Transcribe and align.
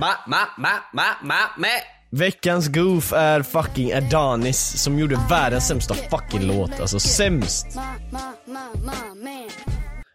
Ma, 0.00 0.08
ma, 0.26 0.38
ma, 0.58 0.68
ma, 0.92 1.02
ma, 1.22 1.34
ma. 1.58 1.66
Veckans 2.10 2.68
goof 2.68 3.12
är 3.12 3.42
fucking 3.42 3.92
Adonis 3.92 4.82
som 4.82 4.98
gjorde 4.98 5.18
världens 5.30 5.68
sämsta 5.68 5.94
fucking 5.94 6.46
låt. 6.46 6.80
Alltså 6.80 7.00
sämst. 7.00 7.66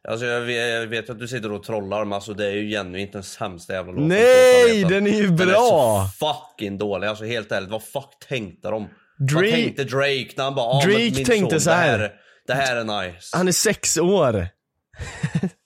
Alltså 0.10 0.26
jag 0.26 0.42
vet, 0.42 0.70
jag 0.74 0.88
vet 0.88 1.10
att 1.10 1.20
du 1.20 1.28
sitter 1.28 1.52
och 1.52 1.64
trollar 1.64 2.06
men 2.06 2.14
alltså 2.14 2.34
det 2.34 2.46
är 2.48 2.52
ju 2.52 2.70
genuint 2.70 3.14
den 3.14 3.24
sämsta 3.24 3.74
jävla 3.74 3.92
låten 3.92 4.08
Nej, 4.08 4.84
den 4.84 5.08
är 5.08 5.12
ju 5.12 5.28
Den 5.28 5.50
är 5.50 5.52
bra. 5.52 6.10
så 6.20 6.26
fucking 6.28 6.78
dålig, 6.78 7.08
alltså 7.08 7.26
helt 7.26 7.52
ärligt, 7.52 7.70
vad 7.70 7.84
fuck 7.84 8.10
tänkte 8.30 8.68
de? 8.70 8.84
Drake- 8.84 9.34
Vad 9.36 9.44
tänkte 9.44 9.84
Drake 9.84 10.28
när 10.38 10.44
han 10.44 10.56
bara 10.56 10.66
ah, 10.66 10.80
men 10.86 10.90
Drake 10.90 11.12
min 11.16 11.26
tänkte 11.26 11.60
son, 11.60 11.62
så 11.62 11.72
här. 11.72 11.98
Det 11.98 12.04
här, 12.04 12.14
det 12.48 12.54
här 12.54 12.76
är 12.76 13.12
nice. 13.14 13.38
Han 13.38 13.48
är 13.48 13.52
sex 13.52 13.98
år. 13.98 14.48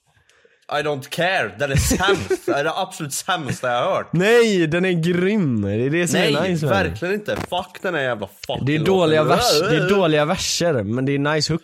I 0.72 0.82
don't 0.82 1.08
care, 1.08 1.54
den 1.58 1.72
är 1.72 1.76
sämst. 1.76 2.46
det 2.46 2.52
är 2.52 2.64
det 2.64 2.72
absolut 2.76 3.12
sämsta 3.12 3.68
jag 3.72 3.84
har 3.84 3.94
hört. 3.96 4.12
Nej, 4.12 4.66
den 4.66 4.84
är 4.84 4.92
grym. 4.92 5.62
Det 5.62 5.70
är 5.72 5.90
det 5.90 6.08
som 6.08 6.20
Nej, 6.20 6.34
är 6.34 6.42
nice 6.48 6.66
med 6.66 6.74
den. 6.76 6.86
verkligen 6.90 7.14
inte. 7.14 7.36
Fuck 7.36 7.82
den 7.82 7.94
här 7.94 8.02
jävla 8.02 8.28
fucking 8.46 8.66
Det 8.66 8.74
är 8.74 8.78
dåliga, 8.78 9.24
vers, 9.24 9.60
det 9.60 9.76
är 9.76 9.88
dåliga 9.88 10.24
verser, 10.24 10.72
men 10.82 11.06
det 11.06 11.12
är 11.14 11.18
nice 11.18 11.52
hook. 11.52 11.62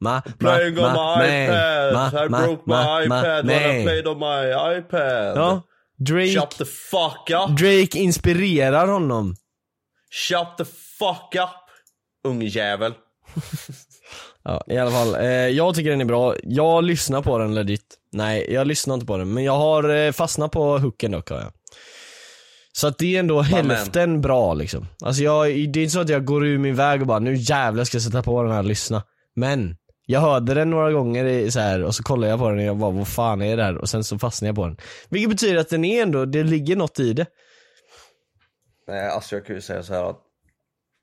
Ma, 0.00 0.14
ma, 0.14 0.22
Playing 0.38 0.78
on 0.78 0.92
ma, 0.92 1.18
my 1.18 1.22
man. 1.28 1.44
iPad, 1.44 1.94
Ma, 1.94 2.24
I 2.24 2.28
ma, 2.28 2.38
broke 2.46 2.62
my 2.66 2.72
ma, 2.74 2.84
ma, 2.84 3.02
iPad 3.20 3.46
when 3.46 3.80
I 3.80 3.84
played 3.84 4.06
on 4.06 4.18
my 4.18 4.76
iPad. 4.78 5.36
Ja, 5.36 5.62
Drake, 5.98 6.32
Shut 6.40 6.50
the 6.50 6.64
fuck 6.64 7.30
up. 7.30 7.58
Drake 7.58 7.98
inspirerar 7.98 8.86
honom. 8.86 9.36
Shut 10.28 10.56
the 10.58 10.64
fuck 10.98 11.34
up. 11.34 11.50
Ungjävel. 12.28 12.94
Ja, 14.44 14.64
i 14.66 14.78
alla 14.78 14.90
fall. 14.90 15.14
Eh, 15.14 15.24
jag 15.30 15.74
tycker 15.74 15.90
den 15.90 16.00
är 16.00 16.04
bra. 16.04 16.34
Jag 16.42 16.84
lyssnar 16.84 17.22
på 17.22 17.38
den 17.38 17.54
legit. 17.54 17.98
Nej, 18.12 18.46
jag 18.52 18.66
lyssnar 18.66 18.94
inte 18.94 19.06
på 19.06 19.16
den, 19.16 19.34
men 19.34 19.44
jag 19.44 19.58
har 19.58 19.88
eh, 19.94 20.12
fastnat 20.12 20.52
på 20.52 20.78
hooken 20.78 21.10
dock 21.10 21.30
har 21.30 21.40
jag. 21.40 21.52
Så 22.72 22.86
att 22.86 22.98
det 22.98 23.16
är 23.16 23.20
ändå 23.20 23.40
hälften 23.40 24.20
bra 24.20 24.54
liksom. 24.54 24.86
Alltså 25.04 25.22
jag, 25.22 25.46
det 25.46 25.80
är 25.80 25.82
inte 25.82 25.88
så 25.88 26.00
att 26.00 26.08
jag 26.08 26.24
går 26.24 26.46
ur 26.46 26.58
min 26.58 26.74
väg 26.74 27.00
och 27.00 27.06
bara 27.06 27.18
nu 27.18 27.34
jävlar 27.34 27.84
ska 27.84 27.96
jag 27.96 28.02
sätta 28.02 28.22
på 28.22 28.42
den 28.42 28.52
här 28.52 28.58
och 28.58 28.64
lyssna. 28.64 29.02
Men, 29.34 29.76
jag 30.06 30.20
hörde 30.20 30.54
den 30.54 30.70
några 30.70 30.92
gånger 30.92 31.24
i, 31.24 31.50
så 31.50 31.60
här, 31.60 31.82
och 31.82 31.94
så 31.94 32.02
kollade 32.02 32.30
jag 32.30 32.38
på 32.38 32.48
den 32.48 32.58
och 32.58 32.64
jag 32.64 32.76
bara 32.76 32.90
vad 32.90 33.08
fan 33.08 33.42
är 33.42 33.56
det 33.56 33.64
här? 33.64 33.76
Och 33.76 33.88
sen 33.88 34.04
så 34.04 34.18
fastnade 34.18 34.48
jag 34.48 34.56
på 34.56 34.66
den. 34.66 34.76
Vilket 35.08 35.30
betyder 35.30 35.56
att 35.56 35.68
den 35.68 35.84
är 35.84 36.02
ändå, 36.02 36.24
det 36.24 36.44
ligger 36.44 36.76
något 36.76 36.98
i 37.00 37.12
det. 37.12 37.26
Nej, 38.88 39.08
alltså 39.08 39.36
jag 39.36 39.46
kan 39.46 39.56
ju 39.56 39.62
säga 39.62 39.82
så 39.82 39.94
här 39.94 40.04
att 40.04 40.20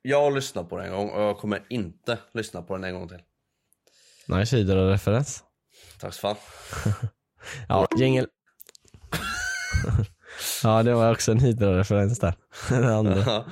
jag 0.02 0.22
har 0.22 0.30
lyssnat 0.30 0.68
på 0.68 0.76
den 0.76 0.86
en 0.86 0.92
gång 0.92 1.10
och 1.10 1.22
jag 1.22 1.38
kommer 1.38 1.62
inte 1.70 2.18
lyssna 2.34 2.62
på 2.62 2.74
den 2.74 2.84
en 2.84 2.94
gång 2.94 3.08
till. 3.08 3.18
Nice 4.26 4.56
Hydra-referens. 4.56 5.44
Tack 6.00 6.14
så 6.14 6.20
fan. 6.20 6.36
Ja, 7.68 7.86
jingel. 7.96 8.26
ja, 10.62 10.82
det 10.82 10.94
var 10.94 11.12
också 11.12 11.32
en 11.32 11.40
Hydra-referens 11.40 12.18
där. 12.18 12.34
Den 12.68 12.84
andra. 12.84 13.44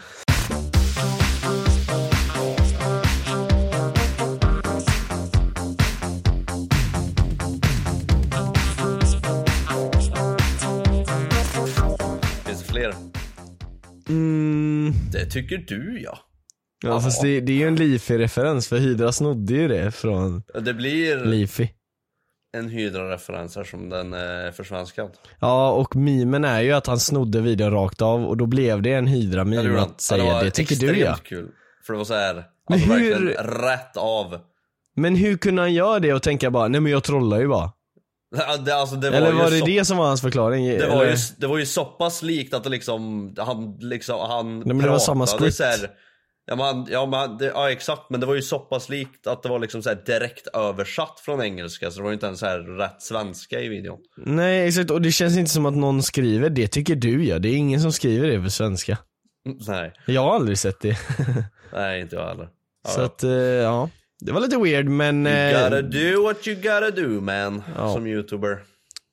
Finns 12.46 12.62
det 12.62 12.72
fler? 12.72 12.94
Mm, 14.08 14.92
Det 15.12 15.26
tycker 15.26 15.58
du 15.58 16.00
ja. 16.02 16.18
ja, 16.82 17.00
fast 17.00 17.22
det, 17.22 17.40
det 17.40 17.52
är 17.52 17.56
ju 17.56 17.68
en 17.68 17.76
Leafy-referens 17.76 18.68
för 18.68 18.78
Hydra 18.78 19.12
snodde 19.12 19.54
ju 19.54 19.68
det 19.68 19.90
från 19.90 20.42
Det 20.64 20.74
blir 20.74 21.16
Leafy. 21.24 21.68
En 22.56 22.68
Hydra-referens 22.68 23.70
som 23.70 23.88
den 23.88 24.12
är 24.12 24.52
försvenskad. 24.52 25.10
Ja, 25.40 25.70
och 25.70 25.96
mimen 25.96 26.44
är 26.44 26.60
ju 26.60 26.72
att 26.72 26.86
han 26.86 26.98
snodde 27.00 27.40
videon 27.40 27.70
rakt 27.72 28.02
av 28.02 28.24
och 28.24 28.36
då 28.36 28.46
blev 28.46 28.82
det 28.82 28.92
en 28.92 29.06
Hydra-meme 29.06 29.80
att 29.80 30.00
säga 30.00 30.24
var 30.24 30.44
det, 30.44 30.50
tycker 30.50 30.76
du 30.76 30.98
ja. 30.98 31.16
kul. 31.24 31.50
För 31.86 31.92
det 31.92 31.96
var 31.96 32.04
så 32.04 32.14
här, 32.14 32.34
Men 32.34 32.44
alltså 32.72 32.92
hur- 32.92 33.10
verkligen 33.10 33.46
rätt 33.62 33.96
av. 33.96 34.38
Men 34.96 35.16
hur 35.16 35.36
kunde 35.36 35.62
han 35.62 35.74
göra 35.74 35.98
det 35.98 36.12
och 36.14 36.22
tänka 36.22 36.50
bara, 36.50 36.68
nej 36.68 36.80
men 36.80 36.92
jag 36.92 37.04
trollar 37.04 37.40
ju 37.40 37.48
bara? 37.48 37.72
Det, 38.64 38.74
alltså, 38.74 38.96
det 38.96 39.10
var 39.10 39.16
Eller 39.16 39.32
var 39.32 39.50
det 39.50 39.58
så, 39.58 39.66
det 39.66 39.84
som 39.84 39.96
var 39.96 40.06
hans 40.06 40.20
förklaring? 40.20 40.68
Det 40.68 40.88
var, 40.88 41.04
ju, 41.04 41.16
det 41.38 41.46
var 41.46 41.58
ju 41.58 41.66
så 41.66 41.84
pass 41.84 42.22
likt 42.22 42.54
att 42.54 42.64
det 42.64 42.70
liksom, 42.70 43.34
han 43.38 43.78
liksom, 43.80 44.30
han 44.30 44.58
men 44.58 44.78
det 44.78 44.88
var 44.88 44.98
samma 44.98 45.24
pratade 45.26 45.42
script. 45.42 45.56
så 45.56 45.64
här, 45.64 45.90
Ja 46.50 46.56
men, 46.56 46.86
ja, 46.90 47.06
men 47.06 47.38
det, 47.38 47.44
ja 47.46 47.70
exakt, 47.70 48.02
men 48.10 48.20
det 48.20 48.26
var 48.26 48.34
ju 48.34 48.42
så 48.42 48.58
pass 48.58 48.88
likt 48.88 49.26
att 49.26 49.42
det 49.42 49.48
var 49.48 49.58
liksom 49.58 49.82
så 49.82 49.94
direkt 49.94 50.46
översatt 50.46 51.20
från 51.20 51.42
engelska 51.42 51.90
så 51.90 51.96
det 51.98 52.02
var 52.02 52.10
ju 52.10 52.14
inte 52.14 52.26
ens 52.26 52.40
så 52.40 52.46
här 52.46 52.58
rätt 52.58 53.02
svenska 53.02 53.60
i 53.60 53.68
videon. 53.68 53.98
Nej 54.16 54.68
exakt, 54.68 54.90
och 54.90 55.02
det 55.02 55.12
känns 55.12 55.36
inte 55.36 55.50
som 55.50 55.66
att 55.66 55.76
någon 55.76 56.02
skriver 56.02 56.50
det 56.50 56.68
tycker 56.68 56.96
du 56.96 57.24
ja. 57.24 57.38
Det 57.38 57.48
är 57.48 57.54
ingen 57.56 57.80
som 57.80 57.92
skriver 57.92 58.28
det 58.28 58.40
på 58.42 58.50
svenska. 58.50 58.98
Nej, 59.68 59.92
Jag 60.06 60.22
har 60.22 60.34
aldrig 60.34 60.58
sett 60.58 60.80
det. 60.80 60.98
nej 61.72 62.00
inte 62.00 62.16
jag 62.16 62.28
heller. 62.28 62.48
Ja, 62.84 62.90
Så 62.90 63.00
ja. 63.00 63.04
att, 63.04 63.22
eh, 63.24 63.30
ja. 63.30 63.90
Det 64.20 64.32
var 64.32 64.40
lite 64.40 64.58
weird 64.58 64.86
men... 64.88 65.26
You 65.26 65.36
eh, 65.36 65.62
gotta 65.64 65.82
do 65.82 66.22
what 66.22 66.46
you 66.48 66.56
gotta 66.56 66.90
do 66.90 67.08
man, 67.20 67.62
Ja. 67.76 67.92
som 67.92 68.06
youtuber. 68.06 68.58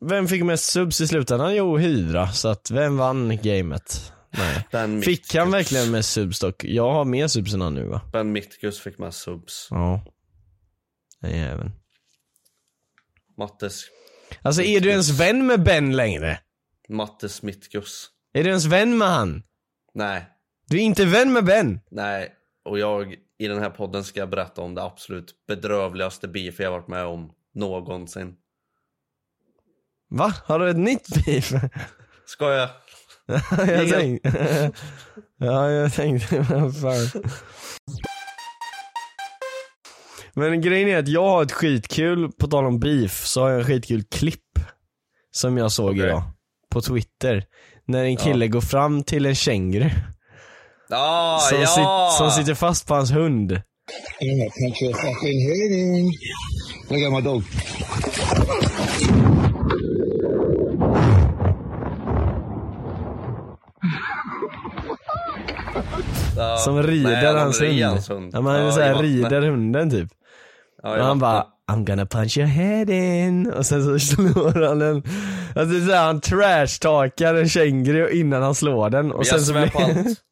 Vem 0.05 0.27
fick 0.27 0.43
mest 0.43 0.65
subs 0.71 1.01
i 1.01 1.07
slutändan? 1.07 1.55
Jo, 1.55 1.77
Hydra. 1.77 2.27
Så 2.27 2.47
att 2.47 2.71
vem 2.71 2.97
vann 2.97 3.37
gamet? 3.43 4.11
Nej. 4.37 5.01
Fick 5.01 5.35
han 5.35 5.51
verkligen 5.51 5.91
mest 5.91 6.11
subs 6.11 6.39
dock? 6.39 6.63
Jag 6.63 6.91
har 6.93 7.05
mer 7.05 7.27
subs 7.27 7.53
än 7.53 7.61
han 7.61 7.73
nu 7.75 7.85
va? 7.87 8.01
Ben 8.13 8.31
Mitkus 8.31 8.79
fick 8.79 8.97
mest 8.97 9.19
subs. 9.19 9.67
Ja. 9.69 10.05
Den 11.21 11.37
jäveln. 11.37 11.71
Mattes, 13.37 13.81
Alltså 14.41 14.61
är 14.61 14.79
du 14.81 14.89
ens 14.89 15.09
vän 15.19 15.47
med 15.47 15.63
Ben 15.63 15.95
längre? 15.95 16.39
Mattes 16.89 17.41
Mitkus. 17.43 18.09
Är 18.33 18.43
du 18.43 18.49
ens 18.49 18.65
vän 18.65 18.97
med 18.97 19.07
han? 19.07 19.43
Nej, 19.93 20.25
Du 20.67 20.77
är 20.77 20.81
inte 20.81 21.05
vän 21.05 21.33
med 21.33 21.45
Ben? 21.45 21.79
nej. 21.91 22.31
Och 22.65 22.79
jag, 22.79 23.15
i 23.37 23.47
den 23.47 23.59
här 23.59 23.69
podden 23.69 24.03
ska 24.03 24.19
jag 24.19 24.29
berätta 24.29 24.61
om 24.61 24.75
det 24.75 24.83
absolut 24.83 25.33
bedrövligaste 25.47 26.27
beef 26.27 26.59
jag 26.59 26.71
varit 26.71 26.87
med 26.87 27.05
om 27.05 27.31
någonsin. 27.53 28.35
Va? 30.09 30.33
Har 30.45 30.59
du 30.59 30.69
ett 30.69 30.77
nytt 30.77 31.25
beef? 31.25 31.51
Ska 32.25 32.53
jag? 33.57 33.67
jag 33.67 33.89
tänkte... 33.89 34.71
ja, 35.39 35.69
jag 35.71 35.93
tänkte, 35.93 36.39
vad 36.49 36.79
fan. 36.81 37.23
Men 40.33 40.61
grejen 40.61 40.89
är 40.89 40.97
att 40.97 41.07
jag 41.07 41.27
har 41.27 41.43
ett 41.43 41.51
skitkul, 41.51 42.31
på 42.31 42.47
tal 42.47 42.65
om 42.65 42.79
beef, 42.79 43.25
så 43.25 43.41
har 43.41 43.49
jag 43.49 43.59
en 43.59 43.65
skitkul 43.65 44.03
klipp. 44.03 44.41
Som 45.31 45.57
jag 45.57 45.71
såg 45.71 45.89
Okej. 45.89 46.03
idag. 46.03 46.23
På 46.71 46.81
Twitter. 46.81 47.43
När 47.87 48.03
en 48.03 48.17
kille 48.17 48.47
går 48.47 48.61
fram 48.61 49.03
till 49.03 49.25
en 49.25 49.35
känguru. 49.35 49.89
Ah, 50.89 51.39
Som, 51.39 51.61
ja! 51.61 51.67
sit, 51.67 52.17
som 52.17 52.31
sitter 52.31 52.53
fast 52.53 52.87
på 52.87 52.93
hans 52.93 53.11
hund. 53.11 53.61
Fucking. 55.01 56.11
Look 56.89 57.03
at 57.03 57.11
my 57.11 57.21
dog. 57.21 57.43
Ja, 66.37 66.57
Som 66.57 66.83
rider 66.83 67.09
nej, 67.11 67.25
han 67.25 67.37
hans, 67.37 67.61
hund. 67.61 67.83
hans 67.83 68.09
hund. 68.09 68.31
Ja, 68.33 68.41
men 68.41 68.65
Ja, 68.65 68.71
så 68.71 68.79
här, 68.81 68.95
rider 69.03 69.41
hunden 69.41 69.89
typ. 69.91 70.09
Ja, 70.83 70.97
och 70.97 71.03
han 71.05 71.19
bara 71.19 71.45
I'm 71.71 71.85
gonna 71.85 72.05
punch 72.05 72.37
your 72.37 72.47
head 72.47 72.91
in 72.91 73.51
och 73.51 73.65
sen 73.65 73.83
så 73.99 73.99
slår 74.15 74.67
han 74.67 74.79
den. 74.79 75.03
Alltså 75.55 75.85
så 75.87 75.91
här, 75.93 76.05
han 76.05 76.21
trashtalkar 76.21 77.35
en 77.35 77.49
känguru 77.49 78.09
innan 78.09 78.41
han 78.43 78.55
slår 78.55 78.89
den 78.89 79.11
och 79.11 79.27
sen 79.27 79.37
jag 79.37 79.45
så 79.45 79.53
svär 79.53 79.61
blir... 79.61 79.71
på 79.71 79.79
allt. 79.79 80.17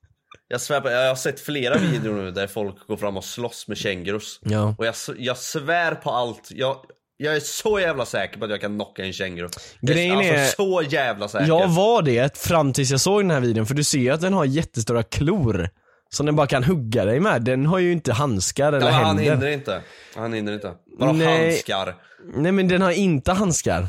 Jag 0.48 0.62
svär 0.62 0.82
på, 0.82 0.90
jag 0.90 1.08
har 1.08 1.16
sett 1.16 1.40
flera 1.40 1.78
videor 1.78 2.14
nu 2.14 2.32
där 2.32 2.48
folk 2.48 2.88
går 2.88 2.98
fram 2.98 3.18
och 3.18 3.24
slåss 3.24 3.68
med 3.68 3.78
kängurus. 3.78 4.40
Ja. 4.44 4.76
Och 4.78 4.86
jag, 4.86 4.96
jag 5.18 5.38
svär 5.38 5.96
på 5.96 6.10
allt. 6.12 6.50
Jag, 6.52 6.76
jag 7.18 7.36
är 7.36 7.40
så 7.40 7.80
jävla 7.80 8.06
säker 8.06 8.40
på 8.40 8.46
att 8.46 8.52
jag 8.52 8.62
kan 8.62 8.76
knocka 8.76 9.04
en 9.06 9.14
känguru. 9.14 9.50
Jag 9.80 9.96
Grejen 9.96 10.18
alltså 10.18 10.34
är- 10.34 10.46
så 10.46 10.82
jävla 10.90 11.28
säker. 11.28 11.48
Jag 11.48 11.68
var 11.68 12.02
det 12.02 12.38
fram 12.38 12.74
tills 12.74 12.92
jag 12.92 13.00
såg 13.02 13.22
den 13.22 13.32
här 13.32 13.40
videon 13.40 13.66
för 13.66 13.74
du 13.76 13.84
ser 13.84 14.00
ju 14.00 14.10
att 14.10 14.22
den 14.22 14.34
har 14.34 14.46
jättestora 14.46 15.04
klor. 15.04 15.70
Som 16.14 16.26
den 16.26 16.36
bara 16.36 16.48
kan 16.48 16.64
hugga 16.64 17.06
dig 17.06 17.20
med. 17.20 17.42
Den 17.42 17.66
har 17.66 17.80
ju 17.80 17.92
inte 17.92 18.14
handskar 18.14 18.74
eller 18.74 18.80
ja, 18.88 18.96
men 18.98 19.06
han 19.06 19.18
händer. 19.18 19.34
hinner 19.36 19.48
inte. 19.48 19.82
Han 20.16 20.34
hinner 20.34 20.54
inte. 20.54 20.72
Bara 21.00 21.12
Nej. 21.12 21.48
handskar. 21.50 21.96
Nej 22.36 22.52
men 22.52 22.68
den 22.68 22.82
har 22.82 22.92
inte 22.92 23.32
handskar. 23.32 23.88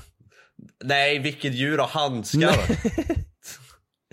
Nej, 0.85 1.19
vilket 1.19 1.55
djur 1.55 1.79
har 1.79 1.87
handskar? 1.87 2.57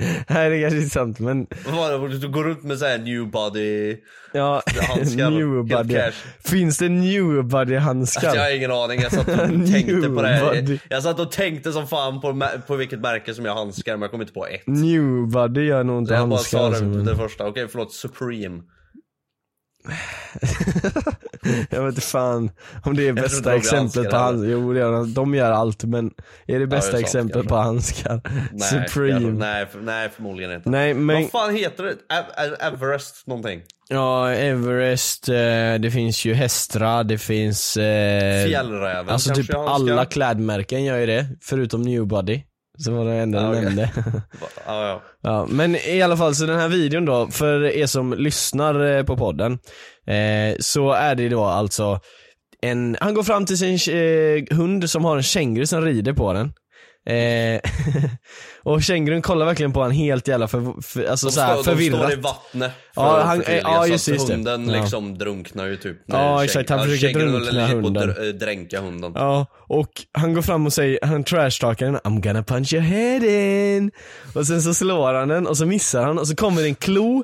Nej 0.28 0.50
det 0.50 0.62
kanske 0.62 0.80
är 0.80 0.90
sant 0.90 1.20
men 1.20 1.48
Vad 1.66 1.76
var 1.76 2.10
det? 2.10 2.18
Du 2.18 2.30
går 2.30 2.44
runt 2.44 2.64
med 2.64 2.78
såhär 2.80 2.98
new 2.98 3.28
body... 3.32 3.98
ja, 4.32 4.64
Handskar, 4.90 5.30
new 5.30 5.66
body. 5.66 6.00
Finns 6.46 6.78
det 6.78 6.90
new 6.90 7.44
body 7.44 7.76
handskar? 7.76 8.36
Jag 8.36 8.44
har 8.44 8.56
ingen 8.56 8.72
aning, 8.72 9.02
jag 9.02 9.12
satt 9.12 9.28
och 9.28 9.36
tänkte 9.72 10.10
på 10.10 10.22
det 10.22 10.28
här. 10.28 10.80
Jag 10.90 11.04
satt 11.04 11.20
och 11.20 11.32
tänkte 11.32 11.72
som 11.72 11.88
fan 11.88 12.22
på, 12.22 12.44
på 12.68 12.76
vilket 12.76 13.00
märke 13.00 13.34
som 13.34 13.46
jag 13.46 13.52
har 13.54 13.60
handskar 13.60 13.94
men 13.94 14.02
jag 14.02 14.12
kom 14.12 14.22
inte 14.22 14.34
på 14.34 14.48
ett. 14.48 14.68
New 14.68 15.28
body 15.28 15.62
gör 15.62 15.84
nog 15.84 15.98
inte 16.02 16.14
Jag 16.14 16.30
bara 16.30 16.36
handskar 16.36 16.60
sa 16.60 16.66
alltså, 16.66 16.84
det, 16.84 16.90
men... 16.90 17.06
det 17.06 17.16
första, 17.16 17.48
okej 17.48 17.68
förlåt, 17.68 17.94
Supreme. 17.94 18.62
Jag 21.70 21.84
vet 21.84 21.90
inte 21.96 22.02
fan 22.02 22.52
om 22.84 22.96
det 22.96 23.08
är 23.08 23.14
bästa 23.14 23.56
exemplet 23.56 24.06
på 24.06 24.12
det. 24.12 24.18
hans, 24.18 24.44
jo 24.46 24.74
det 24.74 24.82
de. 24.82 25.14
de 25.14 25.36
gör 25.36 25.52
allt 25.52 25.84
men 25.84 26.12
är 26.48 26.60
det 26.60 26.68
bästa 26.68 26.92
det 26.92 26.98
är 26.98 26.98
sant, 26.98 27.06
exemplet 27.06 27.34
kanske. 27.34 27.50
på 27.50 27.56
handskar? 27.56 28.22
Nej, 28.54 28.62
Supreme. 28.88 29.12
jag- 29.28 29.34
nej, 29.34 29.66
för, 29.66 29.80
nej 29.80 30.10
förmodligen 30.16 30.52
inte. 30.52 30.70
Nej 30.70 30.94
men, 30.94 31.22
Vad 31.22 31.32
fan 31.32 31.56
heter 31.56 31.84
det? 31.84 31.92
Ev- 31.92 32.48
Ev- 32.48 32.74
Everest 32.74 33.28
någonting? 33.28 33.62
ja 33.90 34.30
Everest, 34.32 35.30
eh, 35.30 35.34
det 35.80 35.92
finns 35.94 36.26
ju 36.26 36.34
Hestra, 36.34 37.04
det 37.04 37.18
finns 37.18 37.78
eh, 37.78 38.46
Fjällräven 38.48 39.10
Alltså 39.10 39.34
typ 39.34 39.56
alla 39.56 40.06
klädmärken 40.06 40.84
gör 40.84 40.98
ju 40.98 41.06
det, 41.06 41.26
förutom 41.42 41.82
Newbody. 41.82 42.44
Så 42.84 42.92
var 42.92 43.06
det 43.06 43.14
enda 43.14 43.42
jag 43.42 43.50
okej. 43.50 43.64
nämnde. 43.64 43.90
Ja, 44.66 44.88
ja. 44.88 45.02
Ja, 45.22 45.48
men 45.50 45.76
i 45.76 46.02
alla 46.02 46.18
fall 46.18 46.36
så 46.36 46.46
den 46.46 46.60
här 46.60 46.70
videon 46.70 47.06
då, 47.06 47.28
för 47.28 47.64
er 47.66 47.86
som 47.86 48.14
lyssnar 48.14 48.98
eh, 48.98 49.04
på 49.04 49.18
podden, 49.18 49.54
eh, 50.08 50.56
så 50.60 50.92
är 50.92 51.16
det 51.16 51.30
då 51.30 51.46
alltså 51.46 52.00
en, 52.62 52.98
han 53.00 53.14
går 53.14 53.24
fram 53.24 53.46
till 53.46 53.58
sin 53.58 53.96
eh, 53.96 54.58
hund 54.58 54.90
som 54.90 55.06
har 55.06 55.18
en 55.18 55.24
känguru 55.24 55.66
som 55.66 55.82
rider 55.82 56.14
på 56.14 56.34
den. 56.34 56.54
Eh, 57.10 57.62
och 58.64 58.84
kängurun 58.84 59.22
kollar 59.22 59.46
verkligen 59.46 59.74
på 59.74 59.80
honom 59.80 59.92
helt 59.98 60.28
jävla 60.28 60.48
för, 60.48 60.82
för, 60.82 61.06
alltså 61.06 61.28
De, 61.28 61.32
så 61.32 61.42
här, 61.42 61.48
står, 61.54 61.64
de 61.64 61.70
förvirrat. 61.70 62.00
står 62.00 62.12
i 62.14 62.16
vattnet 62.16 62.72
för 62.96 63.02
Ja, 63.02 63.18
att 63.18 63.26
han- 63.28 63.38
förtydliga, 63.38 63.62
ja, 63.64 63.82
så 63.84 63.88
just 63.88 64.08
att 64.08 64.12
det, 64.14 64.16
just 64.16 64.28
det. 64.28 64.34
hunden 64.34 64.70
Ja. 64.70 64.82
liksom 64.82 65.18
drunknar 65.18 65.66
ju 65.66 65.78
typ. 65.78 65.98
Ja, 66.06 66.44
exakt, 66.44 66.70
han 66.70 66.80
försöker 66.80 67.08
kängurun 67.08 67.32
drunkna 67.34 67.68
på 67.68 67.74
hunden. 67.76 68.10
att 68.10 68.18
dr- 68.18 68.28
äh, 68.28 68.34
dränka 68.34 68.82
hunden. 68.82 69.12
Ja, 69.16 69.46
och 69.68 69.90
han 70.14 70.34
går 70.34 70.42
fram 70.42 70.66
och 70.66 70.74
säger, 70.74 71.00
han 71.02 71.24
trashtalkar 71.24 71.86
den, 71.86 71.98
I'm 71.98 72.22
gonna 72.22 72.44
punch 72.44 72.74
your 72.74 72.84
head 72.84 73.26
in. 73.78 73.92
Och 74.36 74.48
sen 74.48 74.62
så 74.62 74.74
slår 74.74 75.14
han 75.14 75.28
den 75.28 75.48
och 75.48 75.58
så 75.58 75.66
missar 75.66 76.04
han 76.04 76.20
och 76.20 76.28
så 76.28 76.36
kommer 76.36 76.62
det 76.62 76.68
en 76.68 76.76
klo. 76.76 77.24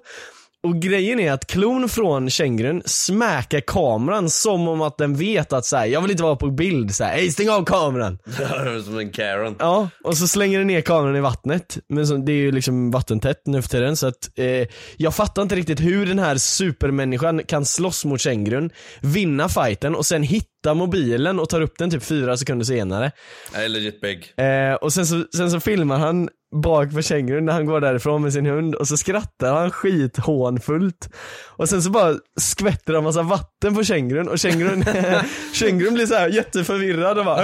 Och 0.63 0.81
grejen 0.81 1.19
är 1.19 1.31
att 1.31 1.47
klon 1.47 1.89
från 1.89 2.29
kängurun 2.29 2.81
smäkar 2.85 3.59
kameran 3.59 4.29
som 4.29 4.67
om 4.67 4.81
att 4.81 4.97
den 4.97 5.15
vet 5.15 5.53
att 5.53 5.65
såhär, 5.65 5.85
jag 5.85 6.01
vill 6.01 6.11
inte 6.11 6.23
vara 6.23 6.35
på 6.35 6.51
bild 6.51 6.95
såhär, 6.95 7.11
hej 7.11 7.31
stäng 7.31 7.49
av 7.49 7.65
kameran. 7.65 8.19
Som 8.85 8.99
en 8.99 9.11
Karen. 9.11 9.55
Ja, 9.59 9.89
och 10.03 10.17
så 10.17 10.27
slänger 10.27 10.57
den 10.57 10.67
ner 10.67 10.81
kameran 10.81 11.15
i 11.15 11.21
vattnet. 11.21 11.77
Men 11.89 12.07
så, 12.07 12.17
det 12.17 12.31
är 12.31 12.35
ju 12.35 12.51
liksom 12.51 12.91
vattentätt 12.91 13.41
nu 13.45 13.61
för 13.61 13.69
tiden 13.69 13.97
så 13.97 14.07
att 14.07 14.39
eh, 14.39 14.67
jag 14.97 15.15
fattar 15.15 15.41
inte 15.41 15.55
riktigt 15.55 15.79
hur 15.79 16.05
den 16.05 16.19
här 16.19 16.37
supermänniskan 16.37 17.43
kan 17.43 17.65
slåss 17.65 18.05
mot 18.05 18.21
kängurun, 18.21 18.69
vinna 19.01 19.49
fighten 19.49 19.95
och 19.95 20.05
sen 20.05 20.23
hitta 20.23 20.73
mobilen 20.73 21.39
och 21.39 21.49
tar 21.49 21.61
upp 21.61 21.77
den 21.77 21.91
typ 21.91 22.03
fyra 22.03 22.37
sekunder 22.37 22.65
senare. 22.65 23.11
Är 23.53 23.69
legit 23.69 24.01
big. 24.01 24.33
Eh, 24.37 24.73
och 24.73 24.93
sen 24.93 25.05
så, 25.05 25.23
sen 25.35 25.51
så 25.51 25.59
filmar 25.59 25.99
han 25.99 26.29
bak 26.55 26.93
på 26.93 27.01
kängurun 27.01 27.45
när 27.45 27.53
han 27.53 27.65
går 27.65 27.81
därifrån 27.81 28.21
med 28.21 28.33
sin 28.33 28.45
hund 28.45 28.75
och 28.75 28.87
så 28.87 28.97
skrattar 28.97 29.53
han 29.53 29.71
skithånfullt. 29.71 31.09
Och 31.47 31.69
sen 31.69 31.81
så 31.81 31.89
bara 31.89 32.15
skvätter 32.39 32.93
han 32.93 33.03
massa 33.03 33.21
vatten 33.21 33.75
på 33.75 33.83
kängurun 33.83 34.27
och 34.29 34.39
kängurun, 34.39 34.83
kängurun 35.53 35.93
blir 35.93 36.05
så 36.05 36.15
här 36.15 36.29
jätteförvirrad 36.29 37.17
och 37.19 37.25
bara 37.25 37.43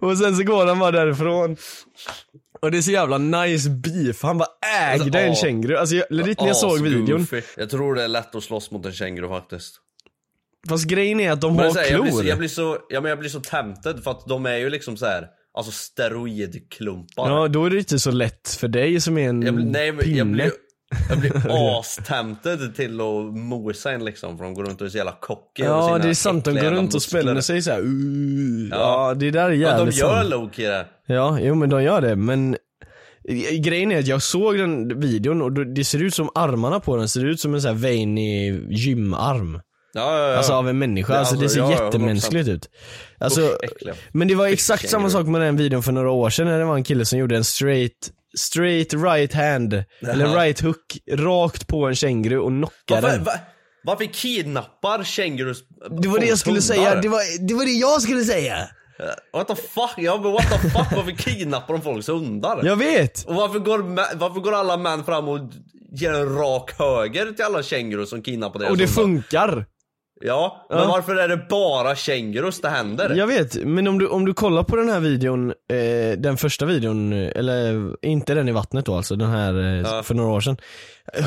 Och 0.08 0.18
sen 0.18 0.36
så 0.36 0.42
går 0.42 0.66
han 0.66 0.78
bara 0.78 0.90
därifrån. 0.90 1.56
Och 2.62 2.70
det 2.70 2.78
är 2.78 2.82
så 2.82 2.90
jävla 2.90 3.18
nice 3.18 3.70
beef, 3.70 4.22
han 4.22 4.38
bara 4.38 4.48
ägde 4.92 5.02
Alltså, 5.04 5.18
en 5.18 5.34
känguru. 5.34 5.76
Alltså 5.76 5.94
jag, 5.96 6.06
legit, 6.10 6.40
när 6.40 6.46
jag 6.46 6.56
såg 6.56 6.80
videon. 6.82 7.26
Jag 7.56 7.70
tror 7.70 7.94
det 7.94 8.02
är 8.04 8.08
lätt 8.08 8.34
att 8.34 8.42
slåss 8.42 8.70
mot 8.70 8.86
en 8.86 8.92
känguru 8.92 9.28
faktiskt. 9.28 9.74
fast 10.68 10.84
grejen 10.84 11.20
är 11.20 11.32
att 11.32 11.40
de 11.40 11.56
Men 11.56 11.66
har 11.66 11.74
här, 11.74 11.90
jag, 11.92 12.02
blir 12.02 12.10
så, 12.12 12.18
klor. 12.18 12.28
jag, 12.28 12.38
blir 12.38 12.48
så, 12.48 12.78
ja, 12.88 13.00
men 13.00 13.08
jag 13.08 13.18
blir 13.18 13.30
så 13.30 13.40
tempted 13.40 14.04
för 14.04 14.10
att 14.10 14.26
de 14.26 14.46
är 14.46 14.56
ju 14.56 14.70
liksom 14.70 14.96
så 14.96 15.06
här, 15.06 15.26
alltså 15.58 15.72
steroidklumpar. 15.72 17.30
Ja, 17.30 17.48
då 17.48 17.64
är 17.64 17.70
det 17.70 17.78
inte 17.78 17.98
så 17.98 18.10
lätt 18.10 18.48
för 18.60 18.68
dig 18.68 19.00
som 19.00 19.18
är 19.18 19.28
en 19.28 19.42
jag, 19.42 19.54
blir- 19.54 19.64
nej, 19.66 19.92
men 19.92 20.04
pinne. 20.04 20.18
jag 20.18 20.26
blir, 20.26 20.50
jag 21.08 21.18
blir 21.20 21.32
astempted 21.80 22.74
till 22.76 23.00
att 23.00 23.34
mosa 23.36 23.92
en 23.92 24.04
liksom 24.04 24.36
för 24.38 24.44
de 24.44 24.54
går 24.54 24.64
runt 24.64 24.80
och 24.80 24.86
är 24.86 24.90
så 24.90 24.96
jävla 24.96 25.12
över 25.12 25.48
Ja 25.58 25.98
det 25.98 26.08
är 26.08 26.14
sant, 26.14 26.44
de 26.44 26.54
går 26.54 26.70
runt 26.70 26.94
och 26.94 27.02
spänner 27.02 27.40
sig 27.40 27.62
såhär 27.62 27.80
uh, 27.80 28.68
ja. 28.70 29.08
Ja. 29.08 29.14
det 29.14 29.30
där 29.30 29.50
är 29.50 29.52
Ja, 29.52 29.70
de 29.70 29.78
jävligt 29.78 29.98
gör 29.98 30.24
low-key 30.24 30.68
det. 30.68 30.86
Ja, 31.14 31.38
jo 31.40 31.54
men 31.54 31.70
de 31.70 31.82
gör 31.82 32.00
det 32.00 32.16
men 32.16 32.56
eh, 33.28 33.60
Grejen 33.60 33.92
är 33.92 33.98
att 33.98 34.06
jag 34.06 34.22
såg 34.22 34.58
den 34.58 35.00
videon 35.00 35.42
och 35.42 35.52
det 35.52 35.84
ser 35.84 36.02
ut 36.02 36.14
som 36.14 36.30
armarna 36.34 36.80
på 36.80 36.96
den 36.96 37.08
ser 37.08 37.24
ut 37.24 37.40
som 37.40 37.54
en 37.54 37.62
sån 37.62 37.68
här 37.68 37.78
veiny 37.78 38.60
gymarm. 38.70 39.60
Ja, 39.92 40.18
ja, 40.18 40.28
ja. 40.30 40.36
Alltså 40.36 40.52
av 40.52 40.68
en 40.68 40.78
människa, 40.78 41.18
alltså, 41.18 41.34
det 41.36 41.48
ser 41.48 41.70
jättemänskligt 41.70 42.48
ut. 42.48 42.70
Alltså, 43.18 43.40
Usch, 43.40 43.94
men 44.12 44.28
det 44.28 44.34
var 44.34 44.46
exakt 44.46 44.80
Fiskkänguru. 44.82 45.10
samma 45.10 45.10
sak 45.20 45.26
med 45.26 45.40
den 45.40 45.56
videon 45.56 45.82
för 45.82 45.92
några 45.92 46.10
år 46.10 46.30
sedan 46.30 46.46
när 46.46 46.58
det 46.58 46.64
var 46.64 46.74
en 46.76 46.84
kille 46.84 47.04
som 47.04 47.18
gjorde 47.18 47.36
en 47.36 47.44
straight 47.44 48.12
Straight 48.38 48.94
right 48.94 49.34
hand, 49.34 49.72
eller 50.00 50.24
Jaha. 50.24 50.44
right 50.44 50.60
hook, 50.60 50.98
rakt 51.12 51.66
på 51.66 51.86
en 51.86 51.94
känguru 51.94 52.38
och 52.38 52.50
knockade 52.50 53.00
Varför, 53.00 53.08
den. 53.16 53.24
va, 53.24 53.32
varför 53.84 54.04
kidnappar 54.04 55.04
kängurus 55.04 55.58
Det 56.02 56.08
var 56.08 56.18
det 56.18 56.26
jag 56.26 56.38
skulle 56.38 56.62
säga, 56.62 56.94
det 57.00 57.08
var, 57.08 57.46
det 57.48 57.54
var 57.54 57.64
det 57.64 57.70
jag 57.70 58.02
skulle 58.02 58.24
säga! 58.24 58.56
What 59.32 59.48
the 59.48 59.54
fuck? 59.54 59.90
Ja 59.96 60.20
men 60.22 60.32
what 60.32 60.42
the 60.50 60.58
fuck, 60.70 60.86
varför 60.96 61.10
kidnappar 61.10 61.74
de 61.74 61.82
folks 61.82 62.08
hundar? 62.08 62.60
Jag 62.64 62.76
vet! 62.76 63.24
Och 63.24 63.34
varför 63.34 63.58
går, 63.58 63.78
varför 64.18 64.40
går 64.40 64.52
alla 64.54 64.76
män 64.76 65.04
fram 65.04 65.28
och 65.28 65.38
ger 65.92 66.12
en 66.12 66.34
rak 66.36 66.72
höger 66.78 67.32
till 67.32 67.44
alla 67.44 67.62
kängurus 67.62 68.10
som 68.10 68.22
kidnappar 68.22 68.58
deras 68.58 68.70
Och 68.70 68.76
det 68.76 68.84
hundar? 68.84 69.02
funkar! 69.02 69.66
Ja, 70.20 70.66
men 70.70 70.78
Ja. 70.78 70.88
varför 70.88 71.16
är 71.16 71.28
det 71.28 71.36
bara 71.50 71.96
kängurus 71.96 72.60
det 72.60 72.68
händer? 72.68 73.14
Jag 73.16 73.26
vet, 73.26 73.54
men 73.64 73.88
om 73.88 73.98
du, 73.98 74.06
om 74.06 74.24
du 74.24 74.34
kollar 74.34 74.62
på 74.62 74.76
den 74.76 74.88
här 74.88 75.00
videon, 75.00 75.50
eh, 75.50 76.18
den 76.18 76.36
första 76.36 76.66
videon, 76.66 77.12
eller 77.12 77.90
inte 78.06 78.34
den 78.34 78.48
i 78.48 78.52
vattnet 78.52 78.86
då 78.86 78.94
alltså, 78.96 79.16
den 79.16 79.30
här 79.30 79.54
eh, 79.60 79.80
Ja. 79.80 80.02
för 80.02 80.14
några 80.14 80.30
år 80.30 80.40
sedan. 80.40 80.56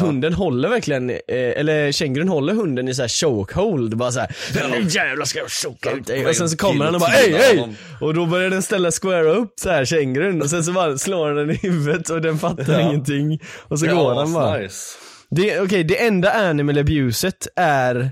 Hunden 0.02 0.34
håller 0.34 0.70
verkligen, 0.70 1.10
eh, 1.10 1.18
eller 1.28 1.92
kängurun 1.92 2.30
håller 2.30 2.54
hunden 2.54 2.88
i 2.88 2.94
så 2.94 3.02
här 3.02 3.10
chokehold, 3.10 3.98
bara 3.98 4.12
såhär 4.12 4.36
Nu 4.72 4.88
jävlar 4.90 5.26
ska 5.26 5.40
jag 5.40 5.52
choka 5.52 5.92
ut 5.92 6.08
dig. 6.08 6.28
Och 6.28 6.36
sen 6.36 6.50
så 6.50 6.58
kommer 6.58 6.86
han 6.86 6.96
och 6.96 7.02
bara 7.02 7.10
hej 7.12 7.34
hej! 7.34 7.76
Och 8.02 8.14
då 8.14 8.26
börjar 8.26 8.50
den 8.50 8.62
ställa 8.62 8.92
square 8.92 9.30
upp 9.32 9.54
så 9.60 9.70
här 9.70 9.86
kängurun 9.86 10.42
och 10.42 10.50
sen 10.50 10.64
så 10.64 10.72
bara 10.72 10.98
slår 10.98 11.28
han 11.28 11.36
den 11.36 11.52
i 11.52 11.56
huvudet 11.62 12.10
och 12.10 12.22
den 12.22 12.38
fattar 12.38 12.80
ingenting. 12.82 13.40
Och 13.68 13.80
så 13.80 13.86
går 13.88 14.16
han 14.16 14.34
bara. 14.34 14.58
nice. 14.58 14.98
Det, 15.30 15.60
okej, 15.62 15.84
det 15.84 16.04
enda 16.06 16.32
animal 16.32 16.78
abuset 16.78 17.48
är, 17.56 18.12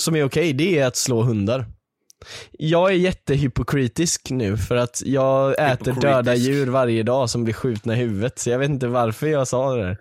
som 0.00 0.16
är 0.16 0.24
okej, 0.24 0.52
det 0.52 0.78
är 0.78 0.86
att 0.86 0.96
slå 0.96 1.22
hundar. 1.22 1.66
Jag 2.52 2.90
är 2.90 2.94
jättehypokritisk 2.94 4.30
nu 4.30 4.56
för 4.56 4.76
att 4.76 5.02
jag 5.04 5.70
äter 5.72 5.92
döda 6.00 6.34
djur 6.34 6.66
varje 6.66 7.02
dag 7.02 7.30
som 7.30 7.44
blir 7.44 7.54
skjutna 7.54 7.94
i 7.94 7.96
huvudet, 7.96 8.38
så 8.38 8.50
jag 8.50 8.58
vet 8.58 8.70
inte 8.70 8.86
varför 8.86 9.26
jag 9.26 9.48
sa 9.48 9.74
det 9.76 9.82
där. 9.82 9.98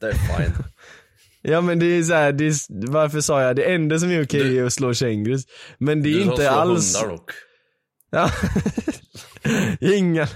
Det 0.00 0.06
är 0.06 0.12
fine. 0.12 0.52
Ja 1.42 1.60
men 1.60 1.78
det 1.78 1.86
är 1.86 2.02
så 2.02 2.14
här, 2.14 2.32
det 2.32 2.44
är, 2.46 2.54
varför 2.90 3.20
sa 3.20 3.42
jag 3.42 3.56
det 3.56 3.62
enda 3.74 3.98
som 3.98 4.10
är 4.10 4.24
okej 4.24 4.42
Du- 4.42 4.58
är 4.58 4.64
att 4.64 4.72
slå 4.72 4.94
kängurus? 4.94 5.42
Men 5.78 6.02
det 6.02 6.08
är 6.10 6.14
Du 6.14 6.22
inte 6.22 6.36
slå 6.36 6.48
alls... 6.50 6.96
hundar 7.02 7.16
dock. 7.16 7.30
Ja. 8.10 8.30
Inga. 9.94 10.28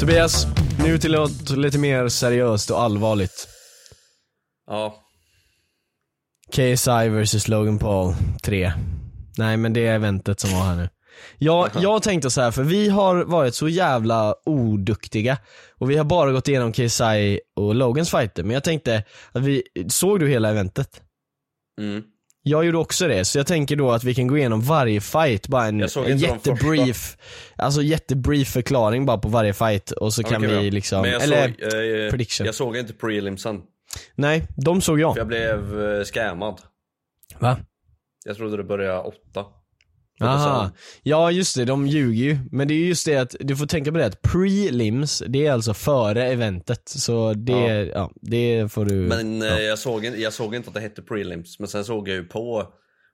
Tobias, 0.00 0.46
nu 0.84 0.98
till 0.98 1.12
något 1.12 1.50
lite 1.50 1.78
mer 1.78 2.08
seriöst 2.08 2.70
och 2.70 2.82
allvarligt. 2.82 3.48
Ja. 4.66 5.00
KSI 6.52 7.08
vs 7.08 7.48
Logan 7.48 7.78
Paul 7.78 8.14
3. 8.42 8.72
Nej 9.38 9.56
men 9.56 9.72
det 9.72 9.86
är 9.86 9.94
eventet 9.94 10.40
som 10.40 10.50
var 10.50 10.60
här 10.60 10.76
nu. 10.76 10.88
Jag, 11.38 11.70
jag 11.80 12.02
tänkte 12.02 12.30
så 12.30 12.40
här, 12.40 12.50
för 12.50 12.62
vi 12.62 12.88
har 12.88 13.24
varit 13.24 13.54
så 13.54 13.68
jävla 13.68 14.34
oduktiga 14.46 15.38
och 15.78 15.90
vi 15.90 15.96
har 15.96 16.04
bara 16.04 16.32
gått 16.32 16.48
igenom 16.48 16.72
KSI 16.72 17.40
och 17.56 17.74
Logans 17.74 18.10
fighter, 18.10 18.42
men 18.42 18.54
jag 18.54 18.64
tänkte 18.64 19.04
att 19.32 19.42
vi, 19.42 19.62
såg 19.88 20.20
du 20.20 20.28
hela 20.28 20.50
eventet? 20.50 21.02
Mm. 21.80 22.02
Jag 22.46 22.64
gjorde 22.64 22.78
också 22.78 23.08
det, 23.08 23.24
så 23.24 23.38
jag 23.38 23.46
tänker 23.46 23.76
då 23.76 23.90
att 23.90 24.04
vi 24.04 24.14
kan 24.14 24.26
gå 24.26 24.38
igenom 24.38 24.60
varje 24.60 25.00
fight, 25.00 25.48
bara 25.48 25.66
en, 25.66 25.82
en 25.82 26.18
jättebrief, 26.18 27.16
alltså 27.56 27.82
jättebrief 27.82 28.48
förklaring 28.48 29.06
bara 29.06 29.18
på 29.18 29.28
varje 29.28 29.52
fight 29.52 29.90
och 29.90 30.14
så 30.14 30.22
kan 30.22 30.44
Okej, 30.44 30.62
vi 30.62 30.70
liksom, 30.70 31.02
Men 31.02 31.10
jag 31.10 31.22
eller 31.22 31.48
såg, 31.48 32.04
eh, 32.04 32.10
prediction. 32.10 32.46
Jag 32.46 32.54
såg 32.54 32.76
inte 32.76 32.92
prelimsen. 32.92 33.62
nej, 34.14 34.46
de 34.56 34.80
såg 34.80 35.00
jag. 35.00 35.14
För 35.14 35.20
jag 35.20 35.26
blev 35.26 35.82
eh, 35.82 36.04
scammad. 36.04 36.60
Va? 37.38 37.58
Jag 38.24 38.36
trodde 38.36 38.56
det 38.56 38.64
började 38.64 38.98
åtta. 38.98 39.44
Aha. 40.20 40.70
Ja 41.02 41.30
just 41.30 41.56
det, 41.56 41.64
de 41.64 41.86
ljuger 41.86 42.24
ju. 42.24 42.38
Men 42.50 42.68
det 42.68 42.74
är 42.74 42.86
just 42.86 43.06
det 43.06 43.16
att, 43.16 43.36
du 43.40 43.56
får 43.56 43.66
tänka 43.66 43.92
på 43.92 43.98
det 43.98 44.06
att 44.06 44.22
prelims, 44.22 45.22
det 45.28 45.46
är 45.46 45.52
alltså 45.52 45.74
före 45.74 46.26
eventet. 46.26 46.82
Så 46.88 47.34
det, 47.34 47.52
ja. 47.52 47.84
Ja. 47.94 48.10
det 48.20 48.72
får 48.72 48.84
du... 48.84 48.94
Men 48.94 49.42
eh, 49.42 49.48
ja. 49.48 49.60
jag, 49.60 49.78
såg, 49.78 50.04
jag 50.04 50.32
såg 50.32 50.54
inte 50.54 50.68
att 50.68 50.74
det 50.74 50.80
hette 50.80 51.02
prelims, 51.02 51.58
men 51.58 51.68
sen 51.68 51.84
såg 51.84 52.08
jag 52.08 52.16
ju 52.16 52.24
på 52.24 52.68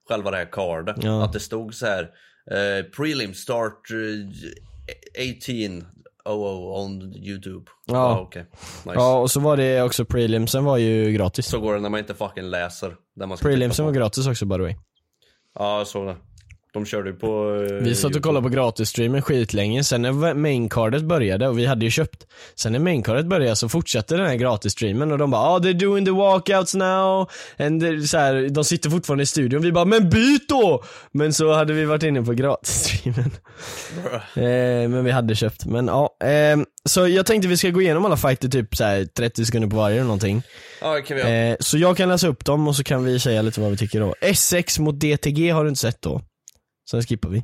själva 0.08 0.30
det 0.30 0.36
här 0.36 0.52
cardet 0.52 0.96
Ja. 1.02 1.24
att 1.24 1.32
det 1.32 1.40
stod 1.40 1.74
så 1.74 1.86
här 1.86 2.02
eh, 2.50 2.84
Prelim 2.96 3.34
start 3.34 3.90
eh, 3.90 5.26
18 5.64 5.84
oh, 6.24 6.84
on 6.84 7.14
YouTube. 7.16 7.70
Ja. 7.86 8.20
okej. 8.20 8.46
Nice. 8.86 8.94
Ja 8.94 9.18
och 9.18 9.30
så 9.30 9.40
var 9.40 9.56
det 9.56 9.82
också 9.82 10.04
prelimsen 10.04 10.64
var 10.64 10.76
ju 10.76 11.12
gratis. 11.12 11.46
Så 11.46 11.60
går 11.60 11.74
det 11.74 11.80
när 11.80 11.88
man 11.88 12.00
inte 12.00 12.14
fucking 12.14 12.44
läser. 12.44 12.96
Där 13.16 13.26
man 13.26 13.38
Prelimsen 13.38 13.84
var 13.84 13.92
gratis 13.92 14.26
också 14.26 14.46
by 14.46 14.54
the 14.54 14.62
way. 14.62 14.74
Ja, 15.54 15.78
jag 15.78 15.86
såg 15.86 16.06
det. 16.06 16.16
De 16.72 16.86
körde 16.86 17.12
på... 17.12 17.66
eh, 17.70 17.76
Vi 17.76 17.94
satt 17.94 18.16
och 18.16 18.22
kollade 18.22 18.42
på 18.42 18.48
gratisstreamen 18.48 19.22
skitlänge, 19.22 19.84
sen 19.84 20.02
när 20.02 20.34
maincardet 20.34 21.02
började 21.02 21.48
och 21.48 21.58
vi 21.58 21.66
hade 21.66 21.84
ju 21.84 21.90
köpt, 21.90 22.26
sen 22.54 22.72
när 22.72 22.78
maincardet 22.78 23.26
började 23.26 23.56
så 23.56 23.68
fortsatte 23.68 24.16
den 24.16 24.26
här 24.26 24.34
gratisstreamen 24.36 25.12
och 25.12 25.18
de 25.18 25.30
bara 25.30 25.40
ah 25.42 25.58
they're 25.58 25.80
doing 25.80 26.04
the 26.04 26.10
walkouts 26.10 26.74
now, 26.74 27.30
and 27.58 28.08
så 28.08 28.18
här, 28.18 28.48
de 28.48 28.64
sitter 28.64 28.90
fortfarande 28.90 29.22
i 29.22 29.26
studion, 29.26 29.62
vi 29.62 29.72
bara 29.72 29.84
men 29.84 30.10
byt 30.10 30.48
då! 30.48 30.82
Men 31.12 31.32
så 31.32 31.52
hade 31.54 31.72
vi 31.72 31.84
varit 31.84 32.02
inne 32.02 32.22
på 32.22 32.32
gratisstreamen. 32.32 33.30
eh, 34.34 34.88
men 34.90 35.04
vi 35.04 35.10
hade 35.10 35.34
köpt, 35.34 35.64
men 35.66 35.86
ja. 35.86 36.16
Eh, 36.24 36.58
så 36.88 37.08
jag 37.08 37.26
tänkte 37.26 37.48
vi 37.48 37.56
ska 37.56 37.70
gå 37.70 37.82
igenom 37.82 38.04
alla 38.04 38.16
fighter 38.16 38.48
typ 38.48 38.76
så 38.76 38.84
här 38.84 39.04
30 39.04 39.44
sekunder 39.44 39.68
på 39.68 39.76
varje 39.76 39.94
eller 39.96 40.04
någonting. 40.04 40.42
Ja, 40.80 40.94
det 40.94 41.02
kan 41.02 41.16
vi 41.16 41.22
göra. 41.22 41.32
Eh, 41.50 41.56
så 41.60 41.78
jag 41.78 41.96
kan 41.96 42.08
läsa 42.08 42.28
upp 42.28 42.44
dem 42.44 42.68
och 42.68 42.76
så 42.76 42.84
kan 42.84 43.04
vi 43.04 43.20
säga 43.20 43.42
lite 43.42 43.60
vad 43.60 43.70
vi 43.70 43.76
tycker 43.76 44.00
då. 44.00 44.14
S6 44.20 44.80
mot 44.80 45.00
DTG 45.00 45.50
har 45.50 45.62
du 45.64 45.68
inte 45.68 45.80
sett 45.80 46.02
då? 46.02 46.22
Sen 46.90 47.02
skippar 47.02 47.28
vi. 47.28 47.42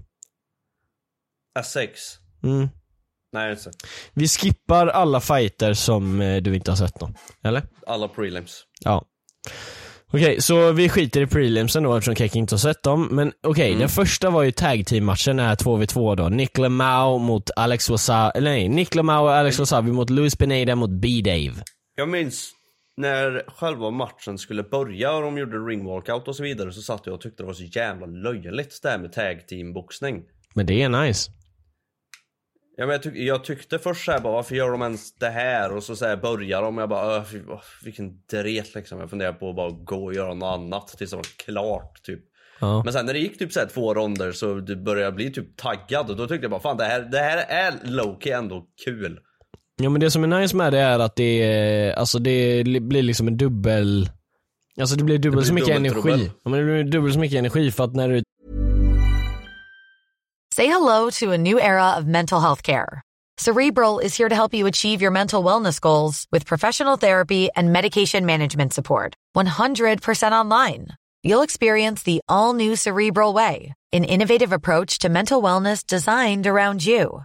S6. 1.58 1.88
Mm. 2.42 2.68
Nej, 3.32 3.50
inte. 3.52 3.70
Vi 4.14 4.28
skippar 4.28 4.86
alla 4.86 5.20
fighter 5.20 5.74
som 5.74 6.20
eh, 6.20 6.42
du 6.42 6.54
inte 6.54 6.70
har 6.70 6.76
sett 6.76 7.00
då. 7.00 7.10
Eller? 7.44 7.62
Alla 7.86 8.08
prelims. 8.08 8.64
Ja. 8.80 9.04
Okej, 10.12 10.42
så 10.42 10.72
vi 10.72 10.88
skiter 10.88 11.20
i 11.20 11.26
prelimsen 11.26 11.82
då 11.82 11.96
eftersom 11.96 12.14
Keck 12.14 12.36
inte 12.36 12.54
har 12.54 12.58
sett 12.58 12.82
dem. 12.82 13.08
Men 13.12 13.32
okej, 13.42 13.74
den 13.74 13.88
första 13.88 14.30
var 14.30 14.42
ju 14.42 14.52
tag 14.52 14.86
team 14.86 15.04
matchen 15.04 15.36
den 15.36 15.46
här 15.46 15.56
2v2 15.56 16.16
då. 16.16 16.28
Nick 16.28 16.58
Lamau 16.58 17.18
mot 17.18 17.50
Alex 17.56 17.90
Wasabi, 17.90 18.40
nej, 18.40 18.68
Nick 18.68 18.94
Lamau 18.94 19.22
och 19.22 19.34
Alex 19.34 19.58
Wasabi 19.58 19.92
mot 19.92 20.10
Luis 20.10 20.36
Pineda 20.36 20.74
mot 20.74 20.90
B-Dave. 20.90 21.62
Jag 21.96 22.08
minns 22.08 22.50
när 22.96 23.44
själva 23.46 23.90
matchen 23.90 24.38
skulle 24.38 24.62
börja 24.62 25.12
och 25.12 25.22
de 25.22 25.38
gjorde 25.38 25.56
ring 25.56 25.84
walkout 25.84 26.28
och 26.28 26.36
så 26.36 26.42
vidare 26.42 26.72
så 26.72 26.82
satt 26.82 27.06
jag 27.06 27.14
och 27.14 27.20
tyckte 27.20 27.42
det 27.42 27.46
var 27.46 27.54
så 27.54 27.64
jävla 27.64 28.06
löjligt 28.06 28.82
det 28.82 28.88
här 28.88 28.98
med 28.98 29.12
tag 29.12 29.48
team 29.48 29.72
boxning. 29.72 30.24
Men 30.54 30.66
det 30.66 30.82
är 30.82 30.88
nice. 30.88 31.30
Ja, 32.76 32.86
men 32.86 32.92
jag, 32.92 33.02
tyck, 33.02 33.16
jag 33.16 33.44
tyckte 33.44 33.78
först 33.78 34.04
såhär 34.04 34.20
bara 34.20 34.32
varför 34.32 34.54
gör 34.54 34.70
de 34.70 34.82
ens 34.82 35.14
det 35.14 35.28
här 35.28 35.72
och 35.72 35.82
så, 35.82 35.96
så 35.96 36.06
här 36.06 36.16
börjar 36.16 36.62
de 36.62 36.76
och 36.76 36.82
jag 36.82 36.88
bara 36.88 37.16
öh, 37.16 37.24
vilken 37.84 38.20
dret 38.30 38.74
liksom. 38.74 39.00
Jag 39.00 39.10
funderar 39.10 39.32
på 39.32 39.50
att 39.50 39.56
bara 39.56 39.70
gå 39.70 40.04
och 40.04 40.14
göra 40.14 40.34
något 40.34 40.58
annat 40.58 40.88
tills 40.88 41.10
det 41.10 41.16
var 41.16 41.26
klart 41.44 42.02
typ. 42.02 42.20
Ja. 42.60 42.82
Men 42.84 42.92
sen 42.92 43.06
när 43.06 43.12
det 43.12 43.18
gick 43.18 43.38
typ 43.38 43.52
så 43.52 43.60
här 43.60 43.66
två 43.66 43.94
ronder 43.94 44.32
så 44.32 44.54
började 44.84 45.12
bli 45.12 45.32
typ 45.32 45.56
taggad 45.56 46.10
och 46.10 46.16
då 46.16 46.26
tyckte 46.26 46.44
jag 46.44 46.50
bara 46.50 46.60
fan 46.60 46.76
det 46.76 46.84
här, 46.84 47.00
det 47.00 47.18
här 47.18 47.44
är 47.48 47.74
Loki 47.84 48.30
ändå 48.30 48.66
kul. 48.84 49.20
Ja 49.82 49.90
men 49.90 50.00
det 50.00 50.10
som 50.10 50.24
är 50.24 50.40
nice 50.40 50.56
med 50.56 50.72
det 50.72 50.78
är 50.78 50.98
att 50.98 51.16
det 51.16 51.42
är, 51.42 51.92
alltså 51.92 52.18
det 52.18 52.64
blir 52.64 53.02
liksom 53.02 53.28
en 53.28 53.36
dubbel 53.36 54.10
Alltså 54.80 54.96
det 54.96 55.04
blir 55.04 55.18
dubbelt 55.18 55.36
blir 55.36 55.46
så 55.46 55.54
mycket 55.54 55.76
dubbeltrubbel. 55.76 56.12
energi. 56.12 56.30
Ja, 56.44 56.50
men 56.50 56.60
det 56.60 56.64
blir 56.66 56.84
dubbelt 56.84 57.14
så 57.14 57.20
mycket 57.20 57.38
energi 57.38 57.70
för 57.70 57.84
att 57.84 57.94
när 57.94 58.08
du 58.08 58.22
Say 60.54 60.66
hello 60.66 61.10
to 61.10 61.32
a 61.32 61.36
new 61.36 61.58
era 61.58 61.98
of 61.98 62.04
mental 62.06 62.40
health 62.40 62.62
care. 62.62 63.02
Cerebral 63.38 64.00
is 64.04 64.18
here 64.18 64.28
to 64.28 64.34
help 64.34 64.54
you 64.54 64.66
achieve 64.68 65.02
your 65.02 65.10
mental 65.12 65.44
wellness 65.44 65.80
goals 65.80 66.26
with 66.32 66.46
professional 66.46 66.96
therapy 66.98 67.48
and 67.54 67.72
medication 67.72 68.24
management 68.26 68.72
support. 68.72 69.14
100% 69.36 70.32
online. 70.32 70.86
You'll 71.22 71.42
experience 71.44 72.02
the 72.02 72.20
all 72.28 72.54
new 72.54 72.76
Cerebral 72.76 73.34
Way, 73.34 73.74
an 73.92 74.04
innovative 74.04 74.52
approach 74.52 74.98
to 75.00 75.08
mental 75.10 75.42
wellness 75.42 75.84
designed 75.86 76.46
around 76.46 76.86
you. 76.86 77.24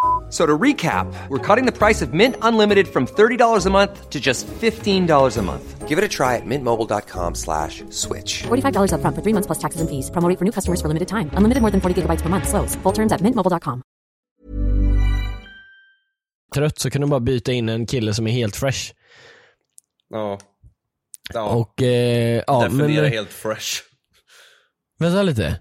F- 0.31 0.37
So 0.37 0.45
to 0.45 0.57
recap, 0.57 1.13
we're 1.29 1.55
cutting 1.55 1.65
the 1.73 1.77
price 1.77 2.01
of 2.05 2.13
Mint 2.13 2.35
Unlimited 2.41 2.87
from 2.87 3.05
$30 3.05 3.65
a 3.65 3.69
month 3.69 4.09
to 4.09 4.19
just 4.19 4.47
$15 4.47 5.37
a 5.37 5.41
month. 5.41 5.87
Give 5.89 5.97
it 5.99 6.05
a 6.05 6.07
try 6.07 6.37
at 6.37 6.45
mintmobile.com 6.45 7.35
slash 7.35 7.83
switch. 7.89 8.43
$45 8.47 8.91
upfront 8.93 9.15
for 9.15 9.21
three 9.21 9.33
months 9.33 9.47
plus 9.47 9.59
taxes 9.59 9.81
and 9.81 9.89
fees. 9.89 10.09
Promo 10.11 10.29
rate 10.29 10.37
for 10.39 10.45
new 10.45 10.51
customers 10.53 10.79
for 10.81 10.87
limited 10.87 11.07
time. 11.09 11.29
Unlimited 11.37 11.61
more 11.61 11.71
than 11.71 11.81
40 11.81 12.01
gigabytes 12.01 12.21
per 12.21 12.29
month. 12.29 12.47
Slows. 12.47 12.75
Full 12.83 12.93
terms 12.93 13.11
at 13.11 13.21
mintmobile.com. 13.21 13.81
trött 16.55 16.79
så 16.79 16.89
kan 16.89 17.01
du 17.01 17.07
bara 17.07 17.19
byta 17.19 17.51
in 17.51 17.69
en 17.69 17.85
kille 17.85 18.13
som 18.13 18.27
är 18.27 18.31
helt 18.31 18.55
fresh. 18.55 18.93
Ja. 20.09 20.39
Ja, 21.33 21.41
Och 21.43 21.81
eh, 21.81 22.43
ja 22.47 22.63
definiera 22.63 23.01
men, 23.03 23.11
helt 23.11 23.29
fresh. 23.33 23.81
vänta 24.99 25.23
lite. 25.23 25.59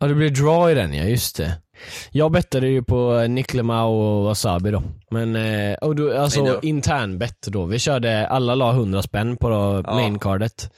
Ja 0.00 0.06
det 0.06 0.14
blir 0.14 0.30
draw 0.30 0.70
i 0.70 0.74
den 0.74 0.94
ja, 0.94 1.04
just 1.04 1.36
det. 1.36 1.62
Jag 2.10 2.32
bettade 2.32 2.68
ju 2.68 2.82
på 2.82 3.26
Nick 3.28 3.54
Lemau 3.54 3.88
och 3.90 4.24
Wasabi 4.24 4.70
då. 4.70 4.82
Men, 5.10 5.36
eh, 5.36 5.74
och 5.74 5.96
då, 5.96 6.18
alltså 6.18 6.40
know. 6.44 6.58
intern 6.64 7.18
bet 7.18 7.42
då. 7.46 7.64
Vi 7.64 7.78
körde, 7.78 8.26
alla 8.28 8.54
la 8.54 8.70
100 8.72 9.02
spänn 9.02 9.36
på 9.36 9.48
då, 9.48 9.82
Ja. 9.86 9.94
maincardet. 9.94 10.72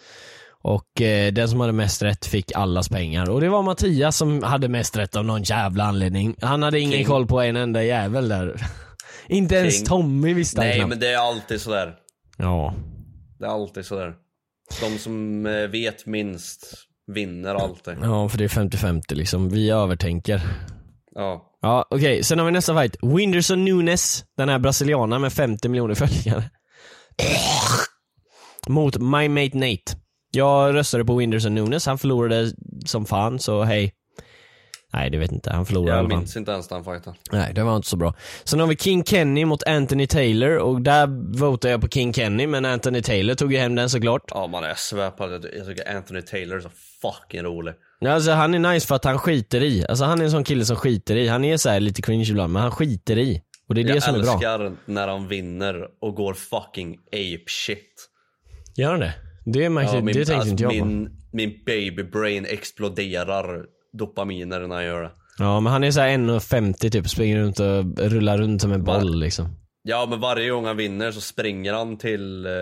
Och 0.63 1.01
eh, 1.03 1.33
den 1.33 1.49
som 1.49 1.61
hade 1.61 1.73
mest 1.73 2.03
rätt 2.03 2.27
fick 2.27 2.53
allas 2.55 2.89
pengar. 2.89 3.31
Och 3.31 3.41
det 3.41 3.49
var 3.49 3.63
Mattias 3.63 4.17
som 4.17 4.43
hade 4.43 4.69
mest 4.69 4.97
rätt 4.97 5.17
av 5.17 5.25
någon 5.25 5.43
jävla 5.43 5.85
anledning. 5.85 6.35
Han 6.41 6.63
hade 6.63 6.81
ingen 6.81 6.93
King. 6.99 7.07
koll 7.07 7.27
på 7.27 7.41
en 7.41 7.57
enda 7.57 7.83
jävel 7.83 8.29
där. 8.29 8.61
Inte 9.29 9.55
ens 9.55 9.77
King. 9.77 9.87
Tommy 9.87 10.35
visste 10.35 10.61
Nej 10.61 10.75
knappt. 10.77 10.89
men 10.89 10.99
det 11.01 11.09
är 11.13 11.19
alltid 11.19 11.61
sådär. 11.61 11.95
Ja. 12.37 12.75
Det 13.39 13.45
är 13.45 13.51
alltid 13.51 13.87
sådär. 13.87 14.15
De 14.81 14.99
som 14.99 15.47
eh, 15.47 15.53
vet 15.69 16.07
minst 16.07 16.75
vinner 17.07 17.55
alltid. 17.55 17.95
ja, 18.03 18.29
för 18.29 18.39
det 18.39 18.45
är 18.45 18.49
50-50 18.49 19.15
liksom. 19.15 19.49
Vi 19.49 19.71
övertänker. 19.71 20.41
Ja. 21.19 21.45
Ja, 21.61 21.87
okej. 21.91 22.25
Sen 22.25 22.39
har 22.39 22.47
vi 22.47 22.53
nästa 22.53 22.81
fight. 22.81 22.97
Winderson 23.03 23.65
Nunes, 23.65 24.25
den 24.37 24.49
här 24.49 24.59
brasilianaren 24.59 25.23
med 25.23 25.33
50 25.33 25.69
miljoner 25.69 25.95
följare. 25.95 26.45
Mot 28.69 28.97
My 28.97 29.29
Mate 29.29 29.59
Nate. 29.59 29.97
Jag 30.31 30.75
röstade 30.75 31.05
på 31.05 31.17
Winderson 31.17 31.55
Nunes, 31.55 31.87
han 31.87 31.99
förlorade 31.99 32.53
som 32.87 33.07
fan, 33.07 33.39
så 33.39 33.63
hej. 33.63 33.93
Nej 34.93 35.11
det 35.11 35.19
vet 35.19 35.33
inte, 35.33 35.51
han 35.53 35.67
förlorade 35.67 35.97
Jag 35.99 36.09
minns 36.09 36.37
inte 36.37 36.51
ens 36.53 36.69
den 36.69 36.85
fighten. 36.85 37.15
Nej, 37.33 37.53
det 37.55 37.63
var 37.63 37.77
inte 37.77 37.89
så 37.89 37.97
bra. 37.97 38.15
Sen 38.45 38.61
har 38.61 38.67
vi 38.67 38.77
King 38.77 39.05
Kenny 39.05 39.45
mot 39.45 39.63
Anthony 39.63 40.07
Taylor 40.07 40.57
och 40.59 40.81
där 40.83 41.07
votar 41.39 41.69
jag 41.69 41.81
på 41.81 41.89
King 41.89 42.13
Kenny 42.15 42.47
men 42.47 42.65
Anthony 42.65 43.03
Taylor 43.03 43.35
tog 43.35 43.53
ju 43.53 43.59
hem 43.59 43.75
den 43.75 43.91
såklart. 43.91 44.23
Ja 44.31 44.47
man 44.47 44.63
jag 44.65 44.79
svär 44.79 45.11
på 45.11 45.27
det. 45.27 45.49
Jag 45.57 45.67
tycker 45.67 45.97
Anthony 45.97 46.23
Taylor 46.23 46.57
är 46.57 46.61
så 46.61 46.71
fucking 47.03 47.43
rolig. 47.43 47.75
Ja, 48.01 48.11
Alltså 48.13 48.31
han 48.31 48.55
är 48.55 48.59
nice 48.73 48.87
för 48.87 48.95
att 48.95 49.05
han 49.05 49.19
skiter 49.19 49.63
i. 49.63 49.87
Alltså 49.89 50.05
han 50.05 50.21
är 50.21 50.25
en 50.25 50.31
sån 50.31 50.45
kille 50.45 50.65
som 50.65 50.77
skiter 50.77 51.17
i. 51.17 51.29
Han 51.29 51.45
är 51.45 51.57
så 51.57 51.69
här 51.69 51.81
lite 51.81 52.03
cringe 52.03 52.27
ibland 52.31 52.53
men 52.53 52.63
han 52.63 52.71
skiter 52.71 53.19
i. 53.19 53.43
Och 53.69 53.75
det 53.75 53.81
är 53.81 53.85
det 53.85 53.95
Jag 53.95 54.03
som 54.03 54.15
är 54.15 54.23
bra. 54.23 54.33
älskar 54.33 54.73
när 54.85 55.09
han 55.09 55.29
vinner 55.29 55.85
och 56.01 56.15
går 56.15 56.35
fucking 56.35 56.97
ape 57.07 57.45
shit. 57.47 58.09
Gör 58.77 58.91
han 58.91 59.01
det? 59.01 59.15
Det, 59.45 59.69
märkte, 59.69 59.97
Ja, 59.97 60.03
min, 60.03 60.07
det 60.07 60.25
tänkte 60.25 60.35
alltså, 60.35 60.51
inte 60.51 60.63
jag 60.63 60.79
på. 60.79 60.85
min, 60.85 61.11
min 61.33 61.53
baby 61.67 62.03
brain 62.03 62.47
exploderar 62.49 63.65
dopaminer 63.93 64.61
när 64.61 64.75
han 64.77 64.85
gör 64.85 65.03
det. 65.03 65.11
Ja 65.39 65.61
men 65.61 65.73
han 65.73 65.85
är 65.85 65.91
så 65.91 66.01
här 66.01 66.09
1,50 66.09 66.91
typ, 66.91 67.09
springer 67.11 67.39
runt 67.39 67.61
och 67.61 67.99
rullar 68.11 68.39
runt 68.39 68.63
som 68.63 68.73
en 68.73 68.85
boll 68.85 69.19
liksom. 69.21 69.49
Ja 69.83 70.07
men 70.11 70.21
varje 70.21 70.51
gång 70.51 70.65
han 70.65 70.77
vinner 70.77 71.13
så 71.13 71.21
springer 71.21 71.73
han 71.73 71.97
till 71.99 72.47
eh, 72.47 72.53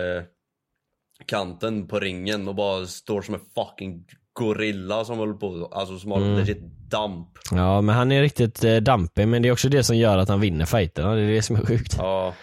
kanten 1.25 1.87
på 1.87 1.99
ringen 1.99 2.47
och 2.47 2.55
bara 2.55 2.85
står 2.85 3.21
som 3.21 3.33
en 3.35 3.39
fucking 3.55 4.03
gorilla 4.33 5.05
som 5.05 5.17
håller 5.17 5.33
på, 5.33 5.69
alltså 5.73 5.99
som 5.99 6.11
har 6.11 6.17
Mm. 6.21 6.37
legit 6.37 6.61
damp. 6.89 7.27
Ja 7.51 7.81
men 7.81 7.95
han 7.95 8.11
är 8.11 8.21
riktigt 8.21 8.63
eh, 8.63 8.75
dampig 8.77 9.27
men 9.27 9.41
det 9.41 9.47
är 9.47 9.51
också 9.53 9.69
det 9.69 9.83
som 9.83 9.97
gör 9.97 10.17
att 10.17 10.29
han 10.29 10.39
vinner 10.39 10.65
fighterna, 10.65 11.15
det 11.15 11.21
är 11.21 11.31
det 11.31 11.41
som 11.41 11.55
är 11.55 11.65
sjukt. 11.65 11.95
Ja. 11.97 12.33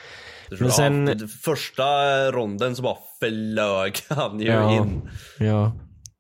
Men 0.61 0.71
sen- 0.71 1.07
ja, 1.21 1.27
första 1.43 1.85
ronden 2.33 2.77
så 2.77 2.83
bara 2.83 2.97
flög 3.21 3.95
han 4.09 4.41
ju 4.41 4.47
Ja. 4.47 4.77
in. 4.77 5.09
Ja. 5.39 5.73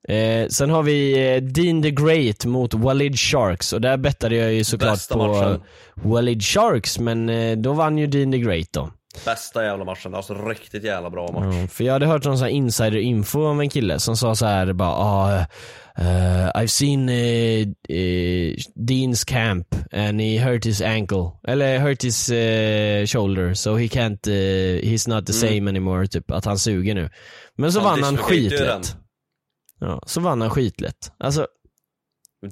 Eh, 0.08 0.48
sen 0.48 0.70
har 0.70 0.82
vi 0.82 1.12
eh, 1.34 1.42
Dean 1.42 1.82
the 1.82 1.90
Great 1.90 2.44
mot 2.44 2.74
Walid 2.74 3.18
Sharks 3.18 3.72
och 3.72 3.80
där 3.80 3.96
bettade 3.96 4.36
jag 4.36 4.52
ju 4.52 4.64
såklart 4.64 4.92
Bästa 4.92 5.14
på 5.14 5.26
matchen. 5.26 5.60
Walid 5.94 6.42
Sharks 6.42 6.98
men 6.98 7.28
eh, 7.28 7.56
då 7.56 7.72
vann 7.72 7.98
ju 7.98 8.06
Dean 8.06 8.32
the 8.32 8.38
Great 8.38 8.68
då. 8.70 8.90
Bästa 9.24 9.64
jävla 9.64 9.84
matchen, 9.84 10.14
alltså 10.14 10.34
riktigt 10.34 10.84
jävla 10.84 11.10
bra 11.10 11.32
match. 11.32 11.54
Ja, 11.60 11.68
för 11.68 11.84
jag 11.84 11.92
hade 11.92 12.06
hört 12.06 12.24
någon 12.24 12.38
sån 12.38 12.44
här 12.44 12.52
insider 12.52 12.96
info 12.96 13.46
om 13.46 13.60
en 13.60 13.68
kille 13.70 13.98
som 14.00 14.16
sa 14.16 14.34
så 14.34 14.46
här 14.46 14.72
bara 14.72 14.90
ah, 14.90 15.38
eh, 15.98 16.50
I've 16.54 16.66
seen 16.66 17.08
eh, 17.08 17.96
eh, 17.98 18.54
Deans 18.74 19.24
camp 19.24 19.66
and 19.92 20.20
he 20.20 20.38
hurt 20.38 20.66
his 20.66 20.82
ankle, 20.82 21.30
eller 21.48 21.78
hurt 21.78 22.04
his 22.04 22.26
shoulder 23.12 23.54
so 23.54 23.76
he 23.76 23.86
can't, 23.86 24.26
he's 24.82 25.08
not 25.08 25.26
the 25.26 25.32
same 25.32 25.70
anymore 25.70 26.06
typ, 26.06 26.30
att 26.30 26.44
han 26.44 26.58
suger 26.58 26.94
nu. 26.94 27.10
Men 27.56 27.72
så 27.72 27.78
Mm. 27.78 27.90
Han 27.90 28.00
vann 28.00 28.16
han 28.16 28.24
skitlätt. 28.24 28.96
Ja, 29.84 30.02
så 30.06 30.20
vann 30.20 30.40
han 30.40 30.50
skitlätt. 30.50 31.12
Alltså 31.18 31.46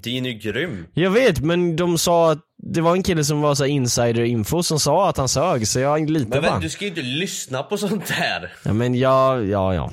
Dean 0.02 0.26
är 0.26 0.30
ju 0.30 0.38
grym. 0.38 0.86
Jag 0.94 1.10
vet, 1.10 1.40
men 1.40 1.76
de 1.76 1.98
sa 1.98 2.32
att 2.32 2.38
det 2.62 2.80
var 2.80 2.92
en 2.96 3.02
kille 3.02 3.24
som 3.24 3.40
var 3.40 3.54
så 3.54 3.64
här 3.64 3.70
insider 3.70 4.22
info 4.22 4.62
som 4.62 4.80
sa 4.80 5.08
att 5.08 5.16
han 5.16 5.28
sög, 5.28 5.68
så 5.68 5.78
jag 5.80 6.10
litar 6.10 6.28
Men 6.28 6.30
vänta, 6.30 6.50
han. 6.52 6.62
du 6.62 6.70
ska 6.70 6.84
ju 6.84 6.88
inte 6.88 7.02
lyssna 7.02 7.62
på 7.62 7.78
sånt 7.78 8.06
där. 8.06 8.52
Ja 8.64 8.72
men 8.72 8.94
ja, 8.94 9.40
ja, 9.42 9.74
ja. 9.74 9.92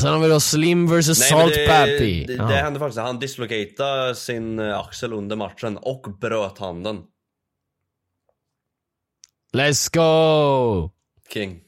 Sen 0.00 0.12
har 0.12 0.18
vi 0.18 0.28
då 0.28 0.40
Slim 0.40 0.86
vs 0.86 0.92
men 0.92 1.14
Salt 1.14 1.54
det, 1.54 1.66
Pappy. 1.68 2.24
det, 2.26 2.32
Ja. 2.32 2.44
det 2.44 2.54
hände 2.54 2.78
faktiskt, 2.78 2.98
han 3.00 3.18
dislocatade 3.18 4.14
sin 4.14 4.58
eh, 4.58 4.78
axel 4.78 5.12
under 5.12 5.36
matchen 5.36 5.76
och 5.76 6.06
bröt 6.20 6.58
handen. 6.58 6.98
Let's 9.52 9.90
go! 9.96 10.90
King. 11.32 11.60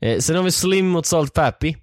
Eh, 0.00 0.18
sen 0.18 0.36
har 0.36 0.42
vi 0.42 0.50
Slim 0.50 0.88
mot 0.88 1.06
Salt 1.06 1.34
Pappy. 1.34 1.74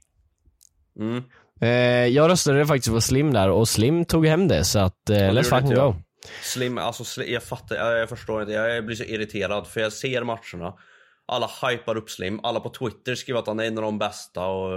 Mm. 0.99 1.23
Eh, 1.63 2.07
jag 2.07 2.29
röstade 2.29 2.65
faktiskt 2.65 2.93
på 2.93 3.01
Slim 3.01 3.33
där 3.33 3.49
och 3.49 3.67
Slim 3.69 4.05
tog 4.05 4.27
hem 4.27 4.47
det 4.47 4.63
så 4.63 4.79
att 4.79 5.09
eh, 5.09 5.15
let's 5.15 5.43
fucking 5.43 5.75
go. 5.75 5.95
Slim, 6.41 6.77
alltså 6.77 7.03
sli- 7.03 7.33
jag 7.33 7.43
fattar, 7.43 7.75
jag, 7.75 7.99
jag 7.99 8.09
förstår 8.09 8.41
inte, 8.41 8.53
jag 8.53 8.85
blir 8.85 8.95
så 8.95 9.03
irriterad 9.03 9.67
för 9.67 9.81
jag 9.81 9.93
ser 9.93 10.23
matcherna 10.23 10.73
Alla 11.25 11.49
hypar 11.61 11.97
upp 11.97 12.09
Slim, 12.09 12.39
alla 12.43 12.59
på 12.59 12.69
Twitter 12.69 13.15
skriver 13.15 13.39
att 13.39 13.47
han 13.47 13.59
är 13.59 13.63
en 13.63 13.77
av 13.77 13.83
de 13.83 13.97
bästa 13.99 14.45
och. 14.45 14.71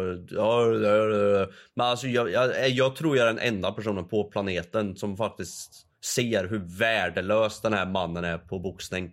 Men 1.75 1.87
alltså 1.87 2.07
jag, 2.07 2.31
jag, 2.31 2.69
jag 2.69 2.97
tror 2.97 3.17
jag 3.17 3.29
är 3.29 3.35
den 3.35 3.55
enda 3.55 3.73
personen 3.73 4.09
på 4.09 4.25
planeten 4.25 4.97
som 4.97 5.17
faktiskt 5.17 5.71
ser 6.05 6.49
hur 6.49 6.79
värdelös 6.79 7.61
den 7.61 7.73
här 7.73 7.87
mannen 7.87 8.25
är 8.25 8.39
på 8.39 8.59
boxning 8.59 9.13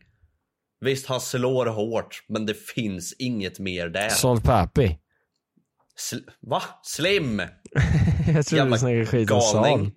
Visst, 0.82 1.08
han 1.08 1.22
slår 1.22 1.66
hårt, 1.66 2.26
men 2.28 2.46
det 2.46 2.54
finns 2.54 3.14
inget 3.20 3.60
mer 3.60 3.90
där 3.90 4.10
Salt 4.10 4.44
Pappy. 4.44 4.96
Sl- 6.00 6.30
Va? 6.40 6.62
Slim? 6.84 7.42
jag 8.36 8.46
tror 8.46 8.58
Jävla 8.58 8.76
du 8.76 8.80
snackar 8.80 9.06
skit 9.06 9.32
om. 9.32 9.42
Salt. 9.42 9.94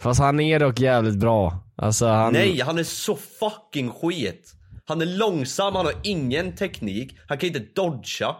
Fast 0.00 0.20
han 0.20 0.40
är 0.40 0.60
dock 0.60 0.80
jävligt 0.80 1.18
bra. 1.18 1.64
Alltså 1.76 2.06
han... 2.06 2.32
Nej, 2.32 2.60
han 2.60 2.78
är 2.78 2.82
så 2.82 3.16
fucking 3.40 3.90
skit. 3.90 4.52
Han 4.86 5.02
är 5.02 5.06
långsam, 5.06 5.74
han 5.74 5.86
har 5.86 5.94
ingen 6.02 6.56
teknik, 6.56 7.16
han 7.28 7.38
kan 7.38 7.46
inte 7.46 7.62
dodga. 7.74 8.36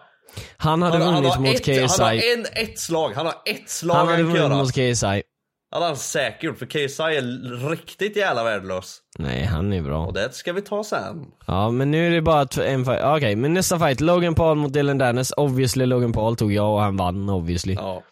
Han 0.57 0.83
hade 0.83 0.99
Han, 0.99 1.07
han, 1.07 1.15
vunnit 1.15 1.35
har 1.35 1.41
mot 1.41 1.55
ett, 1.55 1.63
KSI. 1.63 1.81
han 1.81 2.07
har 2.07 2.13
en, 2.13 2.47
ett 2.67 2.79
slag, 2.79 3.13
han 3.15 3.27
har 3.27 3.35
ett 3.45 3.71
slag 3.71 3.95
Han 3.95 4.07
han, 4.07 4.17
hade 4.17 4.35
kan 4.35 4.43
vunnit 4.43 4.59
mot 4.59 4.73
KSI. 4.73 5.23
Det 5.71 5.77
hade 5.77 5.87
han 5.87 5.97
säkert 5.97 6.43
gjort, 6.43 6.59
för 6.59 6.67
KSI 6.67 7.03
är 7.03 7.69
riktigt 7.71 8.17
jävla 8.17 8.45
värdelös. 8.45 8.99
Nej, 9.19 9.45
han 9.45 9.73
är 9.73 9.83
bra. 9.83 10.07
Och 10.07 10.13
det 10.15 10.35
ska 10.35 10.53
vi 10.53 10.63
ta 10.63 10.85
sen. 10.85 11.27
Ja, 11.47 11.71
men 11.71 11.91
nu 11.91 12.07
är 12.07 12.11
det 12.11 12.23
bara 12.23 12.65
en 12.65 12.85
fight. 12.85 13.01
Okej, 13.05 13.37
men 13.37 13.55
nästa 13.55 13.79
fight. 13.79 14.01
Logan 14.01 14.35
Paul 14.35 14.57
mot 14.57 14.73
Dylan 14.73 14.99
Dennis. 14.99 15.33
Obviously 15.37 15.87
Logan 15.87 16.13
Paul 16.13 16.37
tog 16.37 16.53
jag 16.53 16.73
och 16.75 16.81
han 16.81 16.97
vann 16.97 17.29
obviously. 17.29 17.75
Ja. 17.75 18.03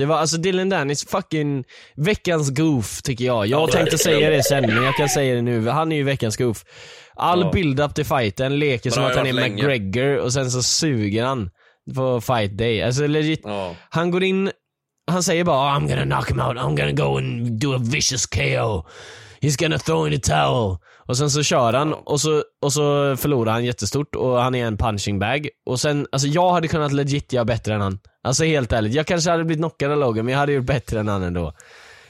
Det 0.00 0.06
var 0.06 0.16
alltså 0.18 0.36
Dylan 0.36 0.68
Dennis 0.68 1.04
fucking 1.06 1.64
veckans 1.96 2.50
goof 2.50 3.02
tycker 3.02 3.24
jag. 3.24 3.46
Jag 3.46 3.68
Ja, 3.68 3.72
tänkte 3.72 3.98
säga 3.98 4.30
det 4.30 4.42
sen 4.42 4.66
men 4.74 4.82
jag 4.84 4.96
kan 4.96 5.08
säga 5.08 5.34
det 5.34 5.42
nu. 5.42 5.68
Han 5.68 5.92
är 5.92 5.96
ju 5.96 6.02
veckans 6.02 6.36
goof. 6.36 6.64
All 7.16 7.40
Ja. 7.40 7.50
build-up 7.52 7.94
till 7.94 8.04
fighten 8.04 8.58
leker 8.58 8.90
som 8.90 9.04
att 9.04 9.16
han 9.16 9.26
är 9.26 9.32
länge. 9.32 9.54
McGregor 9.56 10.16
och 10.18 10.32
sen 10.32 10.50
så 10.50 10.62
suger 10.62 11.24
han 11.24 11.50
på 11.94 12.20
fight 12.20 12.58
day. 12.58 12.82
Alltså 12.82 13.06
legit. 13.06 13.40
Ja. 13.44 13.74
Han 13.90 14.10
går 14.10 14.22
in, 14.24 14.50
han 15.10 15.22
säger 15.22 15.44
bara 15.44 15.56
"Oh, 15.76 15.78
I'm 15.80 15.88
gonna 15.88 16.04
knock 16.16 16.30
him 16.30 16.40
out, 16.40 16.56
I'm 16.56 16.76
gonna 16.76 16.92
go 16.92 17.16
and 17.18 17.60
do 17.60 17.74
a 17.74 17.78
vicious 17.82 18.26
KO. 18.26 18.86
He's 19.42 19.58
gonna 19.62 19.78
throw 19.78 20.06
in 20.08 20.20
the 20.20 20.30
towel. 20.30 20.76
Och 21.08 21.16
sen 21.16 21.30
så 21.30 21.42
kör 21.42 21.72
han 21.72 21.92
och 21.92 22.20
så, 22.20 22.42
och 22.62 22.72
så 22.72 23.16
förlorar 23.16 23.52
han 23.52 23.64
jättestort 23.64 24.14
och 24.14 24.40
han 24.42 24.54
är 24.54 24.66
en 24.66 24.76
punching 24.76 25.18
bag. 25.18 25.48
Och 25.66 25.80
sen, 25.80 26.06
alltså 26.12 26.28
jag 26.28 26.50
hade 26.52 26.68
kunnat 26.68 26.92
legit 26.92 27.32
göra 27.32 27.44
bättre 27.44 27.74
än 27.74 27.80
han. 27.80 27.98
Alltså 28.24 28.44
helt 28.44 28.72
ärligt, 28.72 28.94
jag 28.94 29.06
kanske 29.06 29.30
hade 29.30 29.44
blivit 29.44 29.60
knockad 29.60 29.92
av 29.92 29.98
Logan 29.98 30.24
men 30.24 30.32
jag 30.32 30.38
hade 30.38 30.52
gjort 30.52 30.64
bättre 30.66 31.00
än 31.00 31.08
han 31.08 31.22
ändå. 31.22 31.52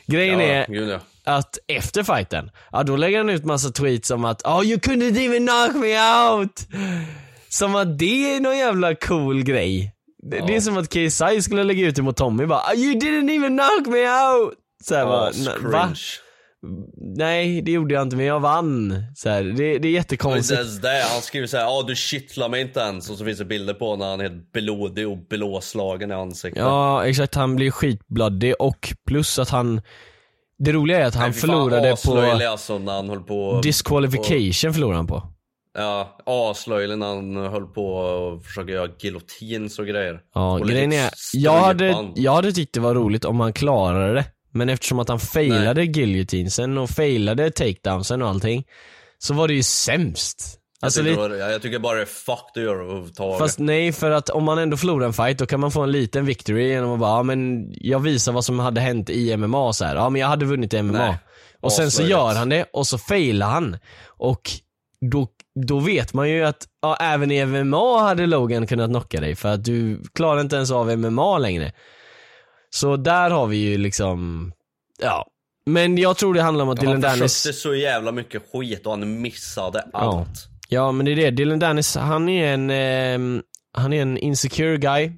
Grejen 0.07 0.39
Ja, 0.41 0.47
är 0.47 0.67
gud 0.69 0.89
ja. 0.89 0.99
att 1.25 1.59
efter 1.69 2.03
fighten, 2.03 2.51
ja 2.73 2.83
då 2.83 2.97
lägger 2.97 3.19
han 3.19 3.29
ut 3.31 3.45
massa 3.45 3.71
tweets 3.71 4.11
om 4.11 4.25
att 4.25 4.43
oh 4.47 4.65
you 4.67 4.79
couldn't 4.79 5.19
even 5.19 5.47
knock 5.47 5.75
me 5.83 5.99
out. 6.31 6.67
Som 7.49 7.75
att 7.75 7.99
det 7.99 8.37
är 8.37 8.41
någon 8.41 8.59
jävla 8.59 8.95
cool 8.95 9.43
grej. 9.43 9.95
Det, 10.31 10.47
det 10.47 10.57
är 10.57 10.61
som 10.61 10.77
att 10.79 10.89
KSI 10.89 11.43
skulle 11.43 11.65
lägga 11.65 11.87
ut 11.87 11.97
det 11.97 12.03
mot 12.03 12.17
Tommy 12.17 12.47
bara 12.47 12.61
"Oh, 12.73 12.79
you 12.79 12.95
didn't 12.95 13.31
even 13.37 13.59
knock 13.59 13.87
me 13.87 14.01
out. 14.09 14.55
Så 14.85 14.95
här, 14.95 15.05
bara, 15.07 15.29
As 15.29 15.37
"Na- 15.49 15.71
va? 15.73 15.89
Nej 16.97 17.63
det 17.63 17.73
gjorde 17.73 17.95
jag 17.95 18.03
inte 18.03 18.17
men 18.17 18.27
jag 18.27 18.41
vann. 18.41 19.05
Så 19.17 19.29
här, 19.29 19.43
det, 19.43 19.53
det 19.53 19.65
är 19.65 19.69
Och 19.71 19.77
inte 19.77 19.89
jättekonstigt. 19.89 20.61
ens 20.61 20.81
det, 20.81 21.05
han 21.13 21.23
skriver 21.23 21.47
såhär 21.47 21.65
ja 21.65 21.85
du 21.87 21.95
kittlar 21.97 22.49
mig 22.49 22.61
inte 22.61 22.81
ens 22.81 23.11
och 23.11 23.17
så 23.17 23.25
finns 23.25 23.39
det 23.39 23.45
bilder 23.45 23.75
på 23.75 23.97
när 23.97 24.11
han 24.11 24.21
är 24.21 24.25
helt 24.25 24.53
blodig 24.53 25.09
och 25.09 25.19
blåslagen 25.19 26.11
i 26.11 26.15
ansiktet. 26.15 26.63
Ja 26.63 27.07
exakt, 27.07 27.35
han 27.35 27.57
blir 27.57 27.71
skitblödig 27.71 28.55
och 28.59 28.93
plus 29.07 29.39
att 29.39 29.51
han 29.51 29.81
Det 30.59 30.73
roliga 30.73 30.99
är 30.99 31.05
att 31.05 31.15
han 31.15 31.31
Nej, 31.31 31.33
fan, 31.33 31.41
förlorade 31.41 31.93
aslöjlig 31.93 32.47
på 32.47 32.51
alltså 32.51 32.79
när 32.79 32.93
han 32.93 33.09
höll 33.09 33.23
på 33.23 33.61
disqualification 33.63 34.73
förlorade 34.73 34.97
han 34.97 35.07
på. 35.07 35.23
Ja, 35.79 36.19
aslöjlig 36.27 36.99
när 36.99 37.07
han 37.07 37.37
höll 37.37 37.67
på 37.67 38.07
att 38.07 38.47
försöka 38.47 38.73
göra 38.73 38.91
giljotins 38.99 39.79
och 39.79 39.87
grejer. 39.87 40.21
Ja, 40.35 40.53
Och 40.59 40.69
grejen 40.69 40.93
är, 40.93 41.11
jag 41.33 41.53
hade, 41.61 42.09
jag 42.15 42.33
hade 42.33 42.53
tyckt 42.53 42.75
det 42.75 42.81
var 42.81 42.95
roligt 42.95 43.25
om 43.25 43.41
han 43.41 43.53
klarade 43.53 44.15
det. 44.15 44.25
Men 44.53 44.69
eftersom 44.69 44.99
att 44.99 45.09
han 45.09 45.21
failade 45.21 45.87
guillotinsen 45.87 46.79
och 46.79 46.91
failade 46.91 47.51
takedownsen 47.51 48.23
och 48.23 48.29
allting, 48.29 48.65
så 49.19 49.35
var 49.35 49.49
det 49.49 49.55
ju 49.55 49.63
sämst. 49.63 50.57
Alltså 50.83 51.01
jag, 51.03 51.09
tycker 51.09 51.29
det 51.29 51.53
jag 51.53 51.63
tycker 51.63 51.79
bara 51.79 51.97
det 51.97 52.03
är 52.03 52.07
fucked 52.07 52.51
att 52.55 52.63
göra 52.63 52.83
överhuvudtaget. 52.83 53.39
fast 53.39 53.59
nej, 53.59 53.93
för 53.93 54.11
att 54.11 54.31
om 54.31 54.45
man 54.45 54.59
ändå 54.59 54.77
förlorar 54.77 55.07
en 55.07 55.13
fight, 55.13 55.39
då 55.39 55.47
kan 55.47 55.61
man 55.61 55.71
få 55.71 55.83
en 55.83 55.91
liten 55.93 56.27
victory 56.27 56.69
genom 56.69 56.93
att 56.93 56.99
bara, 56.99 57.17
ja 57.19 57.23
men 57.23 57.73
jag 57.73 58.01
visar 58.01 58.33
vad 58.33 58.45
som 58.45 58.59
hade 58.59 58.81
hänt 58.81 59.11
i 59.11 59.37
MMA 59.37 59.73
så 59.73 59.85
här. 59.85 59.97
ja 59.97 60.11
men 60.11 60.21
jag 60.21 60.29
hade 60.29 60.45
vunnit 60.45 60.75
i 60.75 60.83
MMA. 60.83 60.99
Nej, 60.99 61.19
och 61.61 61.73
sen 61.73 61.91
så 61.91 62.03
gör 62.03 62.35
han 62.35 62.49
det, 62.49 62.65
och 62.73 62.87
så 62.87 62.99
failar 62.99 63.49
han. 63.49 63.77
Och 64.07 64.51
då, 65.11 65.29
då 65.67 65.79
vet 65.79 66.15
man 66.15 66.31
ju 66.31 66.45
att, 66.45 66.67
ja 66.83 66.97
även 66.97 67.31
i 67.31 67.47
MMA 67.47 68.03
hade 68.03 68.27
Logan 68.27 68.67
kunnat 68.67 68.91
knocka 68.91 69.21
dig, 69.21 69.35
för 69.37 69.49
att 69.49 69.65
du 69.65 70.03
klarar 70.15 70.41
inte 70.41 70.57
ens 70.57 70.71
av 70.71 70.99
MMA 70.99 71.39
längre. 71.39 71.73
Så 72.71 72.97
där 72.97 73.31
har 73.31 73.47
vi 73.47 73.57
ju 73.57 73.79
liksom, 73.79 74.53
ja. 75.03 75.27
Men 75.67 75.99
jag 75.99 76.17
tror 76.17 76.35
det 76.35 76.43
handlar 76.43 76.65
om 76.65 76.69
att 76.71 76.81
Dylan 76.81 76.93
han 76.93 77.01
Dennis... 77.01 77.43
försökte 77.43 77.61
så 77.61 77.75
jävla 77.75 78.13
mycket 78.13 78.43
skit 78.53 78.87
och 78.87 78.93
han 78.93 79.21
missade 79.23 79.85
Ja. 79.93 79.99
allt. 79.99 80.47
Ja 80.69 80.93
men 80.93 81.07
det 81.07 81.13
är 81.13 81.17
det, 81.17 81.31
Dylan 81.31 81.59
Dennis, 81.59 81.97
han 81.97 82.29
är 82.29 82.55
en, 82.55 82.71
ehm, 82.71 83.43
han 83.73 83.93
är 83.93 84.03
en 84.03 84.19
insecure 84.19 84.77
guy. 84.77 85.13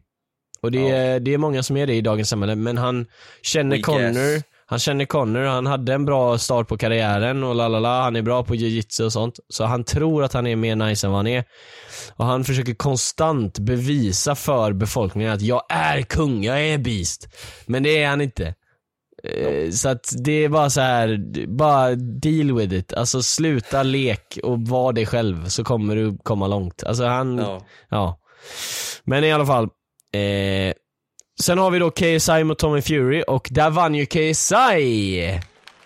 Och 0.60 0.72
det 0.72 0.90
är, 0.90 1.20
det 1.20 1.34
är 1.34 1.38
många 1.38 1.62
som 1.62 1.76
är 1.76 1.86
det 1.86 1.94
i 1.94 2.00
dagens 2.00 2.28
samhälle, 2.28 2.54
men 2.56 2.78
han 2.78 3.06
känner 3.42 3.76
We 3.76 3.82
Connor, 3.82 4.12
guess. 4.12 4.44
Han 4.72 4.78
känner 4.78 5.04
Connor, 5.04 5.44
han 5.44 5.66
hade 5.66 5.94
en 5.94 6.04
bra 6.04 6.38
start 6.38 6.68
på 6.68 6.78
karriären 6.78 7.44
och 7.44 7.54
lalala, 7.54 8.02
han 8.02 8.16
är 8.16 8.22
bra 8.22 8.44
på 8.44 8.54
jiu-jitsu 8.54 9.04
och 9.04 9.12
sånt. 9.12 9.38
Så 9.48 9.64
han 9.64 9.85
tror 9.85 10.24
att 10.24 10.32
han 10.32 10.46
är 10.46 10.56
mer 10.56 10.76
nice 10.76 11.06
än 11.06 11.11
vad 11.11 11.18
han 11.18 11.26
är. 11.26 11.44
Och 12.16 12.24
han 12.24 12.44
försöker 12.44 12.74
konstant 12.74 13.58
bevisa 13.58 14.35
för 14.35 14.72
befolkningen 14.72 15.32
att 15.32 15.42
jag 15.42 15.62
är 15.68 16.02
kung, 16.02 16.44
jag 16.44 16.61
är 16.61 16.78
beast. 16.78 17.28
Men 17.66 17.82
det 17.82 18.02
är 18.02 18.08
han 18.08 18.20
inte. 18.20 18.54
Eh, 19.24 19.70
Så 19.70 19.88
att 19.88 20.12
det 20.24 20.32
är 20.44 20.48
bara 20.48 20.70
så 20.70 20.80
här, 20.80 21.18
bara 21.46 21.94
deal 21.94 22.58
with 22.58 22.74
it. 22.74 22.92
Alltså 22.92 23.22
sluta 23.22 23.82
lek 23.82 24.38
och 24.42 24.61
var 24.61 24.92
dig 24.92 25.06
själv 25.06 25.48
så 25.48 25.64
kommer 25.64 25.96
du 25.96 26.18
komma 26.22 26.46
långt. 26.46 26.85
Alltså 26.85 27.04
han, 27.04 27.38
ja. 27.38 27.61
Ja. 27.88 28.18
Men 29.04 29.24
i 29.24 29.32
alla 29.32 29.46
fall. 29.46 29.64
Eh, 30.14 30.74
sen 31.40 31.58
har 31.58 31.70
vi 31.70 31.78
då 31.78 31.90
KSI 31.90 32.44
mot 32.44 32.58
Tommy 32.58 32.82
Fury 32.82 33.22
och 33.26 33.48
där 33.50 33.70
vann 33.70 33.94
ju 33.94 34.06
KSI. 34.06 35.40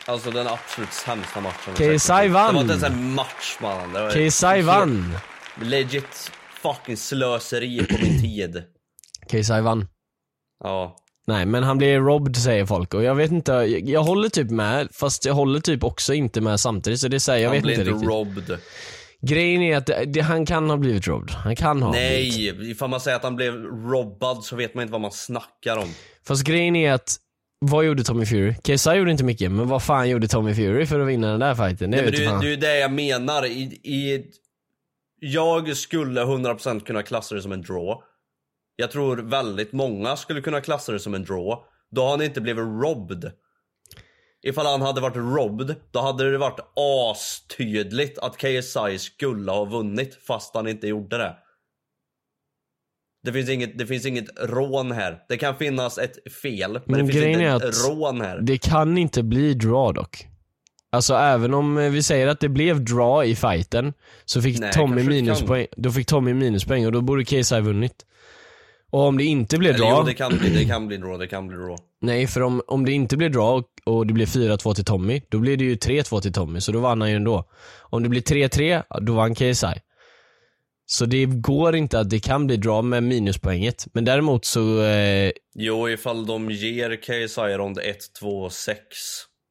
Alltså 0.06 0.30
den 0.30 0.46
absolut 0.46 0.92
sämsta 0.92 1.40
matchen. 1.40 1.74
KSI 1.98 2.28
vann. 2.28 2.46
Det 2.48 2.54
var 2.54 2.60
inte 2.60 2.72
ens 2.72 2.84
en 2.84 3.14
match 3.14 3.56
mannen. 3.62 4.10
KSI 4.30 4.62
vann. 4.62 5.14
Legit 5.62 6.30
fucking 6.62 6.96
slöseri 6.96 7.86
på 7.86 7.94
min 8.02 8.20
tid. 8.22 8.62
KSI 9.30 9.60
vann. 9.60 9.88
Ja. 10.64 10.96
Nej 11.28 11.46
men 11.46 11.62
han 11.62 11.78
blev 11.78 12.02
robbed 12.02 12.36
säger 12.36 12.66
folk 12.66 12.94
och 12.94 13.02
jag 13.02 13.14
vet 13.14 13.30
inte, 13.30 13.52
jag, 13.52 13.88
jag 13.88 14.02
håller 14.02 14.28
typ 14.28 14.50
med 14.50 14.88
fast 14.92 15.24
jag 15.24 15.34
håller 15.34 15.60
typ 15.60 15.84
också 15.84 16.14
inte 16.14 16.40
med 16.40 16.60
samtidigt 16.60 17.00
så 17.00 17.08
det 17.08 17.20
säger 17.20 17.42
jag 17.42 17.50
Han 17.50 17.62
vet 17.62 17.70
inte 17.70 17.80
inte 17.80 17.92
riktigt. 17.92 18.08
robbed. 18.08 18.58
Grejen 19.22 19.62
är 19.62 19.76
att 19.76 19.90
det, 20.06 20.20
han 20.20 20.46
kan 20.46 20.70
ha 20.70 20.76
blivit 20.76 21.06
robbed. 21.06 21.30
Han 21.30 21.56
kan 21.56 21.82
ha 21.82 21.90
blivit. 21.90 22.56
Nej, 22.56 22.70
ifall 22.70 22.90
man 22.90 23.00
säger 23.00 23.16
att 23.16 23.22
han 23.22 23.36
blev 23.36 23.54
robbad 23.64 24.44
så 24.44 24.56
vet 24.56 24.74
man 24.74 24.82
inte 24.82 24.92
vad 24.92 25.00
man 25.00 25.12
snackar 25.12 25.76
om. 25.76 25.88
Fast 26.26 26.44
grejen 26.44 26.76
är 26.76 26.92
att, 26.92 27.16
vad 27.58 27.84
gjorde 27.84 28.04
Tommy 28.04 28.26
Fury? 28.26 28.54
KSI 28.54 28.90
gjorde 28.90 29.10
inte 29.10 29.24
mycket, 29.24 29.52
men 29.52 29.68
vad 29.68 29.82
fan 29.82 30.08
gjorde 30.08 30.28
Tommy 30.28 30.54
Fury 30.54 30.86
för 30.86 31.00
att 31.00 31.08
vinna 31.08 31.30
den 31.30 31.40
där 31.40 31.54
fighten? 31.54 31.90
Det 31.90 31.96
Nej, 31.96 32.04
men 32.04 32.12
det, 32.12 32.18
det 32.18 32.46
är 32.46 32.50
ju 32.50 32.56
det 32.56 32.78
jag 32.78 32.92
menar. 32.92 33.46
I, 33.46 33.62
i, 33.82 34.26
jag 35.20 35.76
skulle 35.76 36.24
100% 36.24 36.80
kunna 36.80 37.02
klassa 37.02 37.34
det 37.34 37.42
som 37.42 37.52
en 37.52 37.62
draw. 37.62 38.02
Jag 38.76 38.90
tror 38.90 39.16
väldigt 39.16 39.72
många 39.72 40.16
skulle 40.16 40.40
kunna 40.40 40.60
klassa 40.60 40.92
det 40.92 41.00
som 41.00 41.14
en 41.14 41.24
draw. 41.24 41.56
Då 41.90 42.02
har 42.02 42.10
han 42.10 42.22
inte 42.22 42.40
blivit 42.40 42.64
robbed. 42.64 43.32
Ifall 44.46 44.66
han 44.66 44.82
hade 44.82 45.00
varit 45.00 45.16
robbed, 45.16 45.74
då 45.90 46.00
hade 46.00 46.30
det 46.30 46.38
varit 46.38 46.60
astydligt 46.76 48.18
att 48.18 48.36
KSI 48.36 48.98
skulle 48.98 49.52
ha 49.52 49.64
vunnit 49.64 50.18
fast 50.26 50.54
han 50.54 50.68
inte 50.68 50.86
gjorde 50.86 51.18
det. 51.18 51.36
Det 53.22 53.32
finns 53.32 53.50
inget, 53.50 53.78
det 53.78 53.86
finns 53.86 54.06
inget 54.06 54.28
rån 54.40 54.92
här. 54.92 55.18
Det 55.28 55.36
kan 55.36 55.56
finnas 55.56 55.98
ett 55.98 56.32
fel, 56.32 56.72
men, 56.72 56.82
Men 56.86 57.06
det 57.06 57.12
finns 57.12 57.24
inte 57.24 57.44
ett 57.44 57.64
att 57.64 57.88
rån 57.88 58.20
här. 58.20 58.38
Det 58.42 58.58
kan 58.58 58.98
inte 58.98 59.22
bli 59.22 59.54
draw 59.54 59.92
dock. 59.94 60.26
Alltså 60.90 61.14
även 61.14 61.54
om 61.54 61.78
eh, 61.78 61.90
vi 61.90 62.02
säger 62.02 62.26
att 62.26 62.40
det 62.40 62.48
blev 62.48 62.84
draw 62.84 63.30
i 63.30 63.36
fighten, 63.36 63.92
så 64.24 64.42
fick 64.42 64.58
Nej, 64.58 64.72
Tommy 64.72 65.02
minuspoäng, 65.02 65.66
då 65.76 65.90
fick 65.90 66.06
Tommy 66.06 66.34
minuspoäng 66.34 66.86
och 66.86 66.92
då 66.92 67.00
borde 67.00 67.24
KSI 67.24 67.60
vunnit. 67.60 68.06
Och 68.92 69.00
om 69.00 69.18
det 69.18 69.24
inte 69.24 69.56
Eller 69.56 69.72
draw, 69.72 69.96
jo, 69.98 70.02
det 70.06 70.14
kan 70.14 70.38
bli, 70.38 70.50
det 70.50 70.64
kan 70.64 70.86
bli 70.86 70.96
draw, 70.96 71.18
det 71.18 71.26
kan 71.30 71.46
bli 71.48 71.56
draw. 71.56 71.76
nej 72.00 72.26
för 72.26 72.42
om, 72.42 72.62
om 72.66 72.84
det 72.84 72.92
inte 72.92 73.16
blev 73.16 73.30
draw 73.30 73.52
och, 73.84 73.94
och 73.96 74.06
det 74.06 74.12
blev 74.12 74.26
4-2 74.26 74.74
till 74.74 74.84
Tommy, 74.84 75.22
då 75.28 75.38
blir 75.38 75.56
det 75.56 75.64
ju 75.64 75.74
3-2 75.74 76.20
till 76.20 76.32
Tommy, 76.32 76.60
så 76.60 76.72
då 76.72 76.80
vann 76.80 77.00
han 77.00 77.10
ju 77.10 77.16
ändå. 77.16 77.44
Om 77.82 78.02
det 78.02 78.08
blir 78.08 78.20
3-3, 78.20 78.82
då 79.00 79.12
vann 79.12 79.34
KSI. 79.34 79.72
Så 80.88 81.06
det 81.06 81.24
går 81.26 81.76
inte 81.76 82.00
att 82.00 82.10
det 82.10 82.20
kan 82.20 82.46
bli 82.46 82.56
draw 82.56 82.82
med 82.88 83.02
minuspoänget. 83.02 83.86
Men 83.92 84.04
däremot 84.04 84.44
så, 84.44 84.82
eh, 84.82 85.32
Jo, 85.54 85.88
ifall 85.88 86.26
de 86.26 86.50
ger 86.50 86.96
KSI 86.96 87.40
rond 87.56 87.78
1, 87.78 87.96
2, 88.20 88.50
6. 88.50 88.78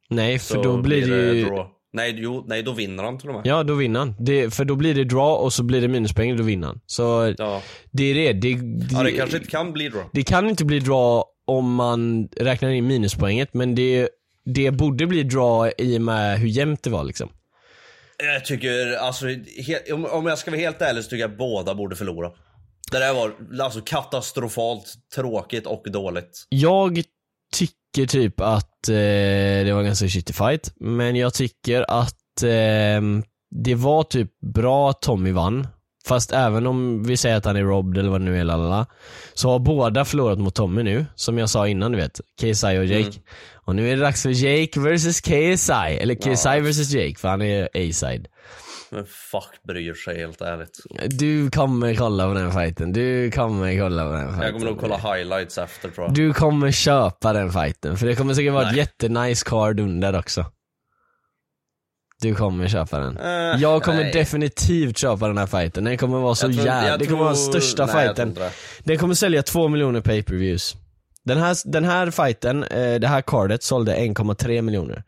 nej 0.10 0.39
för 0.39 0.63
då 0.63 0.82
blir 0.82 1.08
det 1.08 1.34
ju, 1.34 1.45
draw. 1.45 1.65
Nej, 1.95 2.15
jo, 2.17 2.43
nej, 2.47 2.63
då 2.63 2.71
vinner 2.71 3.03
han 3.03 3.17
till 3.17 3.29
och 3.29 3.36
med. 3.36 3.41
ja 3.45 3.63
då 3.63 3.73
vinner 3.73 3.99
han. 3.99 4.15
Det, 4.19 4.53
för 4.53 4.65
då 4.65 4.75
blir 4.75 4.93
det 4.95 5.03
draw 5.03 5.43
och 5.43 5.53
så 5.53 5.63
blir 5.63 5.81
det 5.81 5.88
minuspoäng 5.88 6.38
då 6.38 6.43
vinner 6.43 6.67
han. 6.67 6.79
Så 6.86 7.34
Ja. 7.38 7.62
det 7.91 8.03
är 8.03 8.15
det. 8.15 8.34
Det, 8.34 8.53
det, 8.55 8.88
ja, 8.91 9.03
det 9.03 9.12
kanske 9.12 9.38
inte 9.38 9.49
kan 9.49 9.73
bli 9.73 9.89
draw. 9.89 10.10
det 10.13 10.23
kan 10.23 10.49
inte 10.49 10.65
bli 10.65 10.79
draw 10.79 11.23
om 11.47 11.73
man 11.75 12.27
räknar 12.38 12.69
in 12.69 12.88
minuspoänget 12.88 13.53
men 13.53 13.75
det, 13.75 14.10
det 14.45 14.71
borde 14.71 15.08
bli 15.08 15.23
draw 15.23 15.71
i 15.77 15.97
och 15.97 16.01
med 16.01 16.39
hur 16.39 16.47
jämnt 16.47 16.84
det 16.84 16.89
var 16.89 17.03
liksom. 17.03 17.29
Jag 18.17 18.45
tycker, 18.45 18.93
alltså, 18.97 19.25
he- 19.27 19.91
om, 19.91 20.05
om 20.05 20.25
jag 20.25 20.38
ska 20.38 20.51
vara 20.51 20.62
helt 20.62 20.81
ärlig 20.81 21.03
så 21.03 21.10
tycker 21.10 21.21
jag 21.21 21.38
båda 21.38 21.75
borde 21.75 21.95
förlora. 21.95 22.29
Det 22.91 22.99
där 22.99 23.13
var 23.13 23.31
alltså 23.62 23.81
katastrofalt 23.81 24.93
tråkigt 25.15 25.65
och 25.67 25.84
dåligt. 25.91 26.45
Jag 26.49 27.03
tycker 27.53 28.05
typ 28.08 28.39
att 28.41 28.89
eh, 28.89 28.95
det 29.65 29.71
var 29.73 29.79
en 29.79 29.86
ganska 29.86 30.08
shitty 30.08 30.34
fight, 30.34 30.73
men 30.75 31.15
jag 31.15 31.34
tycker 31.34 31.86
att 31.88 32.43
eh, 32.43 33.01
det 33.63 33.75
var 33.75 34.03
typ 34.03 34.31
bra 34.53 34.89
att 34.89 35.01
Tommy 35.01 35.31
vann. 35.31 35.67
Fast 36.08 36.31
även 36.31 36.67
om 36.67 37.03
vi 37.03 37.17
säger 37.17 37.36
att 37.38 37.45
han 37.45 37.55
är 37.55 37.63
robbed 37.63 37.97
eller 37.97 38.10
vad 38.10 38.21
det 38.21 38.25
nu 38.25 38.39
är, 38.39 38.43
lalala, 38.43 38.86
så 39.34 39.49
har 39.49 39.60
båda 39.60 40.05
förlorat 40.05 40.39
mot 40.39 40.55
Tommy 40.55 40.84
nu, 40.84 41.05
som 41.15 41.38
jag 41.38 41.49
sa 41.49 41.67
innan 41.67 41.91
du 41.91 41.97
vet, 41.97 42.21
KSI 42.41 42.77
och 42.79 42.86
Jake. 42.86 43.19
Och 43.53 43.75
nu 43.75 43.89
är 43.91 43.95
det 43.95 44.01
dags 44.01 44.21
för 44.21 44.29
Jake 44.29 44.79
versus 44.79 45.21
KSI, 45.21 45.97
eller 45.99 46.15
KSI 46.15 46.60
versus 46.60 46.91
Jake, 46.91 47.15
för 47.19 47.27
han 47.27 47.41
är 47.41 47.63
A-side. 47.65 48.27
Men 48.89 49.06
fuck 49.06 49.63
bryr 49.63 49.93
sig 49.93 50.17
helt 50.19 50.41
ärligt. 50.41 50.80
Du 51.10 51.50
kommer 51.50 51.95
kolla 51.95 52.28
på 52.28 52.34
den 52.34 52.52
fighten, 52.52 52.93
du 52.93 53.32
kommer 53.32 53.80
kolla 53.80 54.06
på 54.06 54.12
den 54.12 54.28
fighten. 54.28 54.43
Jag 54.43 54.54
kommer 54.54 54.65
nog 54.65 54.80
kolla 54.80 54.98
highlights 54.98 55.58
efter 55.58 55.89
tror 55.89 56.08
jag. 56.08 56.15
Du 56.15 56.34
kommer 56.34 56.71
köpa 56.71 57.34
den 57.34 57.52
fighten, 57.52 57.98
för 57.98 58.08
det 58.08 58.15
kommer 58.15 58.34
säkert 58.34 58.54
vara 58.54 58.63
ett 58.63 58.69
Nej. 58.69 58.78
jättenice 58.78 59.45
card 59.45 59.80
under 59.80 60.19
också. 60.19 60.45
Du 62.21 62.36
kommer 62.36 62.67
köpa 62.67 63.00
den. 63.00 63.17
Eh, 63.17 63.62
jag 63.62 63.84
kommer 63.84 64.04
nej. 64.04 64.13
definitivt 64.13 64.98
köpa 64.98 65.28
den 65.28 65.38
här 65.38 65.48
fighten, 65.48 65.84
den 65.84 65.98
kommer 65.98 66.19
vara 66.19 66.36
så 66.36 66.50
jävla, 66.50 66.98
det 66.98 67.06
kommer 67.06 67.19
vara 67.19 67.30
den 67.30 67.38
största 67.38 67.86
nej, 67.86 67.95
fighten. 67.95 68.38
Den 68.84 68.98
kommer 68.98 69.13
sälja 69.13 69.43
två 69.43 69.67
miljoner 69.67 70.02
pay-per-views. 70.02 70.76
Den 71.24 71.38
här, 71.38 71.58
den 71.65 71.86
här 71.86 72.12
fighten, 72.12 72.63
eh, 72.63 72.95
det 72.95 73.08
här 73.08 73.21
cardet 73.21 73.63
sålde 73.63 73.95
1,3 73.95 74.62
miljoner. 74.62 75.04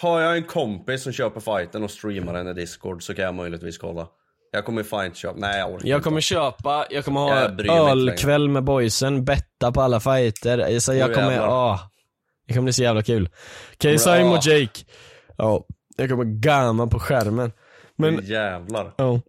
Har 0.00 0.20
jag 0.20 0.36
en 0.36 0.44
kompis 0.44 1.02
som 1.02 1.12
köper 1.12 1.40
fighten 1.40 1.82
och 1.84 1.90
streamar 1.90 2.32
den 2.32 2.48
i 2.48 2.54
discord 2.54 3.02
så 3.02 3.14
kan 3.14 3.24
jag 3.24 3.34
möjligtvis 3.34 3.78
kolla. 3.78 4.06
Jag 4.52 4.64
kommer 4.64 4.82
fan 4.82 5.04
inte 5.06 5.18
köpa, 5.18 5.38
nej 5.38 5.58
jag 5.58 5.72
orkar 5.74 5.88
Jag 5.88 5.96
inte. 5.98 6.04
kommer 6.04 6.20
köpa, 6.20 6.86
jag 6.90 7.04
kommer 7.04 7.20
ha 7.20 7.40
Jag 7.40 7.50
inte 7.50 7.72
ölkväll 7.72 8.48
med 8.48 8.64
boysen, 8.64 9.24
betta 9.24 9.72
på 9.72 9.80
alla 9.80 10.00
fighter, 10.00 10.78
så 10.78 10.94
jag 10.94 11.10
Åh, 11.10 11.14
kommer, 11.16 11.38
ah, 11.38 11.78
Det 12.46 12.54
kommer 12.54 12.64
bli 12.64 12.72
så 12.72 12.82
jävla 12.82 13.02
kul. 13.02 13.28
KSI 13.78 14.24
mot 14.24 14.46
Jake. 14.46 14.80
Ja, 15.36 15.64
jag 15.96 16.10
kommer 16.10 16.24
gamma 16.24 16.86
på 16.86 16.98
skärmen. 16.98 17.52
Men, 17.96 18.14
Men... 18.14 18.24
Jävlar. 18.24 18.92
ja. 18.96 19.20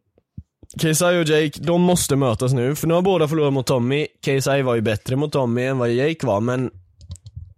KSI 0.81 1.05
och 1.05 1.23
Jake, 1.23 1.60
de 1.62 1.81
måste 1.81 2.15
mötas 2.15 2.53
nu, 2.53 2.75
för 2.75 2.88
nu 2.88 2.93
har 2.93 3.01
båda 3.01 3.27
förlorat 3.27 3.53
mot 3.53 3.67
Tommy. 3.67 4.07
KSI 4.25 4.62
var 4.62 4.75
ju 4.75 4.81
bättre 4.81 5.15
mot 5.15 5.31
Tommy 5.31 5.65
än 5.65 5.77
vad 5.77 5.89
Jake 5.89 6.25
var, 6.25 6.39
men 6.39 6.71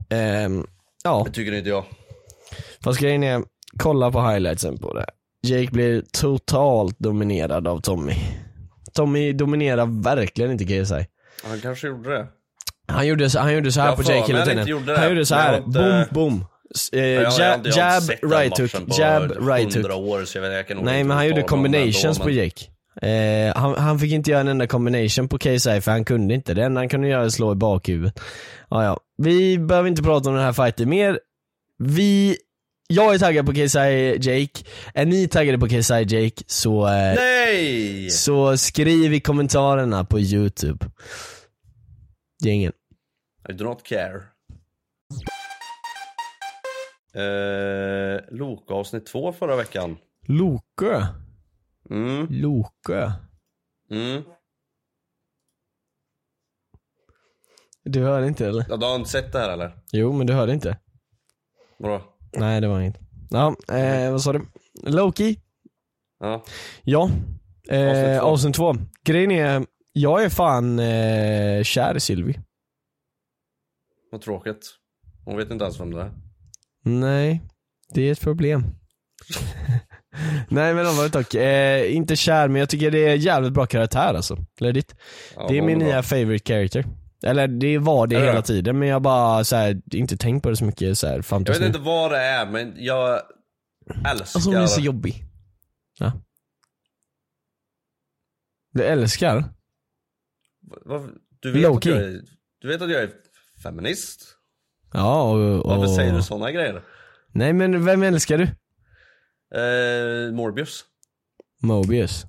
ehm, 0.09 0.67
ja. 1.03 1.23
Det 1.25 1.31
tycker 1.31 1.51
inte 1.53 1.69
jag. 1.69 1.85
Fast 2.83 2.99
grejen 2.99 3.23
är, 3.23 3.43
kolla 3.79 4.11
på 4.11 4.29
highlightsen 4.29 4.77
på 4.77 4.93
det. 4.93 5.05
Jake 5.47 5.71
blir 5.71 6.03
totalt 6.13 6.99
dominerad 6.99 7.67
av 7.67 7.79
Tommy. 7.81 8.13
Tommy 8.93 9.33
dominerar 9.33 10.03
verkligen 10.03 10.51
inte 10.51 10.65
KSI. 10.65 11.05
Han 11.43 11.59
kanske 11.61 11.87
gjorde 11.87 12.09
det. 12.09 12.27
Han 12.87 13.07
gjorde, 13.07 13.29
så- 13.29 13.39
han 13.39 13.53
gjorde 13.53 13.71
så 13.71 13.81
här 13.81 13.87
Jag 13.87 13.95
på 13.97 14.01
Jake 14.03 14.27
hela 14.27 14.39
han 14.39 14.47
tiden. 14.47 14.59
inte 14.59 14.71
gjorde. 14.71 14.97
Han 14.97 15.09
gjorde 15.09 15.25
så 15.25 15.35
här, 15.35 15.57
inte- 15.57 15.69
boom, 15.79 16.03
boom. 16.11 16.45
Eh, 16.93 17.03
jab, 17.03 17.67
jab, 17.67 18.03
right 18.23 18.57
hook, 18.57 18.71
på 18.71 18.95
jab, 19.01 19.31
right 19.47 19.75
100 19.75 19.93
hook. 19.93 20.07
år 20.07 20.25
så 20.25 20.37
jag, 20.37 20.41
vet, 20.49 20.69
jag 20.69 20.83
Nej 20.83 21.03
men 21.03 21.17
han 21.17 21.27
gjorde 21.27 21.41
combinations 21.41 22.19
på 22.19 22.25
men- 22.25 22.35
Jake. 22.35 22.65
Eh, 23.01 23.55
han, 23.55 23.75
han 23.75 23.99
fick 23.99 24.11
inte 24.11 24.31
göra 24.31 24.41
en 24.41 24.47
enda 24.47 24.67
combination 24.67 25.27
på 25.27 25.37
KSI 25.37 25.81
för 25.81 25.91
han 25.91 26.05
kunde 26.05 26.33
inte. 26.33 26.53
Det 26.53 26.63
enda 26.63 26.81
han 26.81 26.89
kunde 26.89 27.07
göra 27.07 27.21
är 27.21 27.25
att 27.25 27.33
slå 27.33 27.51
i 27.51 27.55
bakhuvudet. 27.55 28.19
Ja, 28.69 28.83
ja. 28.83 28.99
Vi 29.17 29.57
behöver 29.59 29.89
inte 29.89 30.03
prata 30.03 30.29
om 30.29 30.35
den 30.35 30.43
här 30.43 30.53
fighten 30.53 30.89
mer. 30.89 31.19
Vi, 31.85 32.37
jag 32.87 33.13
är 33.13 33.19
taggad 33.19 33.45
på 33.45 33.53
KSI 33.53 34.17
Jake. 34.21 34.63
Är 34.93 35.05
ni 35.05 35.27
taggade 35.27 35.57
på 35.57 35.67
KSI 35.67 35.93
Jake 36.07 36.43
så, 36.47 36.87
eh, 36.87 37.15
Nej! 37.15 38.09
så 38.09 38.57
skriv 38.57 39.13
i 39.13 39.19
kommentarerna 39.19 40.05
på 40.05 40.19
youtube. 40.19 40.85
Gängen. 42.43 42.71
I 43.49 43.53
do 43.53 43.63
not 43.65 43.83
care. 43.83 44.21
Eh, 47.15 48.21
Loka 48.31 48.73
avsnitt 48.73 49.05
två 49.05 49.33
förra 49.33 49.55
veckan. 49.55 49.97
Loke. 50.27 51.07
Mm, 51.89 52.27
Loke. 52.29 53.13
mm. 53.91 54.23
Du 57.85 57.99
hörde 58.03 58.27
inte 58.27 58.47
eller? 58.47 58.65
Ja, 58.69 58.77
du 58.77 58.85
har 58.85 58.95
inte 58.95 59.09
sett 59.09 59.31
det 59.31 59.39
här 59.39 59.49
eller? 59.49 59.71
Jo 59.91 60.13
men 60.13 60.27
du 60.27 60.33
hörde 60.33 60.53
inte. 60.53 60.77
Vadå? 61.79 62.01
Nej 62.37 62.61
det 62.61 62.67
var 62.67 62.81
inget. 62.81 62.99
Ja, 63.29 63.55
eh, 63.77 64.11
vad 64.11 64.21
sa 64.21 64.33
du? 64.33 64.45
Loki? 64.83 65.39
Ja. 66.19 66.43
Ja. 66.83 67.09
Eh, 67.69 68.19
Avsnitt 68.23 68.55
två. 68.55 68.75
Grejen 69.03 69.31
är, 69.31 69.65
jag 69.93 70.23
är 70.23 70.29
fan 70.29 70.79
eh, 70.79 71.63
kär 71.63 71.95
i 71.97 71.99
Sylvie. 71.99 72.41
Vad 74.11 74.21
tråkigt. 74.21 74.67
Hon 75.25 75.37
vet 75.37 75.51
inte 75.51 75.63
ens 75.63 75.79
vem 75.79 75.93
det 75.93 76.01
är. 76.01 76.11
Nej, 76.85 77.41
det 77.93 78.01
är 78.07 78.11
ett 78.11 78.21
problem. 78.21 78.61
Nej 80.49 80.73
men 80.73 80.87
allvarligt 80.87 81.13
dock, 81.13 81.35
eh, 81.35 81.95
inte 81.95 82.15
kär 82.15 82.47
men 82.47 82.59
jag 82.59 82.69
tycker 82.69 82.91
det 82.91 83.07
är 83.07 83.15
jävligt 83.15 83.53
bra 83.53 83.65
karaktär 83.65 84.13
alltså. 84.13 84.37
Legit. 84.59 84.95
Ja, 85.35 85.47
det 85.47 85.57
är 85.57 85.61
min 85.61 85.79
nya 85.79 86.03
favorite 86.03 86.53
character. 86.53 86.85
Eller 87.23 87.47
det 87.47 87.77
var 87.77 88.07
det 88.07 88.19
hela 88.19 88.41
tiden 88.41 88.79
men 88.79 88.87
jag 88.87 89.01
bara 89.01 89.43
så 89.43 89.55
här, 89.55 89.81
inte 89.91 90.17
tänkt 90.17 90.43
på 90.43 90.49
det 90.49 90.55
så 90.57 90.65
mycket 90.65 90.97
så 90.97 91.07
här, 91.07 91.21
fram 91.21 91.43
Jag 91.45 91.53
vet 91.53 91.61
nu. 91.61 91.67
inte 91.67 91.79
vad 91.79 92.11
det 92.11 92.17
är 92.17 92.45
men 92.45 92.73
jag 92.77 93.13
älskar 94.05 94.09
Alltså 94.09 94.39
hon 94.49 94.55
är 94.57 94.65
så 94.67 94.81
jobbig. 94.81 95.23
Ja. 95.99 96.11
Du 98.73 98.83
älskar? 98.83 99.43
Vad- 100.85 101.09
Du 101.39 101.51
vet, 101.51 101.65
att 101.65 101.85
jag 101.85 101.97
är, 101.97 102.21
du 102.61 102.67
vet 102.67 102.81
att 102.81 102.89
jag 102.91 103.03
är 103.03 103.11
feminist? 103.63 104.37
Ja 104.93 105.31
och, 105.31 105.65
och... 105.65 105.77
Varför 105.77 105.93
säger 105.93 106.13
du 106.13 106.21
såna 106.23 106.51
grejer? 106.51 106.83
Nej 107.31 107.53
men 107.53 107.85
vem 107.85 108.03
älskar 108.03 108.37
du? 108.37 108.43
Eh, 109.59 110.33
Morbius. 110.33 110.85
Mobius. 111.61 112.25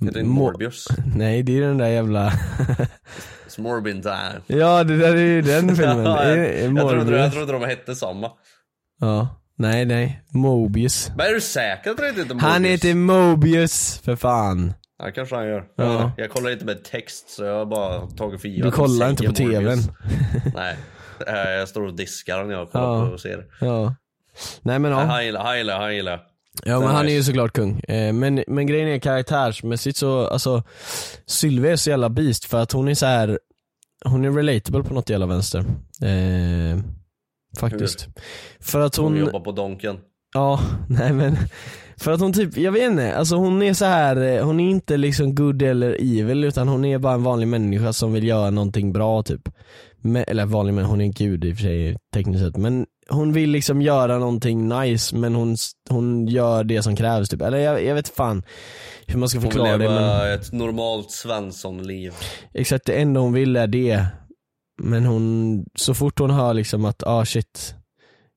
Heter 0.00 0.12
det 0.18 0.24
Mo- 0.24 0.28
Morbius? 0.28 0.88
Nej 1.16 1.42
det 1.42 1.58
är 1.58 1.62
den 1.62 1.78
där 1.78 1.88
jävla 1.88 2.30
It's 3.48 3.60
Morbin 3.60 4.02
time. 4.02 4.40
Ja 4.46 4.84
det 4.84 4.96
där 4.96 5.12
är 5.16 5.20
ju 5.20 5.42
den 5.42 5.76
filmen. 5.76 6.04
Ja, 6.04 6.18
Är- 6.22 6.36
jag, 6.36 6.48
är 6.76 6.88
trodde, 6.88 7.18
jag 7.18 7.32
trodde 7.32 7.52
de 7.52 7.62
hette 7.64 7.94
samma. 7.94 8.30
Ja. 9.00 9.28
Nej 9.58 9.84
nej, 9.84 10.22
Mobius. 10.30 11.10
Men 11.16 11.26
är 11.26 11.32
du 11.34 11.40
säker 11.40 11.90
att 11.90 11.98
inte 11.98 12.04
heter 12.04 12.22
Morbius? 12.34 12.42
Han 12.42 12.64
heter 12.64 12.94
Mobius, 12.94 13.98
för 14.04 14.16
fan. 14.16 14.72
Ja 14.98 15.10
kanske 15.14 15.36
han 15.36 15.46
gör. 15.46 15.64
Ja. 15.76 16.12
Jag 16.16 16.30
kollar 16.30 16.50
inte 16.50 16.64
med 16.64 16.84
text 16.84 17.30
så 17.30 17.44
jag 17.44 17.54
har 17.58 17.66
bara 17.66 18.06
tagit 18.06 18.40
för 18.40 18.48
givet 18.48 18.64
Du 18.64 18.70
kollar 18.76 19.10
inte 19.10 19.26
på 19.26 19.32
tvn. 19.32 19.78
Nej. 20.54 20.76
Eh, 21.26 21.50
Jag 21.50 21.68
står 21.68 21.82
och 21.86 21.96
diskar 21.96 22.44
när 22.44 22.52
jag 22.54 22.70
kollar 22.72 22.94
Ja. 22.98 23.06
på 23.06 23.12
och 23.12 23.20
ser. 23.20 23.44
Ja. 23.60 23.94
Nej 24.62 24.78
men 24.78 24.90
ja. 24.90 25.00
Han 25.04 25.24
gillar, 25.24 25.44
han 25.44 25.58
gillar, 25.58 25.78
han 25.80 25.94
gillar. 25.94 26.20
Ja 26.64 26.80
men 26.80 26.88
han 26.88 27.08
är 27.08 27.12
ju 27.12 27.22
såklart 27.22 27.52
kung. 27.52 27.80
Eh, 27.80 28.12
Men, 28.12 28.44
men 28.46 28.66
grejen 28.66 28.88
är 28.88 28.98
karaktärsmässigt 28.98 29.96
så, 29.98 30.26
alltså 30.26 30.62
Sylvie 31.26 31.72
är 31.72 31.76
så 31.76 31.90
jävla 31.90 32.08
beast 32.08 32.44
för 32.44 32.58
att 32.58 32.72
hon 32.72 32.88
är 32.88 32.94
så 32.94 33.06
här. 33.06 33.38
Hon 34.04 34.24
är 34.24 34.32
relatable 34.32 34.82
på 34.82 34.94
något 34.94 35.10
jävla 35.10 35.26
vänster. 35.26 35.64
Eh, 36.02 36.78
faktiskt. 37.58 38.08
För 38.60 38.80
att 38.80 38.96
Hon 38.96 39.12
hon, 39.12 39.16
jobbar 39.16 39.40
på 39.40 39.52
Donken. 39.52 39.96
ja, 40.34 40.60
nej 40.88 41.12
men 41.12 41.36
för 41.96 42.12
att 42.12 42.20
hon 42.20 42.32
typ, 42.32 42.56
jag 42.56 42.72
vet 42.72 42.82
inte, 42.82 43.16
alltså 43.16 43.36
hon 43.36 43.62
är 43.62 43.74
så 43.74 43.84
här, 43.84 44.16
eh, 44.16 44.44
hon 44.44 44.60
är 44.60 44.70
inte 44.70 44.96
liksom 44.96 45.34
good 45.34 45.62
eller 45.62 45.92
evil 46.20 46.44
utan 46.44 46.68
hon 46.68 46.84
är 46.84 46.98
bara 46.98 47.14
en 47.14 47.22
vanlig 47.22 47.48
människa 47.48 47.92
som 47.92 48.12
vill 48.12 48.26
göra 48.26 48.50
någonting 48.50 48.92
bra 48.92 49.22
typ. 49.22 49.48
Men, 50.06 50.24
eller 50.28 50.46
vanlig 50.46 50.74
människa, 50.74 50.90
hon 50.90 51.00
är 51.00 51.04
en 51.04 51.12
gud 51.12 51.44
i 51.44 51.52
och 51.52 51.56
för 51.56 51.62
sig 51.62 51.96
tekniskt 52.14 52.44
sett 52.44 52.56
men 52.56 52.86
hon 53.08 53.32
vill 53.32 53.50
liksom 53.50 53.82
göra 53.82 54.18
någonting 54.18 54.68
nice 54.68 55.16
men 55.16 55.34
hon, 55.34 55.56
hon 55.90 56.26
gör 56.26 56.64
det 56.64 56.82
som 56.82 56.96
krävs 56.96 57.28
typ. 57.28 57.42
Eller 57.42 57.58
jag, 57.58 57.84
jag 57.84 57.94
vet 57.94 58.08
fan 58.08 58.42
hur 59.06 59.18
man 59.18 59.28
ska 59.28 59.38
Hon 59.38 59.42
vill 59.42 59.52
förklara 59.52 59.78
det 59.78 59.78
leva 59.78 60.18
men 60.18 60.32
ett 60.32 60.52
normalt 60.52 61.10
Svensson-liv. 61.10 62.12
exakt 62.54 62.86
det 62.86 62.92
enda 62.92 63.20
hon 63.20 63.32
vill 63.32 63.56
är 63.56 63.66
det. 63.66 64.06
Men 64.82 65.04
hon, 65.04 65.64
så 65.74 65.94
fort 65.94 66.18
hon 66.18 66.30
hör 66.30 66.54
liksom 66.54 66.84
att 66.84 67.02
ah 67.06 67.24
shit, 67.24 67.74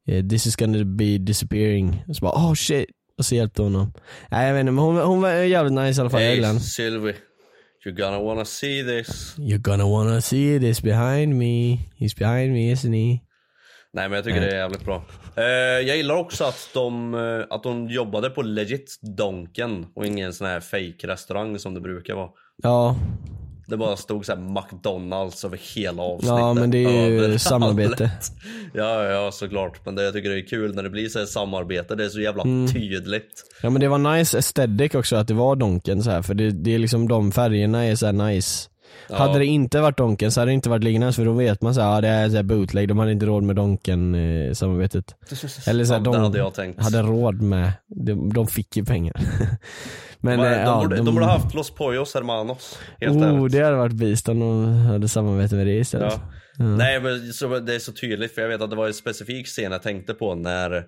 eh, 0.07 0.25
this 0.27 0.47
is 0.47 0.55
gonna 0.55 0.83
be 0.83 1.17
disappearing. 1.17 2.03
Så 2.13 2.21
bara 2.21 2.31
oh 2.31 2.53
shit, 2.53 2.85
och 3.17 3.25
så 3.25 3.35
hjälpte 3.35 3.61
hon 3.61 3.75
honom. 3.75 3.93
Nej 4.31 4.47
jag 4.47 4.53
vet 4.53 4.59
inte 4.59 4.71
men 4.71 4.83
hon, 4.83 4.97
hon 4.97 5.21
var 5.21 5.31
jävligt 5.31 5.73
nice 5.73 5.99
i 5.99 6.01
alla 6.01 6.09
fall, 6.09 6.19
Hey 6.19 6.41
henne. 6.41 6.59
You're 7.85 7.95
gonna 7.95 8.19
wanna 8.19 8.45
see 8.45 8.83
this. 8.83 9.35
You're 9.37 9.61
gonna 9.61 9.87
wanna 9.87 10.21
see 10.21 10.59
this 10.59 10.81
behind 10.81 11.37
me, 11.37 11.79
he's 11.95 12.13
behind 12.19 12.53
me 12.53 12.71
isn't 12.71 12.93
he? 12.93 13.19
Nej 13.93 14.09
men 14.09 14.11
jag 14.11 14.23
tycker 14.23 14.41
det 14.41 14.51
är 14.51 14.57
jävligt 14.57 14.85
bra. 14.85 15.03
Eh, 15.35 15.43
jag 15.87 15.97
gillar 15.97 16.15
också 16.15 16.43
att 16.43 16.69
de, 16.73 17.13
eh, 17.13 17.45
att 17.49 17.63
de 17.63 17.89
jobbade 17.89 18.29
på 18.29 18.41
legit 18.41 18.99
Donken 19.01 19.85
och 19.95 20.05
ingen 20.05 20.33
sån 20.33 20.47
här 20.47 20.59
fake 20.59 21.07
restaurang 21.07 21.59
som 21.59 21.73
det 21.73 21.81
brukar 21.81 22.15
vara. 22.15 22.29
Ja, 22.63 22.95
Det 23.69 23.77
bara 23.77 23.95
stod 23.97 24.25
så 24.25 24.35
McDonalds 24.35 25.45
över 25.45 25.59
hela 25.75 26.03
avsnittet. 26.03 26.29
ja 26.37 26.53
men 26.53 26.71
det 26.71 26.77
är 26.77 27.07
ju 27.07 27.17
Överallt. 27.19 27.41
samarbete. 27.41 28.11
Ja, 28.73 29.03
ja 29.03 29.31
såklart. 29.31 29.85
Men 29.85 29.95
det, 29.95 30.03
jag 30.03 30.13
tycker 30.13 30.29
det 30.29 30.39
är 30.39 30.47
kul 30.47 30.75
när 30.75 30.83
det 30.83 30.89
blir 30.89 31.09
så 31.09 31.19
här 31.19 31.25
samarbete. 31.25 31.95
Det 31.95 32.05
är 32.05 32.09
så 32.09 32.21
jävla 32.21 32.43
Mm. 32.43 32.67
tydligt. 32.73 33.43
Ja 33.63 33.69
men 33.69 33.81
det 33.81 33.87
var 33.87 33.97
nice 34.17 34.37
aesthetic 34.37 34.95
också 34.95 35.15
att 35.15 35.27
det 35.27 35.33
var 35.33 35.55
Donken 35.55 36.03
så 36.03 36.09
här 36.11 36.21
för 36.21 36.33
det, 36.33 36.51
det 36.51 36.75
är 36.75 36.79
liksom 36.79 37.07
de 37.07 37.31
färgerna 37.31 37.85
är 37.85 37.95
så 37.95 38.05
här 38.05 38.13
nice. 38.13 38.69
Ja. 39.09 39.15
Hade 39.15 39.39
det 39.39 39.45
inte 39.45 39.81
varit 39.81 39.97
Donken 39.97 40.31
så 40.31 40.41
hade 40.41 40.51
det 40.51 40.53
inte 40.53 40.69
varit 40.69 40.83
Liggnas 40.83 41.15
för 41.15 41.25
då 41.25 41.31
vet 41.31 41.61
man 41.61 41.75
så 41.75 41.81
här, 41.81 41.95
ja 41.95 42.01
det 42.01 42.07
är 42.07 42.29
så 42.29 42.35
här 42.35 42.43
bootleg, 42.43 42.87
de 42.87 42.99
hade 42.99 43.11
inte 43.11 43.25
råd 43.25 43.43
med 43.43 43.55
Donken 43.55 44.15
eh, 44.15 44.53
samarbetet. 44.53 45.15
Eller 45.67 45.85
så 45.85 45.93
här, 45.93 45.99
Ja, 45.99 46.11
de 46.11 46.15
hade 46.15 46.37
jag 46.37 46.53
tänkt. 46.53 46.83
hade 46.83 47.01
råd 47.01 47.41
med, 47.41 47.71
de, 47.87 48.33
de 48.33 48.47
fick 48.47 48.77
ju 48.77 48.85
pengar. 48.85 49.15
men 50.19 50.39
de, 50.39 50.45
eh, 50.45 50.51
de, 50.51 50.59
ja, 50.59 50.81
borde, 50.81 50.95
de 50.95 51.15
borde 51.15 51.25
haft 51.25 51.53
Los 51.53 51.71
Pollos 51.71 52.13
Hermanos. 52.13 52.79
Helt 52.99 53.17
oh, 53.17 53.27
ärligt. 53.27 53.51
det 53.51 53.63
hade 53.63 53.77
varit 53.77 53.93
beast 53.93 54.29
om 54.29 54.39
de 54.39 54.75
hade 54.75 55.07
samarbete 55.07 55.55
med 55.55 55.67
det 55.67 55.75
istället. 55.75 56.13
Ja. 56.13 56.65
Nej 56.65 56.99
men 56.99 57.33
så, 57.33 57.59
det 57.59 57.75
är 57.75 57.79
så 57.79 57.91
tydligt 57.91 58.35
för 58.35 58.41
jag 58.41 58.49
vet 58.49 58.61
att 58.61 58.69
det 58.69 58.75
var 58.75 58.87
en 58.87 58.93
specifik 58.93 59.47
scen 59.47 59.71
jag 59.71 59.81
tänkte 59.81 60.13
på 60.13 60.35
när 60.35 60.83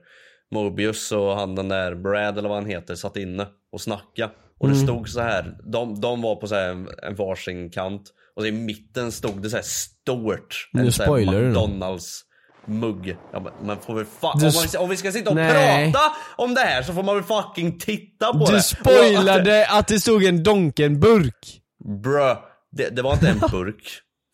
Mobius 0.51 1.11
och 1.11 1.35
han 1.35 1.55
den 1.55 1.69
där 1.69 1.95
Brad 1.95 2.37
eller 2.37 2.49
vad 2.49 2.57
han 2.57 2.69
heter 2.69 2.95
satt 2.95 3.17
inne 3.17 3.47
och 3.71 3.81
snacka 3.81 4.29
Och 4.61 4.67
Mm. 4.67 4.77
det 4.79 4.83
stod 4.85 5.09
så 5.09 5.21
här. 5.21 5.57
De, 5.71 6.01
de 6.01 6.21
var 6.21 6.35
på 6.35 6.47
så 6.47 6.55
här 6.55 6.69
en, 6.69 6.87
en 7.03 7.15
varsin 7.15 7.69
kant 7.69 8.01
och 8.35 8.47
i 8.47 8.51
mitten 8.51 9.11
stod 9.11 9.41
det 9.41 9.49
så 9.49 9.55
här 9.55 9.63
stort. 9.63 10.69
Nu 10.73 10.81
en 10.85 10.91
så 10.91 11.15
du. 11.15 11.23
McDonalds 11.23 12.21
mugg. 12.65 13.17
Ja, 13.33 13.51
men 13.63 13.77
får 13.79 13.95
väl 13.95 14.05
fan, 14.05 14.39
Du 14.39 14.47
om, 14.47 14.53
man, 14.55 14.83
om 14.83 14.89
vi 14.89 14.97
ska 14.97 15.11
sitta 15.11 15.29
och 15.29 15.35
Nej. 15.35 15.91
prata 15.91 16.05
om 16.37 16.53
det 16.53 16.61
här 16.61 16.83
så 16.83 16.93
får 16.93 17.03
man 17.03 17.15
väl 17.15 17.23
fucking 17.23 17.79
titta 17.79 18.33
på 18.33 18.45
det. 18.45 18.51
Du 18.55 18.61
spoilade 18.61 19.67
att 19.69 19.87
det 19.87 19.99
stod 19.99 20.23
en 20.23 20.43
Donken-burk. 20.43 21.61
Brö, 22.03 22.35
det, 22.71 22.95
det 22.95 23.01
var 23.01 23.13
inte 23.13 23.29
en 23.29 23.39
burk 23.39 23.83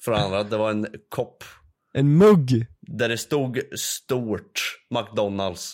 för 0.03 0.11
andra, 0.11 0.43
det 0.43 0.57
var 0.57 0.71
en 0.71 0.87
kopp. 1.09 1.43
En 1.93 2.17
mugg. 2.17 2.65
Där 2.81 3.09
det 3.09 3.17
stod 3.17 3.59
stort 3.79 4.61
McDonalds. 4.95 5.73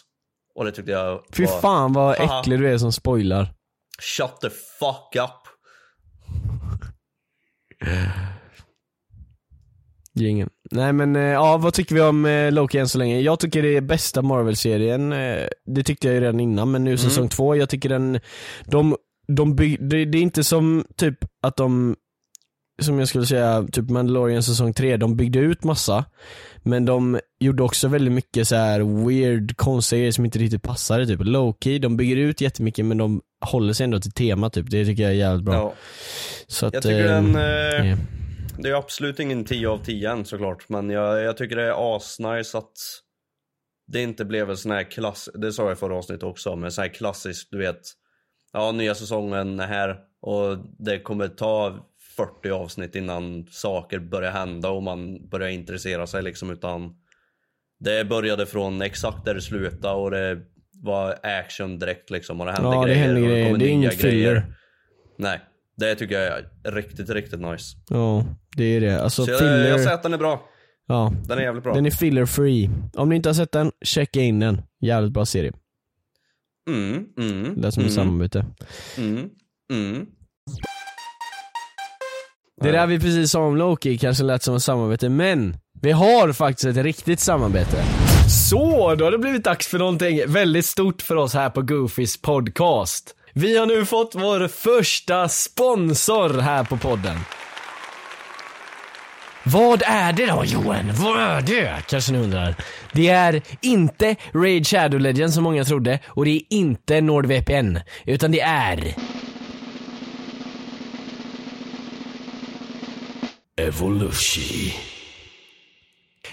Och 0.55 0.65
det 0.65 0.71
tyckte 0.71 0.91
jag 0.91 1.21
Fy 1.33 1.45
var... 1.45 1.61
fan 1.61 1.93
vad 1.93 2.15
äcklig 2.39 2.59
du 2.59 2.73
är 2.73 2.77
som 2.77 2.91
spoilar. 2.91 3.53
Shut 4.01 4.41
the 4.41 4.49
fuck 4.49 5.15
up. 5.15 5.47
Gingen. 10.15 10.49
Nej 10.71 10.93
men 10.93 11.15
eh, 11.15 11.21
ja, 11.21 11.57
vad 11.57 11.73
tycker 11.73 11.95
vi 11.95 12.01
om 12.01 12.25
eh, 12.25 12.51
Loki 12.51 12.77
än 12.77 12.87
så 12.87 12.97
länge? 12.97 13.19
Jag 13.19 13.39
tycker 13.39 13.61
det 13.61 13.77
är 13.77 13.81
bästa 13.81 14.21
Marvel-serien, 14.21 15.13
eh, 15.13 15.47
det 15.65 15.83
tyckte 15.83 16.07
jag 16.07 16.15
ju 16.15 16.21
redan 16.21 16.39
innan 16.39 16.71
men 16.71 16.83
nu 16.83 16.97
säsong 16.97 17.29
två, 17.29 17.55
jag 17.55 17.69
tycker 17.69 17.89
den, 17.89 18.19
de, 18.65 18.95
de 19.27 19.55
bygg, 19.55 19.89
det, 19.89 20.05
det 20.05 20.17
är 20.17 20.21
inte 20.21 20.43
som 20.43 20.85
typ 20.95 21.17
att 21.41 21.55
de, 21.55 21.95
som 22.83 22.99
jag 22.99 23.07
skulle 23.07 23.25
säga, 23.25 23.67
typ 23.71 23.89
Mandalorian 23.89 24.43
säsong 24.43 24.73
tre, 24.73 24.97
de 24.97 25.15
byggde 25.15 25.39
ut 25.39 25.63
massa, 25.63 26.05
men 26.63 26.85
de 26.85 27.19
gjorde 27.39 27.63
också 27.63 27.87
väldigt 27.87 28.13
mycket 28.13 28.47
så 28.47 28.55
här 28.55 29.05
weird, 29.07 29.57
konstiga 29.57 29.99
grejer 29.99 30.11
som 30.11 30.25
inte 30.25 30.39
riktigt 30.39 30.63
passade, 30.63 31.07
typ 31.07 31.19
Loki, 31.23 31.79
de 31.79 31.97
bygger 31.97 32.15
ut 32.15 32.41
jättemycket 32.41 32.85
men 32.85 32.97
de 32.97 33.21
håller 33.45 33.73
sig 33.73 33.83
ändå 33.83 33.99
till 33.99 34.11
tema 34.11 34.49
typ, 34.49 34.69
det 34.69 34.85
tycker 34.85 35.03
jag 35.03 35.11
är 35.11 35.15
jävligt 35.15 35.45
bra. 35.45 35.53
Ja. 35.53 35.73
Så 36.47 36.65
att, 36.65 36.73
Jag 36.73 36.83
tycker 36.83 37.05
eh, 37.05 37.11
den... 37.11 37.35
Eh, 37.35 37.89
ja. 37.89 37.97
Det 38.57 38.69
är 38.69 38.73
absolut 38.73 39.19
ingen 39.19 39.45
10 39.45 39.67
av 39.67 39.77
10 39.77 40.11
än 40.11 40.25
såklart. 40.25 40.69
Men 40.69 40.89
jag, 40.89 41.23
jag 41.23 41.37
tycker 41.37 41.55
det 41.55 41.63
är 41.63 41.95
asnice 41.95 42.57
att 42.57 42.71
det 43.87 44.01
inte 44.01 44.25
blev 44.25 44.49
en 44.49 44.57
sån 44.57 44.71
här 44.71 44.91
klass... 44.91 45.29
Det 45.33 45.53
sa 45.53 45.63
jag 45.63 45.71
i 45.71 45.75
förra 45.75 45.95
avsnittet 45.95 46.23
också. 46.23 46.55
Men 46.55 46.71
sån 46.71 46.81
här 46.81 46.93
klassisk, 46.93 47.47
du 47.51 47.57
vet. 47.57 47.81
Ja, 48.53 48.71
nya 48.71 48.95
säsongen 48.95 49.59
är 49.59 49.67
här. 49.67 49.97
Och 50.21 50.57
det 50.79 50.99
kommer 50.99 51.27
ta 51.27 51.85
40 52.15 52.49
avsnitt 52.49 52.95
innan 52.95 53.45
saker 53.51 53.99
börjar 53.99 54.31
hända 54.31 54.69
och 54.69 54.83
man 54.83 55.27
börjar 55.29 55.49
intressera 55.49 56.07
sig 56.07 56.23
liksom. 56.23 56.49
Utan 56.51 56.93
det 57.79 58.05
började 58.05 58.45
från 58.45 58.81
exakt 58.81 59.25
där 59.25 59.33
det 59.35 59.41
slutade 59.41 59.93
och 59.95 60.11
det 60.11 60.39
var 60.81 61.15
action 61.23 61.79
direkt 61.79 62.09
liksom. 62.09 62.39
Och 62.41 62.45
det 62.47 62.51
hände 62.53 62.69
Ja, 62.69 62.81
det 62.81 62.87
grejer. 62.87 63.05
händer 63.05 63.21
och 63.21 63.27
grejer. 63.27 63.45
kommer 63.45 63.59
Det 63.59 63.65
är 63.65 63.67
nya 63.67 63.73
ingen 63.75 63.91
filler. 63.91 64.55
Nej, 65.17 65.39
det 65.77 65.95
tycker 65.95 66.19
jag 66.19 66.39
är 66.63 66.71
riktigt, 66.71 67.09
riktigt 67.09 67.39
nice. 67.41 67.77
Ja, 67.89 68.25
det 68.55 68.63
är 68.63 68.81
det. 68.81 69.01
Alltså 69.01 69.25
Så 69.25 69.31
jag, 69.31 69.39
filler, 69.39 69.69
jag 69.69 69.79
säger 69.79 69.93
att 69.95 70.03
den 70.03 70.13
är 70.13 70.17
bra. 70.17 70.49
ja, 70.87 71.13
Den 71.27 71.37
är 71.37 71.41
jävligt 71.43 71.63
bra. 71.63 71.73
den 71.73 71.85
är 71.85 71.91
filler 71.91 72.25
free. 72.25 72.69
Om 72.93 73.09
ni 73.09 73.15
inte 73.15 73.29
har 73.29 73.33
sett 73.33 73.51
den, 73.51 73.71
checka 73.85 74.21
in 74.21 74.39
den. 74.39 74.61
Jävligt 74.81 75.13
bra 75.13 75.25
serie. 75.25 75.53
Mm, 76.69 77.05
mm, 77.17 77.61
Det 77.61 77.67
är 77.67 77.71
som 77.71 77.83
ett 77.83 77.89
mm, 77.89 77.89
samarbete. 77.89 78.45
mm, 78.97 79.29
mm. 79.71 80.05
Det 82.63 82.71
där 82.71 82.87
vi 82.87 82.99
precis 82.99 83.31
sa 83.31 83.39
om 83.39 83.57
Loki 83.57 83.97
kanske 83.97 84.23
lät 84.23 84.43
som 84.43 84.55
ett 84.55 84.63
samarbete, 84.63 85.09
men 85.09 85.57
vi 85.81 85.91
har 85.91 86.33
faktiskt 86.33 86.65
ett 86.65 86.83
riktigt 86.83 87.19
samarbete. 87.19 87.83
Så, 88.49 88.95
då 88.95 89.05
har 89.05 89.11
det 89.11 89.17
blivit 89.17 89.43
dags 89.43 89.67
för 89.67 89.79
någonting 89.79 90.21
väldigt 90.27 90.65
stort 90.65 91.01
för 91.01 91.15
oss 91.15 91.33
här 91.33 91.49
på 91.49 91.61
Goofys 91.61 92.21
podcast. 92.21 93.15
Vi 93.33 93.57
har 93.57 93.65
nu 93.65 93.85
fått 93.85 94.15
vår 94.15 94.47
första 94.47 95.29
sponsor 95.29 96.41
här 96.41 96.63
på 96.63 96.77
podden. 96.77 97.19
Vad 99.43 99.83
är 99.85 100.13
det 100.13 100.25
då 100.25 100.43
Johan? 100.45 100.91
Vad 100.93 101.19
är 101.19 101.41
det? 101.41 101.73
Kanske 101.87 102.11
ni 102.11 102.19
undrar. 102.19 102.55
Det 102.93 103.09
är 103.09 103.41
inte 103.61 104.15
Raid 104.33 104.67
Shadow 104.67 104.99
Legends 104.99 105.35
som 105.35 105.43
många 105.43 105.63
trodde 105.63 105.99
och 106.07 106.25
det 106.25 106.31
är 106.31 106.41
inte 106.49 107.01
NordVPN. 107.01 107.77
Utan 108.05 108.31
det 108.31 108.41
är... 108.41 108.95
Evolution. 113.67 114.71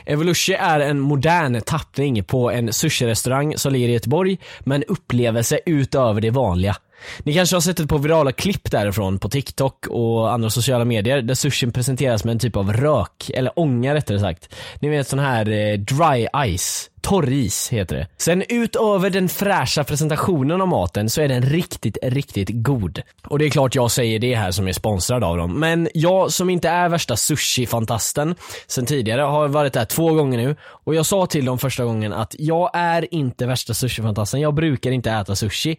Evolution 0.07 0.57
är 0.59 0.81
en 0.81 1.01
modern 1.01 1.61
tappning 1.61 2.25
på 2.25 2.51
en 2.51 2.73
sushi-restaurang 2.73 3.59
som 3.59 3.73
ligger 3.73 3.89
i 3.89 3.93
Göteborg 3.93 4.39
med 4.61 4.77
en 4.77 4.85
upplevelse 4.85 5.61
utöver 5.67 6.21
det 6.21 6.31
vanliga. 6.31 6.77
Ni 7.23 7.35
kanske 7.35 7.57
har 7.57 7.61
sett 7.61 7.81
ett 7.81 7.89
par 7.89 7.99
virala 7.99 8.33
klipp 8.33 8.71
därifrån 8.71 9.19
på 9.19 9.29
TikTok 9.29 9.87
och 9.87 10.33
andra 10.33 10.51
sociala 10.51 10.85
medier 10.85 11.23
där 11.23 11.35
sushin 11.35 11.73
presenteras 11.73 12.25
med 12.25 12.33
en 12.33 12.39
typ 12.39 12.57
av 12.57 12.73
rök, 12.73 13.31
eller 13.35 13.59
ånga 13.59 13.95
rättare 13.95 14.21
sagt. 14.21 14.55
Ni 14.81 14.89
vet 14.89 15.09
sån 15.09 15.19
här 15.19 15.51
eh, 15.51 15.79
dry 15.79 16.57
ice, 16.59 16.90
torris 17.03 17.69
heter 17.69 17.97
det. 17.97 18.07
Sen 18.17 18.45
utöver 18.49 19.11
den 19.11 19.29
fräscha 19.29 19.85
presentationen 19.85 20.61
av 20.61 20.69
maten 20.69 21.11
så 21.11 21.21
är 21.21 21.29
den 21.29 21.43
riktigt, 21.43 21.99
riktigt 22.03 22.49
god. 22.53 23.03
Och 23.27 23.39
det 23.39 23.45
är 23.45 23.51
klart 23.51 23.75
jag 23.75 23.91
säger 23.91 24.19
det 24.19 24.35
här 24.35 24.51
som 24.51 24.69
är 24.69 24.73
sponsrad 24.73 25.25
av 25.25 25.37
dem. 25.37 25.61
Men 25.61 25.89
jag 25.95 26.33
som 26.33 26.51
inte 26.51 26.69
är 26.69 26.89
värsta 26.89 27.15
sushi-fantasten 27.15 28.35
sen 28.67 28.87
tidigare 28.87 29.23
har 29.23 29.49
varit 29.49 29.73
där 29.73 29.85
två 29.85 30.15
gånger 30.15 30.39
nu 30.39 30.57
och 30.63 30.95
jag 30.95 31.07
sa 31.07 31.27
till 31.27 31.45
dem 31.45 31.59
första 31.59 31.85
gången 31.85 32.13
att 32.13 32.35
jag 32.39 32.71
är 32.75 33.15
inte 33.15 33.47
värsta 33.47 33.73
sushi-fantasten. 33.73 34.41
Jag 34.41 34.55
brukar 34.55 34.91
inte 34.91 35.11
äta 35.11 35.37
sushi. 35.37 35.77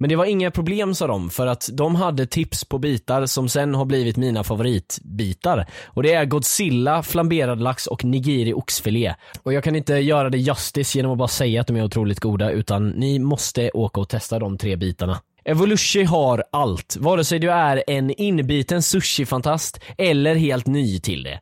Men 0.00 0.08
det 0.08 0.16
var 0.16 0.24
inga 0.24 0.50
problem 0.50 0.94
sa 0.94 1.06
de, 1.06 1.30
för 1.30 1.46
att 1.46 1.68
de 1.72 1.94
hade 1.94 2.26
tips 2.26 2.64
på 2.64 2.78
bitar 2.78 3.26
som 3.26 3.48
sen 3.48 3.74
har 3.74 3.84
blivit 3.84 4.16
mina 4.16 4.44
favoritbitar. 4.44 5.66
Och 5.86 6.02
det 6.02 6.12
är 6.12 6.24
Godzilla, 6.24 7.02
flamberad 7.02 7.60
lax 7.60 7.86
och 7.86 8.04
nigiri 8.04 8.54
oxfilé. 8.54 9.14
Och 9.42 9.52
jag 9.52 9.64
kan 9.64 9.76
inte 9.76 9.94
göra 9.94 10.30
det 10.30 10.38
justice 10.38 10.98
genom 10.98 11.12
att 11.12 11.18
bara 11.18 11.28
säga 11.28 11.60
att 11.60 11.66
de 11.66 11.76
är 11.76 11.84
otroligt 11.84 12.20
goda, 12.20 12.50
utan 12.50 12.88
ni 12.88 13.18
måste 13.18 13.70
åka 13.70 14.00
och 14.00 14.08
testa 14.08 14.38
de 14.38 14.58
tre 14.58 14.76
bitarna. 14.76 15.20
Evolution 15.44 16.06
har 16.06 16.44
allt, 16.52 16.96
vare 17.00 17.24
sig 17.24 17.38
du 17.38 17.50
är 17.50 17.84
en 17.86 18.10
inbiten 18.10 18.82
sushi-fantast 18.82 19.80
eller 19.98 20.34
helt 20.34 20.66
ny 20.66 21.00
till 21.00 21.22
det. 21.22 21.40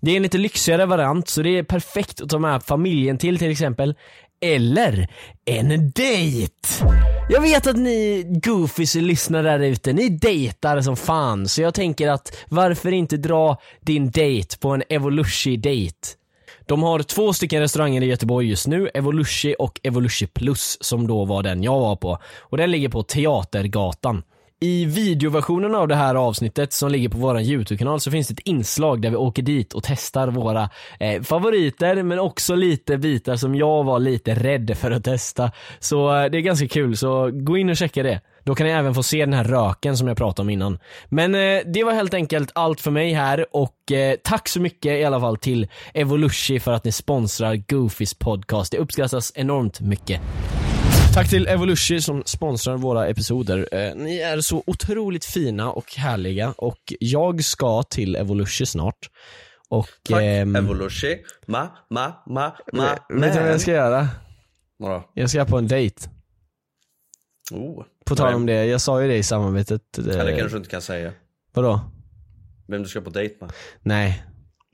Det 0.00 0.10
är 0.10 0.16
en 0.16 0.22
lite 0.22 0.38
lyxigare 0.38 0.86
variant, 0.86 1.28
så 1.28 1.42
det 1.42 1.58
är 1.58 1.62
perfekt 1.62 2.20
att 2.20 2.28
ta 2.28 2.38
med 2.38 2.62
familjen 2.62 3.18
till 3.18 3.38
till 3.38 3.50
exempel. 3.50 3.94
Eller 4.40 5.08
en 5.44 5.90
dejt! 5.90 6.52
Jag 7.28 7.40
vet 7.40 7.66
att 7.66 7.76
ni 7.76 8.24
goofies 8.44 8.94
lyssnar 8.94 9.42
där 9.42 9.60
ute, 9.60 9.92
ni 9.92 10.08
dejtar 10.08 10.80
som 10.80 10.96
fan, 10.96 11.48
så 11.48 11.62
jag 11.62 11.74
tänker 11.74 12.08
att 12.08 12.36
varför 12.48 12.92
inte 12.92 13.16
dra 13.16 13.60
din 13.80 14.10
dejt 14.10 14.56
på 14.58 14.70
en 14.70 14.82
Evolushi-dejt? 14.88 15.98
De 16.66 16.82
har 16.82 17.02
två 17.02 17.32
stycken 17.32 17.60
restauranger 17.60 18.02
i 18.02 18.06
Göteborg 18.06 18.48
just 18.48 18.66
nu, 18.66 18.90
Evolution 18.94 19.54
och 19.58 19.80
Evolution 19.82 20.28
plus 20.32 20.78
som 20.80 21.06
då 21.06 21.24
var 21.24 21.42
den 21.42 21.62
jag 21.62 21.80
var 21.80 21.96
på. 21.96 22.18
Och 22.40 22.56
den 22.56 22.70
ligger 22.70 22.88
på 22.88 23.02
Teatergatan. 23.02 24.22
I 24.64 24.84
videoversionen 24.84 25.74
av 25.74 25.88
det 25.88 25.94
här 25.94 26.14
avsnittet 26.14 26.72
som 26.72 26.90
ligger 26.90 27.08
på 27.08 27.18
vår 27.18 27.40
YouTube-kanal 27.40 28.00
så 28.00 28.10
finns 28.10 28.28
det 28.28 28.32
ett 28.32 28.48
inslag 28.48 29.02
där 29.02 29.10
vi 29.10 29.16
åker 29.16 29.42
dit 29.42 29.72
och 29.72 29.82
testar 29.82 30.28
våra 30.28 30.70
eh, 31.00 31.22
favoriter 31.22 32.02
men 32.02 32.18
också 32.18 32.54
lite 32.54 32.98
bitar 32.98 33.36
som 33.36 33.54
jag 33.54 33.84
var 33.84 33.98
lite 33.98 34.34
rädd 34.34 34.76
för 34.76 34.90
att 34.90 35.04
testa. 35.04 35.52
Så 35.78 36.16
eh, 36.16 36.30
det 36.30 36.38
är 36.38 36.40
ganska 36.40 36.68
kul, 36.68 36.96
så 36.96 37.30
gå 37.32 37.56
in 37.56 37.70
och 37.70 37.76
checka 37.76 38.02
det. 38.02 38.20
Då 38.44 38.54
kan 38.54 38.66
ni 38.66 38.72
även 38.72 38.94
få 38.94 39.02
se 39.02 39.20
den 39.20 39.32
här 39.32 39.44
röken 39.44 39.96
som 39.96 40.08
jag 40.08 40.16
pratade 40.16 40.44
om 40.44 40.50
innan. 40.50 40.78
Men 41.08 41.34
eh, 41.34 41.62
det 41.66 41.84
var 41.84 41.92
helt 41.92 42.14
enkelt 42.14 42.50
allt 42.54 42.80
för 42.80 42.90
mig 42.90 43.12
här 43.12 43.46
och 43.56 43.92
eh, 43.92 44.16
tack 44.24 44.48
så 44.48 44.60
mycket 44.60 44.92
i 44.92 45.04
alla 45.04 45.20
fall 45.20 45.36
till 45.36 45.68
Evolution 45.94 46.60
för 46.60 46.72
att 46.72 46.84
ni 46.84 46.92
sponsrar 46.92 47.56
Goofys 47.68 48.14
podcast. 48.14 48.72
Det 48.72 48.78
uppskattas 48.78 49.32
enormt 49.34 49.80
mycket. 49.80 50.20
Tack 51.14 51.30
till 51.30 51.46
Evolution 51.46 52.02
som 52.02 52.22
sponsrar 52.26 52.76
våra 52.76 53.06
episoder. 53.08 53.68
Eh, 53.72 53.94
ni 53.94 54.18
är 54.18 54.40
så 54.40 54.62
otroligt 54.66 55.24
fina 55.24 55.72
och 55.72 55.94
härliga 55.94 56.54
och 56.56 56.92
jag 57.00 57.44
ska 57.44 57.82
till 57.82 58.16
Evolution 58.16 58.66
snart. 58.66 59.10
Och... 59.68 59.88
Tack 60.08 60.22
ehm, 60.22 60.56
Evolution. 60.56 61.10
Ma, 61.46 61.68
ma, 61.90 62.12
ma, 62.26 62.52
ma, 62.72 62.88
vet 63.08 63.34
du 63.34 63.40
vad 63.40 63.50
jag 63.50 63.60
ska 63.60 63.70
göra? 63.72 64.08
Vadå? 64.76 65.10
Jag 65.14 65.30
ska 65.30 65.44
på 65.44 65.58
en 65.58 65.68
dejt. 65.68 66.08
Oh. 67.50 67.84
På 68.06 68.16
tal 68.16 68.34
om 68.34 68.46
det, 68.46 68.64
jag 68.64 68.80
sa 68.80 69.02
ju 69.02 69.08
det 69.08 69.16
i 69.16 69.22
samarbetet. 69.22 69.98
eh, 69.98 70.04
Eller 70.06 70.38
kanske 70.38 70.54
du 70.54 70.58
inte 70.58 70.70
kan 70.70 70.82
säga. 70.82 71.12
Vadå? 71.52 71.80
Vem 72.68 72.82
du 72.82 72.88
ska 72.88 73.00
på 73.00 73.10
dejt 73.10 73.36
med. 73.40 73.52
Nej. 73.82 74.24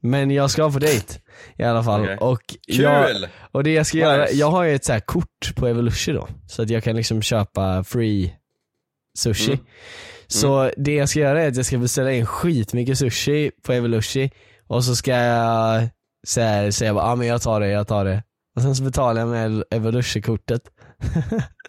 Men 0.01 0.31
jag 0.31 0.51
ska 0.51 0.71
på 0.71 0.79
dejt 0.79 1.15
i 1.57 1.63
alla 1.63 1.83
fall. 1.83 2.01
Okej. 2.01 2.17
Och 2.17 2.41
Kul! 2.73 2.85
Jag, 2.85 3.29
och 3.53 3.65
det 3.65 3.73
jag 3.73 3.87
ska 3.87 3.97
Nice. 3.99 4.07
göra, 4.09 4.31
jag 4.31 4.51
har 4.51 4.65
ju 4.65 4.75
ett 4.75 4.85
så 4.85 4.93
här 4.93 5.01
kort 5.01 5.55
på 5.57 5.67
Evolution 5.67 6.15
då. 6.15 6.29
Så 6.47 6.63
att 6.63 6.71
jag 6.71 6.85
kan 6.85 6.97
liksom 6.97 7.23
köpa 7.23 7.85
free 7.85 8.35
sushi. 9.19 9.53
Mm. 9.53 9.65
Så 10.27 10.71
det 10.77 10.95
jag 10.95 11.09
ska 11.09 11.21
göra 11.21 11.43
är 11.43 11.49
att 11.49 11.57
jag 11.57 11.67
ska 11.67 11.79
beställa 11.79 12.13
in 12.13 12.27
skitmycket 12.27 12.99
sushi 12.99 13.51
på 13.63 13.73
Evolution 13.73 14.31
och 14.69 14.85
så 14.85 14.97
ska 14.97 15.11
jag 15.11 15.89
så 16.27 16.41
här, 16.41 16.71
säga 16.71 16.95
bara, 16.95 17.05
ah, 17.05 17.17
men 17.17 17.27
jag 17.27 17.43
tar 17.43 17.61
det, 17.61 17.69
jag 17.69 17.89
tar 17.89 18.05
det. 18.05 18.23
Och 18.57 18.63
sen 18.63 18.77
så 18.77 18.83
betalar 18.83 19.21
jag 19.21 19.29
med 19.29 19.65
Evolution-kortet. 19.71 20.63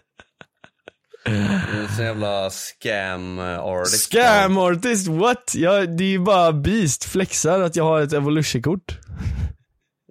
Du 1.25 1.87
sån 1.95 2.05
jävla 2.05 2.49
scam 2.49 3.39
artist. 3.39 4.11
Scam 4.11 4.57
artist, 4.57 5.07
what? 5.07 5.55
Jag, 5.55 5.97
det 5.97 6.03
är 6.03 6.09
ju 6.09 6.19
bara 6.19 6.53
beast 6.53 7.03
flexar 7.03 7.61
att 7.61 7.75
jag 7.75 7.83
har 7.83 8.01
ett 8.01 8.13
Evolution-kort. 8.13 8.97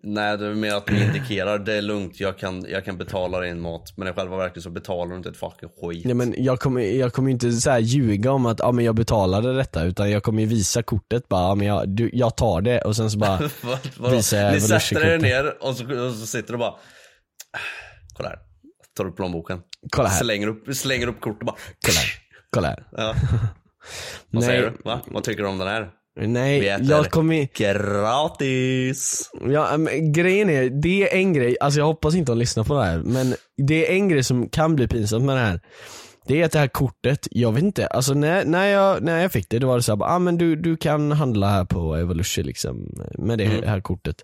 Nej 0.03 0.39
det 0.39 0.47
är 0.47 0.55
mer 0.55 0.75
att 0.75 0.91
ni 0.91 1.05
indikerar, 1.05 1.59
det 1.59 1.75
är 1.75 1.83
lugnt, 1.83 2.21
jag 2.21 2.39
kan, 2.39 2.65
jag 2.69 2.85
kan 2.85 2.99
betala 2.99 3.41
din 3.41 3.61
mat. 3.61 3.93
Men 3.97 4.09
i 4.09 4.13
själva 4.13 4.37
verket 4.37 4.63
så 4.63 4.71
betalar 4.71 5.11
du 5.11 5.17
inte 5.17 5.29
ett 5.29 5.37
fucking 5.37 5.69
skit. 5.81 6.05
Nej 6.05 6.15
men 6.15 6.35
jag 6.39 6.61
kommer, 6.61 6.81
jag 6.81 7.13
kommer 7.13 7.31
inte 7.31 7.53
så 7.53 7.71
här 7.71 7.79
ljuga 7.79 8.33
om 8.33 8.47
att 8.47 8.61
ah, 8.61 8.73
men 8.73 8.85
jag 8.85 8.95
betalade 8.95 9.57
detta 9.57 9.85
utan 9.85 10.11
jag 10.11 10.23
kommer 10.23 10.43
ju 10.43 10.49
visa 10.49 10.83
kortet 10.83 11.29
bara, 11.29 11.41
ah, 11.41 11.55
men 11.55 11.67
jag, 11.67 11.89
du, 11.89 12.11
jag 12.13 12.37
tar 12.37 12.61
det 12.61 12.81
och 12.81 12.97
sen 12.97 13.11
så 13.11 13.19
bara? 13.19 13.39
Visar 14.11 14.39
jag 14.39 14.53
Ni 14.53 14.61
sätter 14.61 15.07
er 15.07 15.19
ner 15.19 15.65
och 15.65 15.77
så, 15.77 16.07
och 16.07 16.15
så 16.15 16.27
sitter 16.27 16.53
du 16.53 16.59
bara 16.59 16.75
Kolla 18.17 18.29
här. 18.29 18.39
Tar 18.97 19.07
upp 19.07 19.17
plånboken. 19.17 19.59
Kolla 19.91 20.09
här. 20.09 20.19
Slänger 20.25 20.47
upp, 20.47 20.75
slänger 20.77 21.07
upp 21.07 21.21
kortet 21.21 21.41
och 21.41 21.47
bara 21.47 21.57
kolla 21.87 21.99
här, 21.99 22.11
kolla 22.51 22.69
här. 22.69 22.87
Ja. 22.93 23.15
Vad 24.31 24.45
säger 24.45 24.63
du? 24.63 24.77
Va? 24.85 25.01
Vad 25.07 25.25
tycker 25.25 25.43
du 25.43 25.49
om 25.49 25.59
den 25.59 25.69
här? 25.69 25.91
Nej, 26.21 26.65
jag 26.83 27.11
kommer 27.11 27.49
gratis. 27.55 29.31
ja, 29.49 29.77
men, 29.77 30.13
grejen 30.13 30.51
är, 30.51 30.71
det 30.83 31.03
är 31.11 31.17
en 31.17 31.33
grej, 31.33 31.57
alltså 31.61 31.81
jag 31.81 31.87
hoppas 31.87 32.15
inte 32.15 32.33
de 32.33 32.39
lyssnar 32.39 32.65
på 32.65 32.75
det 32.75 32.85
här, 32.85 32.99
men 32.99 33.35
det 33.67 33.87
är 33.91 33.95
en 33.95 34.09
grej 34.09 34.23
som 34.25 34.49
kan 34.49 34.77
bli 34.77 34.89
pinsamt 34.89 35.25
med 35.25 35.37
det 35.37 35.41
här. 35.41 35.61
Det 36.27 36.41
är 36.41 36.45
att 36.45 36.53
det 36.53 36.59
här 36.59 36.69
kortet, 36.69 37.29
jag 37.31 37.53
vet 37.53 37.63
inte, 37.63 37.87
alltså 37.87 38.15
när, 38.15 38.45
när, 38.45 38.67
jag, 38.67 39.03
när 39.03 39.23
jag 39.23 39.33
fick 39.33 39.49
det, 39.51 39.59
då 39.59 39.67
var 39.67 39.77
det 39.77 39.83
såhär, 39.83 40.03
ah, 40.03 40.19
men 40.19 40.39
du, 40.39 40.57
du 40.57 40.77
kan 40.77 41.13
handla 41.13 41.49
här 41.49 41.65
på 41.65 41.97
Evolution 41.97 42.45
liksom, 42.45 42.95
med 43.19 43.39
det 43.39 43.45
Mm. 43.45 43.63
här 43.69 43.81
kortet. 43.81 44.17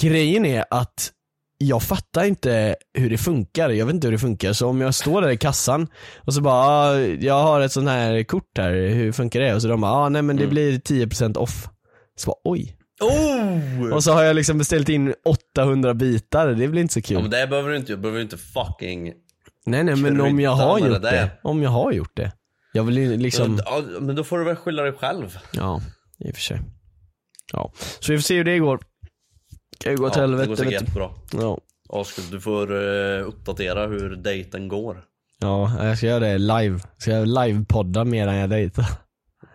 Grejen 0.00 0.44
är 0.46 0.64
att 0.70 1.12
jag 1.58 1.82
fattar 1.82 2.24
inte 2.24 2.76
hur 2.94 3.10
det 3.10 3.18
funkar, 3.18 3.70
jag 3.70 3.86
vet 3.86 3.94
inte 3.94 4.06
hur 4.06 4.12
det 4.12 4.18
funkar, 4.18 4.52
så 4.52 4.68
om 4.68 4.80
jag 4.80 4.94
står 4.94 5.22
där 5.22 5.28
i 5.30 5.36
kassan 5.36 5.86
och 6.18 6.34
så 6.34 6.40
bara, 6.40 6.54
ah, 6.54 6.98
jag 7.00 7.42
har 7.42 7.60
ett 7.60 7.72
sånt 7.72 7.88
här 7.88 8.22
kort 8.22 8.58
här, 8.58 8.72
hur 8.72 9.12
funkar 9.12 9.40
det? 9.40 9.54
Och 9.54 9.62
så 9.62 9.68
de 9.68 9.80
bara, 9.80 9.92
ah, 9.92 10.08
nej 10.08 10.22
men 10.22 10.36
det 10.36 10.42
Mm. 10.42 10.54
blir 10.54 10.78
10% 10.78 11.36
off. 11.36 11.68
Så 12.16 12.26
bara, 12.30 12.36
oj. 12.44 12.76
Oh! 13.00 13.92
Och 13.94 14.04
så 14.04 14.12
har 14.12 14.22
jag 14.22 14.36
liksom 14.36 14.58
beställt 14.58 14.88
in 14.88 15.14
800 15.56 15.94
bitar, 15.94 16.48
det 16.48 16.68
blir 16.68 16.82
inte 16.82 16.94
så 16.94 16.98
Ja, 17.00 17.02
kul. 17.02 17.22
men 17.22 17.30
det 17.30 17.46
behöver 17.46 17.70
du 17.70 17.76
inte, 17.76 17.92
jag 17.92 18.00
behöver 18.00 18.20
inte 18.20 18.36
fucking 18.36 19.12
nej 19.66 19.84
nej 19.84 19.96
men 19.96 20.20
om 20.20 20.40
jag 20.40 20.50
har 20.50 20.78
gjort 20.78 21.02
det, 21.02 21.10
det. 21.10 21.30
om 21.42 21.62
jag 21.62 21.70
har 21.70 21.92
gjort 21.92 22.16
det. 22.16 22.32
Jag 22.72 22.84
vill 22.84 22.98
ju 22.98 23.16
liksom, 23.16 23.60
Ja, 23.64 23.82
men 24.00 24.16
då 24.16 24.24
får 24.24 24.38
du 24.38 24.44
väl 24.44 24.56
skylla 24.56 24.82
dig 24.82 24.92
själv. 24.92 25.38
ja, 25.52 25.80
i 26.18 26.30
och 26.30 26.34
för 26.34 26.42
sig. 26.42 26.60
Ja, 27.52 27.72
så 28.00 28.12
vi 28.12 28.18
får 28.18 28.22
se 28.22 28.36
hur 28.36 28.44
det 28.44 28.58
går. 28.58 28.80
Kan 29.78 29.92
ju 29.92 29.98
gå 29.98 30.10
till 30.10 30.20
Ja, 30.20 30.26
det 30.26 30.36
helvete. 30.36 30.48
går 30.48 30.56
vet 30.56 30.72
säkert 30.74 30.86
du. 30.86 30.92
bra. 30.92 31.14
Ja. 31.32 31.58
Oskar, 31.88 32.22
du 32.30 32.40
får 32.40 32.72
uh, 32.72 33.28
uppdatera 33.28 33.86
hur 33.86 34.16
dejten 34.16 34.68
går. 34.68 35.04
ja, 35.40 35.84
jag 35.84 35.96
ska 35.96 36.06
göra 36.06 36.20
det 36.20 36.38
live. 36.38 36.80
Jag 36.96 37.02
ska 37.02 37.12
livepodda 37.24 38.04
medan 38.04 38.34
jag 38.36 38.50
dejtar. 38.50 38.86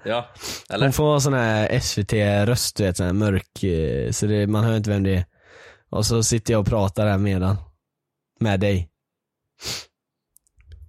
Ja, 0.06 0.30
eller? 0.70 0.86
Hon 0.86 0.94
får 0.94 1.04
ha 1.04 1.20
sån 1.20 1.34
här 1.34 1.80
SVT-röst, 1.80 2.76
du 2.76 2.84
vet, 2.84 2.98
sån 2.98 3.06
här 3.06 3.14
mörk, 3.14 3.64
eh, 3.64 4.12
så 4.12 4.26
det, 4.26 4.48
man 4.48 4.64
hör 4.64 4.78
inte 4.78 4.90
vem 4.90 5.04
det 5.04 5.16
är. 5.16 5.26
Och 5.90 6.06
så 6.06 6.24
sitter 6.24 6.54
jag 6.54 6.60
och 6.62 6.68
pratar 6.68 7.08
här 7.08 7.18
medan. 7.18 7.58
Med 8.40 8.60
dig. 8.60 8.90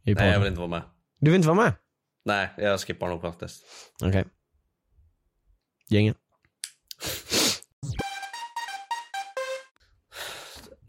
Nej, 0.05 0.15
jag 0.31 0.39
vill 0.39 0.49
inte 0.49 0.59
vara 0.59 0.69
med. 0.71 0.83
Du 1.21 1.31
vill 1.31 1.37
inte 1.37 1.49
vara 1.49 1.61
med? 1.61 1.73
Nej, 2.25 2.51
jag 2.57 2.81
skippar 2.81 3.09
nog 3.09 3.21
faktiskt. 3.21 3.63
Okej. 4.05 4.25
Gängen. 5.89 6.15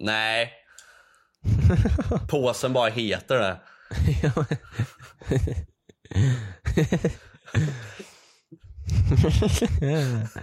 Nej. 0.03 0.51
Påsen 2.27 2.73
bara 2.73 2.89
heter 2.89 3.37
det. 3.37 3.61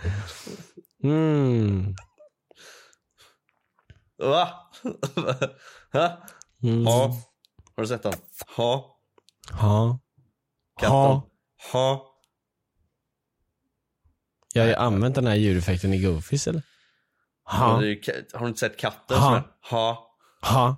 Mm. 1.03 1.95
Va? 4.19 4.49
ha? 5.93 6.23
Mm. 6.63 6.87
Ha? 6.87 7.07
Har 7.77 7.83
du 7.83 7.87
sett 7.87 8.03
den? 8.03 8.13
Ha? 8.57 8.97
Ha. 9.53 9.99
Katten? 10.81 10.93
Ha. 10.93 11.23
Ha? 11.73 12.07
Jag 14.55 14.63
har 14.63 14.69
ju 14.69 14.75
använt 14.75 15.15
den 15.15 15.27
här 15.27 15.35
ljudeffekten 15.35 15.95
i 15.95 15.99
Goofies 15.99 16.47
eller? 16.47 16.63
Har 17.51 17.73
Ha. 17.73 17.81
du, 17.81 18.01
har 18.35 18.41
du 18.41 18.47
inte 18.49 18.61
sett 18.61 18.77
katten 18.77 19.17
Ha. 19.17 19.43
Ha? 19.71 20.17
Ha. 20.43 20.77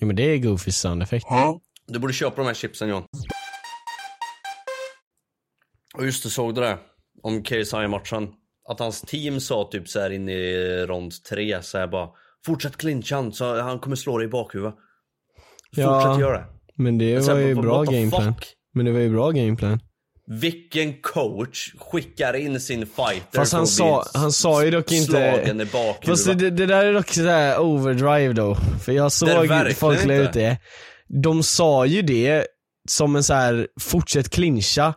Jo 0.00 0.06
men 0.06 0.16
det 0.16 0.22
är 0.22 0.38
Goofies 0.38 0.78
soundeffekt. 0.80 1.26
Du 1.86 1.98
borde 1.98 2.12
köpa 2.12 2.36
de 2.36 2.46
här 2.46 2.54
chipsen 2.54 2.88
John. 2.88 3.04
Och 5.94 6.04
just 6.06 6.22
det, 6.22 6.30
såg 6.30 6.54
du 6.54 6.60
det? 6.60 6.78
Om 7.22 7.42
KSI-matchen. 7.42 8.28
Att 8.68 8.80
hans 8.80 9.00
team 9.00 9.40
sa 9.40 9.68
typ 9.72 9.88
så 9.88 10.00
här 10.00 10.10
in 10.10 10.28
i 10.28 10.56
rond 10.86 11.12
tre 11.28 11.62
så 11.62 11.78
här 11.78 11.86
bara 11.86 12.08
Fortsätt 12.46 12.76
clincha 12.76 13.16
han, 13.16 13.32
så 13.32 13.60
han 13.60 13.78
kommer 13.78 13.96
slå 13.96 14.18
dig 14.18 14.26
i 14.26 14.30
bakhuvudet. 14.30 14.74
Fortsätt 15.74 15.84
Ja. 15.84 16.20
göra 16.20 16.38
det. 16.38 16.46
Men 16.76 16.98
det 16.98 17.28
var 17.28 17.36
ju 17.38 17.54
bra 17.54 17.82
gameplan. 17.82 18.34
Men 18.74 18.86
det 18.86 18.92
var 18.92 19.00
ju 19.00 19.10
bra 19.10 19.30
gameplan. 19.30 19.80
Vilken 20.28 21.00
coach 21.00 21.74
skickar 21.78 22.36
in 22.36 22.60
sin 22.60 22.86
fighter 22.86 23.38
Fast 23.38 23.52
han 23.52 23.66
sa, 23.66 24.04
han 24.14 24.32
sa 24.32 24.64
ju 24.64 24.70
dock 24.70 24.92
inte... 24.92 25.66
Fast 26.06 26.26
det, 26.26 26.34
det 26.34 26.66
där 26.66 26.84
är 26.84 26.92
dock 26.92 27.08
sådär 27.08 27.60
overdrive 27.60 28.32
då. 28.32 28.56
För 28.84 28.92
jag 28.92 29.12
såg 29.12 29.28
folk 29.76 30.04
la 30.04 30.14
ut 30.14 30.32
det. 30.32 30.58
De 31.08 31.42
sa 31.42 31.86
ju 31.86 32.02
det 32.02 32.46
som 32.88 33.16
en 33.16 33.22
så 33.22 33.34
här 33.34 33.68
fortsätt 33.80 34.30
clincha. 34.30 34.94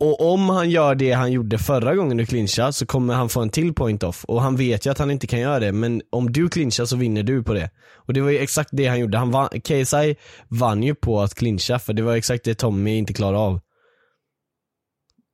Och 0.00 0.32
om 0.32 0.48
han 0.48 0.70
gör 0.70 0.94
det 0.94 1.12
han 1.12 1.32
gjorde 1.32 1.58
förra 1.58 1.94
gången 1.94 2.16
du 2.16 2.26
clinchade 2.26 2.72
så 2.72 2.86
kommer 2.86 3.14
han 3.14 3.28
få 3.28 3.40
en 3.40 3.50
till 3.50 3.74
point 3.74 4.02
off. 4.02 4.24
Och 4.24 4.42
han 4.42 4.56
vet 4.56 4.86
ju 4.86 4.90
att 4.90 4.98
han 4.98 5.10
inte 5.10 5.26
kan 5.26 5.40
göra 5.40 5.60
det, 5.60 5.72
men 5.72 6.02
om 6.10 6.32
du 6.32 6.48
clinchar 6.48 6.84
så 6.84 6.96
vinner 6.96 7.22
du 7.22 7.42
på 7.42 7.54
det. 7.54 7.70
Och 7.94 8.12
det 8.12 8.20
var 8.20 8.30
ju 8.30 8.38
exakt 8.38 8.70
det 8.72 8.86
han 8.86 9.00
gjorde. 9.00 9.18
Han 9.18 9.30
vann, 9.30 9.48
KSI 9.48 10.16
vann 10.48 10.82
ju 10.82 10.94
på 10.94 11.20
att 11.20 11.34
clincha, 11.34 11.78
för 11.78 11.92
det 11.92 12.02
var 12.02 12.16
exakt 12.16 12.44
det 12.44 12.54
Tommy 12.54 12.96
inte 12.96 13.12
klarade 13.12 13.38
av. 13.38 13.60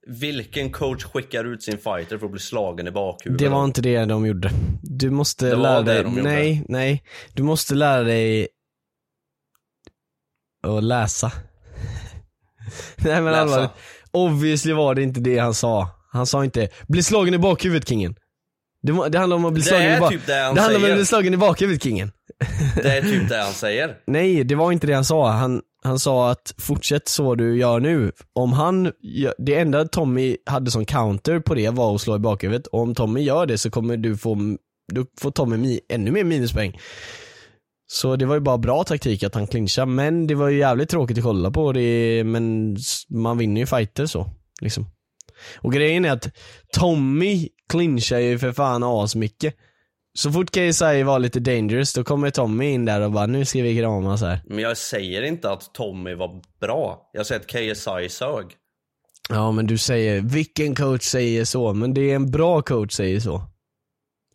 Vilken 0.06 0.72
coach 0.72 1.04
skickar 1.04 1.44
ut 1.44 1.62
sin 1.62 1.78
fighter 1.78 2.18
för 2.18 2.26
att 2.26 2.32
bli 2.32 2.40
slagen 2.40 2.86
i 2.86 2.90
bakhuvudet? 2.90 3.38
Det 3.38 3.48
var 3.48 3.64
inte 3.64 3.80
det 3.80 4.04
de 4.04 4.26
gjorde. 4.26 4.50
Du 4.82 5.10
måste 5.10 5.46
Det 5.46 5.56
lära 5.56 5.82
dig, 5.82 6.02
de 6.02 6.10
nej, 6.22 6.64
nej. 6.68 7.02
Du 7.34 7.42
måste 7.42 7.74
lära 7.74 8.02
dig 8.02 8.48
att 10.66 10.84
läsa. 10.84 11.32
nej 12.96 13.14
men 13.22 13.24
Läsa. 13.24 13.40
allvarligt. 13.40 13.70
Obviously 14.10 14.72
var 14.72 14.94
det 14.94 15.02
inte 15.02 15.20
det 15.20 15.38
han 15.38 15.54
sa. 15.54 15.88
Han 16.12 16.26
sa 16.26 16.44
inte 16.44 16.68
'Bli 16.88 17.02
slagen 17.02 17.34
i 17.34 17.38
bakhuvudet 17.38 17.88
kingen' 17.88 18.14
Det, 18.82 18.92
må- 18.92 19.08
det 19.08 19.18
handlar 19.18 19.36
om 19.36 19.44
att 19.44 19.52
bli 19.52 19.62
Det 19.62 19.68
slagen 19.68 19.96
i 19.96 20.00
bak... 20.00 20.12
typ 20.12 20.26
det 20.26 20.34
han 20.34 20.54
det 20.54 20.60
handlar 20.60 20.80
om 20.80 20.90
att 20.90 20.96
bli 20.96 21.06
slagen 21.06 21.34
i 21.34 21.36
bakhuvudet 21.36 21.82
kingen. 21.82 22.12
Det 22.82 22.96
är 22.98 23.02
typ 23.02 23.28
det 23.28 23.36
han 23.38 23.52
säger. 23.52 23.96
Nej, 24.06 24.44
det 24.44 24.54
var 24.54 24.72
inte 24.72 24.86
det 24.86 24.92
han 24.94 25.04
sa. 25.04 25.30
Han, 25.30 25.62
han 25.86 25.98
sa 25.98 26.30
att 26.30 26.54
fortsätt 26.58 27.08
så 27.08 27.34
du 27.34 27.58
gör 27.58 27.80
nu. 27.80 28.12
Om 28.32 28.52
han, 28.52 28.92
det 29.38 29.54
enda 29.54 29.84
Tommy 29.84 30.36
hade 30.46 30.70
som 30.70 30.84
counter 30.84 31.40
på 31.40 31.54
det 31.54 31.70
var 31.70 31.94
att 31.94 32.00
slå 32.00 32.16
i 32.16 32.18
bakhuvudet. 32.18 32.66
Och 32.66 32.80
om 32.80 32.94
Tommy 32.94 33.20
gör 33.20 33.46
det 33.46 33.58
så 33.58 33.70
kommer 33.70 33.96
du 33.96 34.16
få, 34.16 34.56
du 34.92 35.06
får 35.20 35.30
Tommy 35.30 35.56
mi, 35.56 35.80
ännu 35.88 36.10
mer 36.10 36.24
minuspoäng. 36.24 36.78
Så 37.86 38.16
det 38.16 38.26
var 38.26 38.34
ju 38.34 38.40
bara 38.40 38.58
bra 38.58 38.84
taktik 38.84 39.22
att 39.22 39.34
han 39.34 39.46
clinchade, 39.46 39.86
men 39.86 40.26
det 40.26 40.34
var 40.34 40.48
ju 40.48 40.58
jävligt 40.58 40.88
tråkigt 40.88 41.18
att 41.18 41.24
kolla 41.24 41.50
på. 41.50 41.72
Det, 41.72 42.24
men 42.24 42.76
man 43.10 43.38
vinner 43.38 43.60
ju 43.60 43.66
fighter 43.66 44.06
så, 44.06 44.30
liksom. 44.60 44.86
Och 45.58 45.72
grejen 45.72 46.04
är 46.04 46.10
att 46.10 46.28
Tommy 46.72 47.48
clinchar 47.68 48.18
ju 48.18 48.38
för 48.38 48.52
fan 48.52 48.82
asmycket. 48.82 49.54
Så 50.16 50.32
fort 50.32 50.50
KSI 50.50 51.02
var 51.02 51.18
lite 51.18 51.40
dangerous, 51.40 51.92
då 51.92 52.04
kommer 52.04 52.30
Tommy 52.30 52.66
in 52.66 52.84
där 52.84 53.00
och 53.00 53.12
bara 53.12 53.26
nu 53.26 53.44
ska 53.44 53.62
vi 53.62 53.78
kramas 53.78 54.20
här. 54.20 54.40
Men 54.46 54.58
jag 54.58 54.76
säger 54.76 55.22
inte 55.22 55.50
att 55.50 55.74
Tommy 55.74 56.14
var 56.14 56.42
bra. 56.60 57.10
Jag 57.12 57.26
säger 57.26 57.40
att 57.40 57.46
KSI 57.46 58.08
sög. 58.08 58.46
Ja 59.28 59.52
men 59.52 59.66
du 59.66 59.78
säger, 59.78 60.20
vilken 60.20 60.74
coach 60.74 61.02
säger 61.02 61.44
så? 61.44 61.72
Men 61.74 61.94
det 61.94 62.10
är 62.10 62.16
en 62.16 62.30
bra 62.30 62.62
coach 62.62 62.92
säger 62.92 63.20
så. 63.20 63.42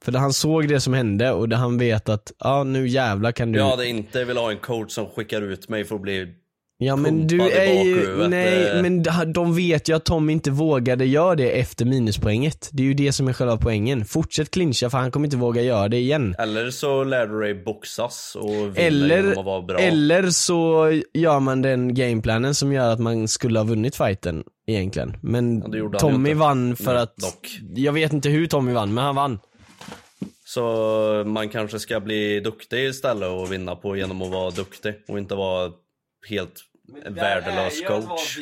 För 0.01 0.11
han 0.11 0.33
såg 0.33 0.67
det 0.67 0.79
som 0.79 0.93
hände 0.93 1.31
och 1.31 1.53
han 1.53 1.77
vet 1.77 2.09
att, 2.09 2.31
ja 2.39 2.63
nu 2.63 2.87
jävlar 2.87 3.31
kan 3.31 3.51
du 3.51 3.59
Jag 3.59 3.69
hade 3.69 3.87
inte 3.87 4.23
velat 4.23 4.43
ha 4.43 4.51
en 4.51 4.57
coach 4.57 4.91
som 4.91 5.05
skickar 5.05 5.41
ut 5.41 5.69
mig 5.69 5.85
för 5.85 5.95
att 5.95 6.01
bli... 6.01 6.35
Ja 6.83 6.95
men 6.95 7.27
du 7.27 7.41
är 7.41 7.83
ju, 7.83 8.27
nej 8.27 8.69
eh. 8.69 8.81
men 8.81 9.03
de 9.33 9.55
vet 9.55 9.89
ju 9.89 9.95
att 9.95 10.05
Tom 10.05 10.29
inte 10.29 10.51
vågade 10.51 11.05
göra 11.05 11.35
det 11.35 11.59
efter 11.59 11.85
minuspoänget. 11.85 12.69
Det 12.71 12.83
är 12.83 12.87
ju 12.87 12.93
det 12.93 13.11
som 13.11 13.27
är 13.27 13.33
själva 13.33 13.57
poängen. 13.57 14.05
Fortsätt 14.05 14.51
clincha 14.51 14.89
för 14.89 14.97
han 14.97 15.11
kommer 15.11 15.27
inte 15.27 15.37
våga 15.37 15.61
göra 15.61 15.87
det 15.87 15.97
igen. 15.97 16.35
Eller 16.39 16.69
så 16.69 17.03
lär 17.03 17.27
du 17.27 17.41
dig 17.41 17.63
boxas 17.63 18.37
och 18.39 18.77
Eller, 18.79 19.31
att 19.31 19.45
vara 19.45 19.61
bra. 19.61 19.79
eller 19.79 20.29
så 20.29 20.91
gör 21.13 21.39
man 21.39 21.61
den 21.61 21.93
gameplanen 21.95 22.55
som 22.55 22.73
gör 22.73 22.93
att 22.93 22.99
man 22.99 23.27
skulle 23.27 23.59
ha 23.59 23.63
vunnit 23.63 23.95
fighten 23.95 24.43
egentligen. 24.67 25.17
Men 25.21 25.73
Ja, 25.73 25.99
Tommy 25.99 26.33
vann 26.33 26.75
för 26.75 26.95
att, 26.95 27.17
dock. 27.17 27.59
jag 27.75 27.93
vet 27.93 28.13
inte 28.13 28.29
hur 28.29 28.47
Tommy 28.47 28.73
vann 28.73 28.93
men 28.93 29.03
han 29.03 29.15
vann. 29.15 29.39
Så 30.45 30.63
man 31.25 31.49
kanske 31.49 31.79
ska 31.79 31.99
bli 31.99 32.39
duktig 32.39 32.85
istället 32.85 33.29
och 33.29 33.51
vinna 33.51 33.75
på 33.75 33.97
genom 33.97 34.21
att 34.21 34.31
vara 34.31 34.49
duktig 34.49 34.93
och 35.07 35.17
inte 35.17 35.35
vara 35.35 35.71
helt 36.29 36.53
värdelös 37.09 37.81
coach. 37.87 38.37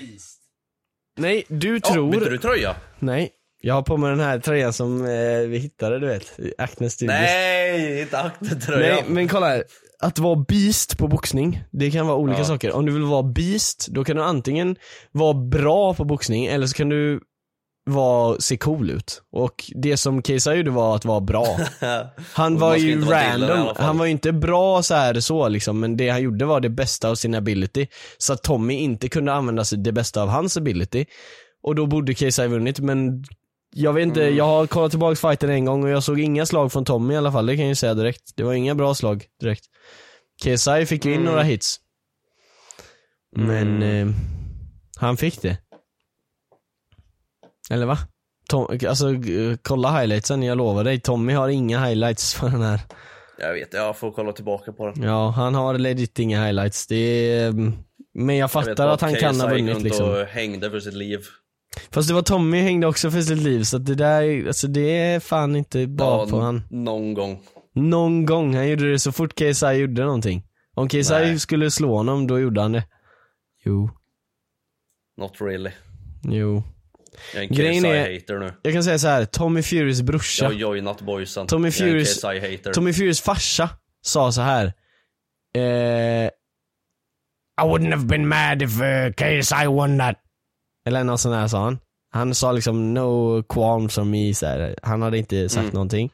Nej, 1.18 1.44
du 1.48 1.80
tror... 1.80 2.12
bytte 2.12 2.30
du 2.30 2.38
tröja? 2.38 2.76
Nej, 3.00 3.30
jag 3.62 3.74
har 3.74 3.82
på 3.82 3.98
mig 3.98 4.10
den 4.10 4.20
här 4.20 4.40
tröjan 4.40 4.74
som 4.74 5.06
eh, 5.06 5.40
vi 5.48 5.58
hittade 5.58 6.00
du 6.00 6.08
vet, 6.08 6.40
Acne 6.58 6.90
Studios. 6.90 7.20
Nej, 7.20 8.02
inte 8.02 8.20
aktertröjan. 8.20 8.96
Nej, 8.96 9.04
men 9.08 9.28
kolla 9.28 9.48
här. 9.48 9.64
Att 10.02 10.20
vara 10.20 10.36
beast 10.48 10.98
på 10.98 11.08
boxning, 11.08 11.64
det 11.72 11.92
kan 11.92 12.08
vara 12.08 12.18
olika 12.18 12.40
Ja. 12.40 12.46
saker. 12.46 12.72
Om 12.72 12.86
du 12.86 12.92
vill 12.94 13.04
vara 13.04 13.24
beast, 13.24 13.88
då 13.90 14.04
kan 14.04 14.16
du 14.16 14.24
antingen 14.24 14.76
vara 15.12 15.34
bra 15.34 15.94
på 15.94 16.06
boxning 16.06 16.46
eller 16.46 16.68
så 16.68 16.74
kan 16.74 16.90
du 16.90 17.20
vara, 17.90 18.40
se 18.40 18.58
cool 18.58 18.90
ut. 18.90 19.22
Och 19.32 19.72
det 19.76 19.98
som 19.98 20.24
Kisa 20.24 20.56
gjorde 20.56 20.72
var 20.72 20.96
att 20.96 21.06
vara 21.06 21.20
bra. 21.20 21.58
Han 22.34 22.58
var 22.60 22.76
ju 22.76 23.02
random, 23.06 23.68
han 23.78 23.98
var 23.98 24.06
ju 24.06 24.12
inte 24.12 24.32
bra 24.32 24.84
så 24.84 24.94
här 24.96 25.20
så 25.20 25.48
liksom, 25.48 25.80
men 25.80 25.98
det 25.98 26.10
han 26.10 26.22
gjorde 26.22 26.46
var 26.46 26.60
det 26.60 26.70
bästa 26.70 27.10
av 27.10 27.16
sin 27.16 27.36
ability. 27.36 27.88
Så 28.18 28.34
att 28.34 28.44
Tommy 28.44 28.74
inte 28.74 29.10
kunde 29.10 29.34
använda 29.34 29.66
sig 29.66 29.78
det 29.78 29.92
bästa 29.92 30.22
av 30.24 30.30
hans 30.30 30.58
ability. 30.58 31.06
Och 31.64 31.76
då 31.76 31.86
borde 31.86 32.14
KSI 32.14 32.48
vunnit, 32.48 32.80
men 32.80 33.24
jag 33.76 33.94
vet 33.94 34.04
inte, 34.04 34.24
Mm. 34.24 34.36
jag 34.38 34.46
har 34.46 34.68
kollat 34.68 34.92
tillbaka 34.92 35.16
fighten 35.16 35.50
en 35.50 35.66
gång 35.66 35.84
och 35.84 35.90
jag 35.90 36.04
såg 36.04 36.20
inga 36.20 36.46
slag 36.46 36.72
från 36.72 36.86
Tommy 36.86 37.14
i 37.14 37.18
alla 37.18 37.32
fall, 37.32 37.46
det 37.46 37.56
kan 37.56 37.66
jag 37.66 37.70
ju 37.70 37.76
säga 37.76 37.94
direkt. 37.94 38.22
Det 38.36 38.44
var 38.44 38.54
inga 38.54 38.76
bra 38.76 38.94
slag 38.96 39.26
direkt. 39.42 39.66
KSI 40.44 40.86
fick 40.86 41.06
ju 41.06 41.12
in 41.14 41.20
Mm. 41.20 41.32
några 41.32 41.44
hits. 41.44 41.78
Men 43.36 43.82
eh, 43.84 44.08
han 44.98 45.18
fick 45.18 45.42
det. 45.42 45.58
Eller 47.70 47.86
va? 47.86 47.98
Tom, 48.50 48.68
alltså 48.88 49.14
eh, 49.14 49.58
kolla 49.62 50.00
highlightsen, 50.00 50.44
jag 50.44 50.58
lovar 50.58 50.84
dig. 50.84 51.00
Tommy 51.00 51.34
har 51.34 51.50
inga 51.50 51.86
highlights 51.86 52.40
på 52.40 52.46
den 52.48 52.62
här. 52.62 52.80
Jag 53.40 53.54
vet, 53.54 53.74
jag 53.74 53.98
får 53.98 54.12
kolla 54.12 54.32
tillbaka 54.32 54.72
på 54.74 54.88
den. 54.88 55.04
Ja, 55.04 55.30
han 55.30 55.56
har 55.56 55.78
legit 55.78 56.20
inga 56.20 56.46
highlights. 56.46 56.88
Det 56.88 56.96
är, 56.96 57.50
mm, 57.50 57.74
men 58.14 58.36
jag 58.38 58.50
Jag 58.56 58.62
vet 58.62 58.68
fattar 58.70 58.88
att 58.88 59.02
han 59.02 59.16
kan 59.16 59.40
ha 59.42 59.48
vunnit 59.50 59.82
liksom. 59.82 60.10
och 60.10 60.26
hängde 60.26 60.70
för 60.72 60.80
sitt 60.80 60.94
liv. 60.94 61.20
Fast 61.92 62.08
det 62.08 62.14
var 62.14 62.22
Tommy 62.22 62.62
hängde 62.62 62.88
också 62.88 63.12
för 63.12 63.22
sitt 63.22 63.38
liv 63.38 63.64
så 63.64 63.78
det 63.78 63.96
där, 63.96 64.48
alltså 64.48 64.68
det 64.68 64.98
är 64.98 65.20
fan 65.20 65.56
inte 65.56 65.88
bara 65.88 66.26
på 66.28 66.38
Ja, 66.38 66.42
han. 66.42 66.62
någon 66.70 67.14
gång. 67.14 67.40
Någon 67.76 68.26
gång, 68.26 68.56
han 68.56 68.70
gjorde 68.70 68.92
det 68.92 69.00
så 69.00 69.12
fort 69.12 69.36
KSI 69.36 69.72
gjorde 69.74 70.04
någonting. 70.06 70.44
Om 70.76 70.88
KSI 70.90 71.12
Nej. 71.12 71.40
skulle 71.40 71.72
slå 71.72 71.98
honom, 71.98 72.28
då 72.28 72.40
gjorde 72.40 72.62
han 72.62 72.72
det. 72.72 72.84
Jo, 73.66 73.90
Not 75.18 75.42
really. 75.42 75.72
jo. 76.24 76.64
Jag 77.34 77.44
är 77.44 77.48
en 77.48 77.56
Grejen 77.56 77.84
KSI-hater 77.84 78.40
nu. 78.40 78.54
Jag 78.62 78.74
kan 78.74 78.84
säga 78.84 79.00
så 79.00 79.08
här, 79.08 79.26
Tommy 79.26 79.62
Furys 79.62 79.98
Jag 79.98 80.06
brorsa, 80.06 80.46
har 80.46 80.54
joinat 80.54 81.02
boysen. 81.02 81.48
Tommy 81.48 81.70
Jag 81.70 81.90
är 81.90 81.96
en 81.96 82.06
KSI-hater. 82.06 82.74
Tommy 82.74 82.94
Furys 82.94 83.22
farsa 83.22 83.70
sa 84.02 84.32
så 84.32 84.42
här. 84.42 84.74
Eh, 85.56 86.30
I 87.62 87.66
wouldn't 87.66 87.92
have 87.92 88.06
been 88.06 88.28
mad 88.28 88.62
if 88.62 88.82
uh, 88.82 89.12
KSI 89.14 89.68
won 89.68 89.98
that. 89.98 90.16
Eller 90.88 91.04
något 91.04 91.20
sånt 91.20 91.36
här 91.36 91.48
sa 91.48 91.64
han. 91.64 91.80
Han 92.12 92.36
sa 92.36 92.52
liksom 92.52 92.94
no 92.94 93.44
qualms 93.44 93.96
from 93.96 94.10
me, 94.12 94.34
så 94.34 94.46
här. 94.46 94.76
han 94.84 95.02
hade 95.02 95.18
inte 95.18 95.50
sagt 95.50 95.64
Mm. 95.64 95.74
någonting. 95.74 96.12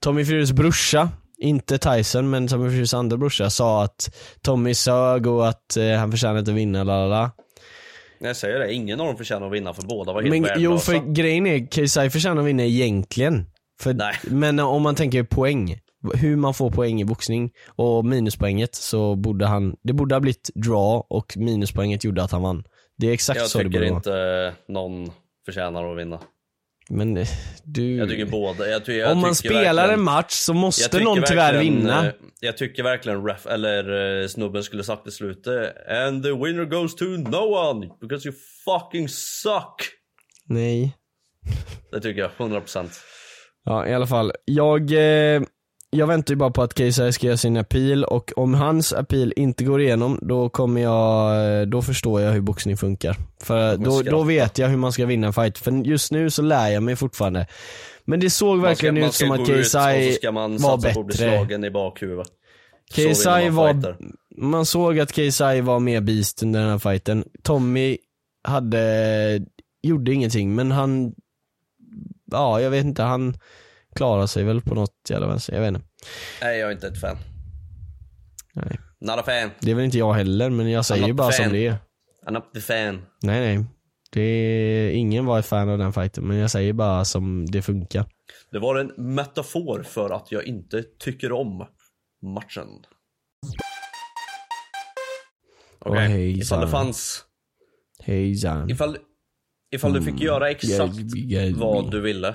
Tommy 0.00 0.24
Furys 0.24 0.52
brorsa, 0.52 1.08
inte 1.38 1.78
Tyson 1.78 2.30
men 2.30 2.48
Tommy 2.48 2.70
Furys 2.70 2.94
andra 2.94 3.16
brorsa 3.16 3.50
sa 3.50 3.84
att 3.84 4.14
Tommy 4.42 4.74
sög 4.74 5.26
och 5.26 5.48
att 5.48 5.76
eh, 5.76 5.92
han 5.98 6.10
förtjänade 6.10 6.40
att 6.40 6.48
vinna, 6.48 6.84
la 6.84 7.06
la 7.06 7.06
la. 7.06 7.30
Jag 8.22 8.36
säger 8.36 8.58
det, 8.58 8.72
ingen 8.72 9.00
av 9.00 9.06
dem 9.06 9.16
förtjänar 9.16 9.46
att 9.46 9.52
vinna 9.52 9.74
för 9.74 9.82
båda 9.82 10.12
var 10.12 10.22
helt 10.22 10.42
Men 10.42 10.50
jo 10.56 10.78
för 10.78 11.12
grejen 11.12 11.46
är, 11.46 11.66
KSI 11.66 12.10
förtjänar 12.10 12.42
att 12.42 12.48
vinna 12.48 12.62
egentligen. 12.64 13.46
För, 13.80 13.94
Nej. 13.94 14.14
Men 14.22 14.58
om 14.58 14.82
man 14.82 14.94
tänker 14.94 15.22
poäng, 15.22 15.78
hur 16.14 16.36
man 16.36 16.54
får 16.54 16.70
poäng 16.70 17.00
i 17.00 17.04
boxning 17.04 17.50
och 17.68 18.04
minuspoänget 18.04 18.74
så 18.74 19.16
borde 19.16 19.46
han, 19.46 19.76
det 19.82 19.92
borde 19.92 20.14
ha 20.14 20.20
blivit 20.20 20.50
draw 20.54 21.06
och 21.08 21.36
minuspoänget 21.36 22.04
gjorde 22.04 22.22
att 22.22 22.32
han 22.32 22.42
vann. 22.42 22.64
Det 22.98 23.06
är 23.08 23.12
exakt 23.12 23.40
Jag 23.40 23.48
så 23.48 23.58
det 23.58 23.64
tycker 23.64 23.78
borde 23.78 23.90
vara. 23.90 24.48
inte 24.48 24.54
någon 24.72 25.10
förtjänar 25.44 25.92
att 25.92 25.98
vinna. 25.98 26.20
Men 26.94 27.16
eh, 27.16 27.28
du... 27.64 27.96
Jag 27.96 28.08
tycker 28.08 28.24
båda. 28.26 28.68
Jag 28.68 28.84
ty 28.84 28.92
jag 28.92 29.12
Om 29.12 29.18
man 29.20 29.34
tycker 29.34 29.48
spelar 29.48 29.88
en 29.92 30.02
match 30.02 30.32
så 30.32 30.54
måste 30.54 30.88
tycker 30.88 31.04
någon 31.04 31.22
tyvärr 31.26 31.58
vinna. 31.58 32.06
eh, 32.06 32.12
Jag 32.40 32.56
tycker 32.56 32.82
verkligen 32.82 33.26
ref, 33.26 33.46
eller 33.46 34.20
eh, 34.22 34.28
snubben 34.28 34.62
skulle 34.62 34.84
sagt 34.84 35.06
i 35.06 35.10
slutet 35.10 35.88
And 35.88 36.22
the 36.22 36.30
winner 36.32 36.64
goes 36.64 36.94
to 36.96 37.04
no 37.04 37.36
one 37.70 37.88
because 38.00 38.28
you 38.28 38.36
fucking 38.64 39.08
suck. 39.08 39.88
Nej. 40.46 40.96
Det 41.92 42.00
tycker 42.00 42.20
jag, 42.20 42.30
100%. 42.38 42.88
Ja 43.64 43.86
i 43.86 43.94
alla 43.94 44.06
fall. 44.06 44.32
Jag, 44.44 44.80
eh, 44.92 45.42
jag 45.96 46.06
väntar 46.06 46.32
ju 46.34 46.38
bara 46.38 46.50
på 46.50 46.62
att 46.62 46.74
KSI 46.74 47.12
ska 47.12 47.26
göra 47.26 47.36
sin 47.36 47.56
appeal 47.56 48.04
och 48.04 48.32
om 48.36 48.54
hans 48.54 48.92
appeal 48.92 49.32
inte 49.36 49.64
går 49.64 49.80
igenom 49.80 50.18
då 50.22 50.48
kommer 50.48 50.80
jag, 50.80 51.68
då 51.68 51.82
förstår 51.82 52.20
jag 52.20 52.32
hur 52.32 52.40
boxning 52.40 52.76
funkar. 52.76 53.16
För 53.42 53.76
då, 53.76 54.02
då 54.02 54.22
vet 54.22 54.58
jag 54.58 54.68
hur 54.68 54.76
man 54.76 54.92
ska 54.92 55.06
vinna 55.06 55.26
en 55.26 55.32
fight. 55.32 55.58
För 55.58 55.70
just 55.72 56.12
nu 56.12 56.30
så 56.30 56.42
lär 56.42 56.68
jag 56.68 56.82
mig 56.82 56.96
fortfarande. 56.96 57.46
Men 58.04 58.20
det 58.20 58.30
såg 58.30 58.48
Man 58.58 58.60
ska- 58.60 58.68
verkligen 58.68 58.94
man 58.94 59.04
ut 59.08 59.14
ska 59.14 59.26
som 59.26 59.32
att 59.34 59.48
ut 59.48 59.58
och 59.60 59.64
så 59.66 59.78
KSI 59.78 60.12
ska 60.12 60.32
man 60.32 60.56
var 60.56 60.58
satsa 60.78 60.94
på 60.94 61.00
att 61.00 61.06
bli 61.06 61.14
bättre. 61.18 61.36
slagen 61.36 61.64
i 61.64 61.70
bakhuvudet. 61.70 62.26
KSI 62.94 63.28
man 63.28 63.54
var, 63.54 63.72
fighter. 63.72 63.96
man 64.36 64.66
såg 64.66 64.98
att 65.00 65.12
KSI 65.12 65.60
var 65.60 65.80
mer 65.80 66.00
beast 66.00 66.42
under 66.42 66.60
den 66.60 66.70
här 66.70 66.78
fighten. 66.78 67.24
Tommy 67.42 67.96
hade, 68.44 69.40
gjorde 69.82 70.12
ingenting 70.12 70.54
men 70.54 70.70
han, 70.70 71.14
ja 72.30 72.60
jag 72.60 72.70
vet 72.70 72.84
inte, 72.84 73.02
han 73.02 73.36
klarade 73.94 74.28
sig 74.28 74.44
väl 74.44 74.60
på 74.60 74.74
något 74.74 74.94
jävla 75.08 75.26
vänster, 75.26 75.52
jag 75.54 75.60
vet 75.60 75.68
inte. 75.68 75.80
Nej, 76.42 76.58
jag 76.58 76.68
är 76.68 76.72
inte 76.72 76.86
ett 76.88 77.00
fan. 77.00 77.16
Nej. 78.54 78.78
Not 79.00 79.18
a 79.18 79.22
fan. 79.26 79.50
Det 79.60 79.70
är 79.70 79.74
väl 79.74 79.84
inte 79.84 79.98
jag 79.98 80.12
heller 80.12 80.50
men 80.50 80.70
jag 80.70 80.84
säger 80.84 81.06
ju 81.06 81.12
bara 81.12 81.32
som 81.32 81.52
det 81.52 81.66
är. 81.66 81.76
I'm 82.26 82.32
not 82.32 82.54
the 82.54 82.60
fan. 82.60 83.02
Nej 83.22 83.40
nej. 83.56 83.64
Det 84.12 84.20
är, 84.22 84.90
ingen 84.90 85.26
var 85.26 85.38
ett 85.38 85.46
fan 85.46 85.68
av 85.68 85.78
den 85.78 85.92
fighten 85.92 86.24
men 86.28 86.36
jag 86.36 86.50
säger 86.50 86.72
bara 86.72 87.04
som 87.04 87.46
det 87.46 87.62
funkar. 87.62 88.06
Det 88.50 88.58
var 88.58 88.76
en 88.76 89.14
metafor 89.14 89.82
för 89.82 90.10
att 90.10 90.32
jag 90.32 90.44
inte 90.44 90.82
tycker 90.98 91.32
om 91.32 91.66
matchen. 92.22 92.68
Okej, 95.78 95.92
Åh, 95.92 95.98
hejsan. 95.98 96.40
ifall 96.42 96.60
det 96.60 96.68
fanns... 96.68 97.24
Hejsan. 97.98 98.70
Ifall, 98.70 98.96
ifall 99.74 99.92
du 99.92 100.02
fick 100.02 100.20
göra 100.20 100.50
exakt 100.50 100.94
Gatsby. 100.96 101.52
vad 101.52 101.90
du 101.90 102.00
ville. 102.00 102.34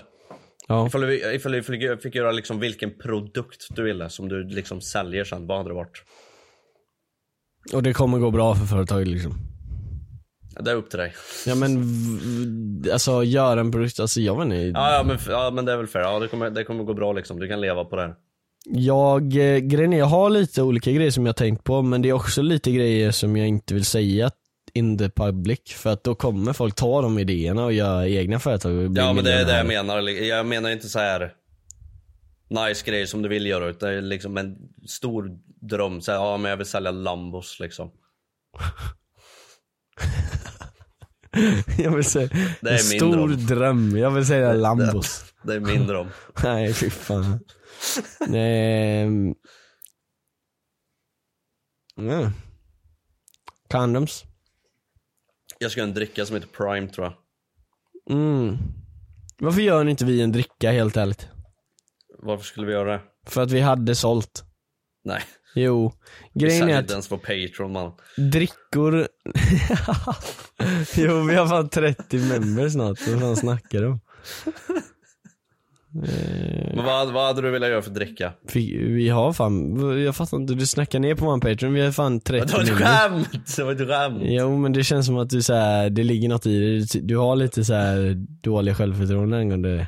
Ja. 0.67 0.87
Ifall 0.87 1.01
du, 1.01 1.35
ifall 1.35 1.51
du 1.51 1.63
fick, 1.97 2.15
göra 2.15 2.31
liksom 2.31 2.59
vilken 2.59 2.97
produkt 2.97 3.67
du 3.69 3.83
ville 3.83 4.09
som 4.09 4.29
du 4.29 4.43
liksom 4.43 4.81
säljer 4.81 5.23
sen, 5.23 5.47
vad 5.47 5.57
hade 5.57 5.69
det 5.69 5.73
varit? 5.73 6.03
Och 7.73 7.83
det 7.83 7.93
kommer 7.93 8.17
gå 8.17 8.31
bra 8.31 8.55
för 8.55 8.65
företaget 8.65 9.07
liksom. 9.07 9.33
Det 10.59 10.71
är 10.71 10.75
upp 10.75 10.89
till 10.89 10.99
dig. 10.99 11.13
Ja 11.45 11.55
men 11.55 11.83
alltså 12.93 13.23
göra 13.23 13.59
en 13.59 13.71
produkt, 13.71 13.99
alltså 13.99 14.21
jag 14.21 14.35
vet 14.35 14.45
inte. 14.45 14.55
Ja, 14.55 14.93
ja, 14.93 15.03
men, 15.03 15.17
ja 15.29 15.51
men 15.51 15.65
det 15.65 15.71
är 15.71 15.77
väl 15.77 15.87
fair. 15.87 16.03
Ja, 16.03 16.19
det, 16.19 16.27
kommer, 16.27 16.49
det 16.49 16.63
kommer 16.63 16.83
gå 16.83 16.93
bra 16.93 17.13
liksom. 17.13 17.39
Du 17.39 17.47
kan 17.47 17.61
leva 17.61 17.85
på 17.85 17.95
det 17.95 18.01
här. 18.01 18.15
Jag, 18.69 19.23
eh, 19.23 19.57
grejen 19.57 19.93
är, 19.93 19.97
jag 19.97 20.05
har 20.05 20.29
lite 20.29 20.61
olika 20.61 20.91
grejer 20.91 21.11
som 21.11 21.25
jag 21.25 21.35
tänkt 21.35 21.63
på 21.63 21.81
men 21.81 22.01
det 22.01 22.09
är 22.09 22.13
också 22.13 22.41
lite 22.41 22.71
grejer 22.71 23.11
som 23.11 23.37
jag 23.37 23.47
inte 23.47 23.73
vill 23.73 23.85
säga 23.85 24.31
in 24.77 24.97
the 24.97 25.09
public 25.09 25.59
för 25.73 25.89
att 25.89 26.03
då 26.03 26.15
kommer 26.15 26.53
folk 26.53 26.75
ta 26.75 27.01
de 27.01 27.19
idéerna 27.19 27.65
och 27.65 27.73
göra 27.73 28.07
egna 28.07 28.39
företag 28.39 28.77
och 28.77 28.91
bli 28.91 29.01
Ja 29.01 29.13
men 29.13 29.23
det 29.23 29.33
är 29.33 29.45
det 29.45 29.57
jag 29.57 29.67
menar. 29.67 29.99
Jag 30.09 30.45
menar 30.45 30.69
inte 30.69 30.89
så 30.89 30.99
här 30.99 31.33
nice 32.49 32.85
grejer 32.85 33.05
som 33.05 33.21
du 33.21 33.29
vill 33.29 33.45
göra 33.45 33.67
utan 33.67 33.89
det 33.89 33.95
är 33.95 34.01
liksom 34.01 34.37
en 34.37 34.57
stor 34.87 35.29
dröm. 35.61 36.01
Så 36.01 36.11
här, 36.11 36.19
ja 36.19 36.37
men 36.37 36.49
jag 36.49 36.57
vill 36.57 36.65
sälja 36.65 36.91
Lambos 36.91 37.59
liksom. 37.59 37.91
Jag 41.77 41.91
vill 41.95 42.03
säga, 42.03 42.29
Det 42.61 42.69
är 42.69 42.73
en 42.73 42.79
stor 42.79 43.27
dröm. 43.27 43.45
dröm. 43.45 43.97
Jag 43.97 44.11
vill 44.11 44.25
säga 44.25 44.53
Lambos. 44.53 45.33
Det 45.43 45.53
är 45.53 45.59
min 45.59 45.87
dröm. 45.87 46.07
Nej 46.43 46.73
fy 46.73 46.89
fan. 46.89 47.39
Nej. 48.27 49.01
mm. 49.01 49.35
Ja. 51.95 52.31
Condoms. 53.71 54.23
Jag 55.59 55.71
ska 55.71 55.81
ha 55.81 55.87
en 55.87 55.93
dricka 55.93 56.25
som 56.25 56.35
heter 56.35 56.47
Prime 56.47 56.87
tror 56.87 57.05
jag. 57.05 57.13
Mm. 58.17 58.57
Varför 59.37 59.61
gör 59.61 59.87
inte 59.87 60.05
vi 60.05 60.21
en 60.21 60.31
dricka 60.31 60.71
helt 60.71 60.97
ärligt? 60.97 61.27
Varför 62.19 62.43
skulle 62.43 62.67
vi 62.67 62.73
göra 62.73 62.91
det? 62.91 63.01
För 63.25 63.41
att 63.41 63.51
vi 63.51 63.59
hade 63.59 63.95
sålt. 63.95 64.43
Nej. 65.03 65.21
Jo. 65.55 65.93
Grejen 66.33 66.69
är 66.69 66.73
att 66.75 66.81
inte 66.81 66.93
ens 66.93 67.07
på 67.07 67.17
Patreon 67.17 67.71
man. 67.71 67.91
drickor... 68.17 69.07
jo 70.95 71.21
vi 71.21 71.35
har 71.35 71.47
fan 71.47 71.69
30 71.69 72.17
members 72.17 72.73
snart, 72.73 73.07
vad 73.07 73.19
fan 73.19 73.35
snackar 73.35 73.81
du 73.81 73.87
om? 73.87 73.99
Eh, 76.03 76.75
Men 76.75 76.85
vad, 76.85 77.11
vad 77.13 77.27
hade 77.27 77.41
du 77.41 77.51
velat 77.51 77.69
göra 77.69 77.81
för 77.81 77.91
dricka? 77.91 78.33
vi, 78.53 78.77
vi 78.77 79.09
har 79.09 79.33
fan, 79.33 79.79
jag 80.03 80.15
fattar 80.15 80.37
inte, 80.37 80.53
du 80.53 80.67
snackar 80.67 80.99
ner 80.99 81.15
på 81.15 81.25
vår 81.25 81.39
Patreon, 81.39 81.73
vi 81.73 81.81
har 81.81 81.91
fan 81.91 82.19
30 82.19 82.45
Det 82.47 82.53
var 82.53 82.61
ett 82.63 82.69
skämt! 82.69 83.55
Det 83.57 83.63
var 83.63 83.71
ett 83.71 83.87
skämt! 83.87 84.17
Jo 84.21 84.57
men 84.57 84.73
det 84.73 84.83
känns 84.83 85.05
som 85.05 85.17
att 85.17 85.29
du 85.29 85.41
så 85.41 85.53
här, 85.53 85.89
det 85.89 86.03
ligger 86.03 86.29
något 86.29 86.45
i 86.45 86.59
det, 86.59 86.93
Du- 86.93 87.01
du 87.01 87.17
har 87.17 87.35
lite 87.35 87.65
så 87.65 87.73
här 87.73 88.13
dålig 88.43 88.75
självförtroende 88.75 89.37
angående 89.37 89.75
det. 89.77 89.87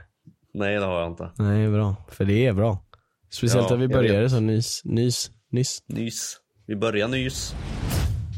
Nej 0.54 0.76
det 0.76 0.86
har 0.86 1.00
jag 1.02 1.12
inte. 1.12 1.30
Nej 1.38 1.70
bra, 1.70 1.96
för 2.12 2.26
det 2.26 2.46
är 2.46 2.54
bra. 2.54 2.84
Speciellt 3.32 3.70
Ja, 3.70 3.76
att 3.76 3.82
vi 3.82 3.88
började 3.88 4.30
så 4.30 4.40
nys, 4.40 4.82
nys, 4.86 5.32
nyss. 5.52 5.80
Nys. 5.88 6.38
Vi 6.68 6.76
börjar 6.76 7.08
nys. 7.08 7.56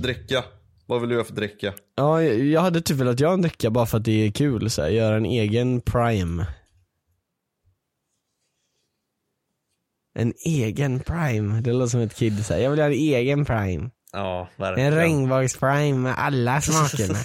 Dricka. 0.02 0.44
Vad 0.86 1.00
vill 1.02 1.10
du 1.10 1.16
göra 1.16 1.26
för 1.26 1.34
dricka? 1.36 1.74
Ja, 1.98 2.24
jag, 2.24 2.40
jag 2.46 2.62
hade 2.62 2.82
typ 2.82 2.98
velat 2.98 3.20
göra 3.20 3.34
en 3.34 3.42
dricka 3.42 3.70
bara 3.70 3.86
för 3.86 3.98
att 3.98 4.06
det 4.06 4.28
är 4.28 4.32
kul, 4.32 4.70
så 4.70 4.82
här, 4.82 4.90
göra 4.90 5.16
en 5.16 5.26
egen 5.26 5.82
prime. 5.82 6.46
En 10.16 10.34
egen 10.45 10.99
prime, 10.99 11.62
det 11.62 11.74
låter 11.74 11.88
som 11.91 11.99
ett 12.01 12.16
kid 12.16 12.45
säger. 12.45 12.64
Jag 12.64 12.70
vill 12.70 12.80
göra 12.80 12.88
en 12.93 12.99
egen 12.99 13.45
prime. 13.45 13.89
Ja, 14.14 14.49
En 14.57 14.62
verkligen. 14.64 14.95
regnbågsprime 14.95 15.97
med 15.97 16.16
alla 16.18 16.62
smakerna. 16.62 17.20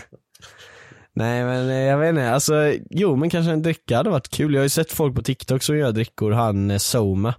Nej 1.15 1.45
men 1.45 1.69
eh, 1.71 1.77
jag 1.77 1.99
vet 1.99 2.09
inte, 2.09 2.31
alltså 2.31 2.75
jo 2.91 3.17
men 3.17 3.31
kanske 3.31 3.53
en 3.53 3.63
dricka 3.63 3.97
hade 3.97 4.11
varit 4.11 4.29
kul. 4.29 4.55
Jag 4.55 4.61
har 4.61 4.65
ju 4.65 4.69
sett 4.69 4.93
folk 4.93 5.15
på 5.17 5.23
TikTok 5.23 5.63
som 5.63 5.77
gör 5.79 5.93
drickor, 5.93 6.33
han 6.33 6.71
eh, 6.71 6.79
Soma. 6.79 7.35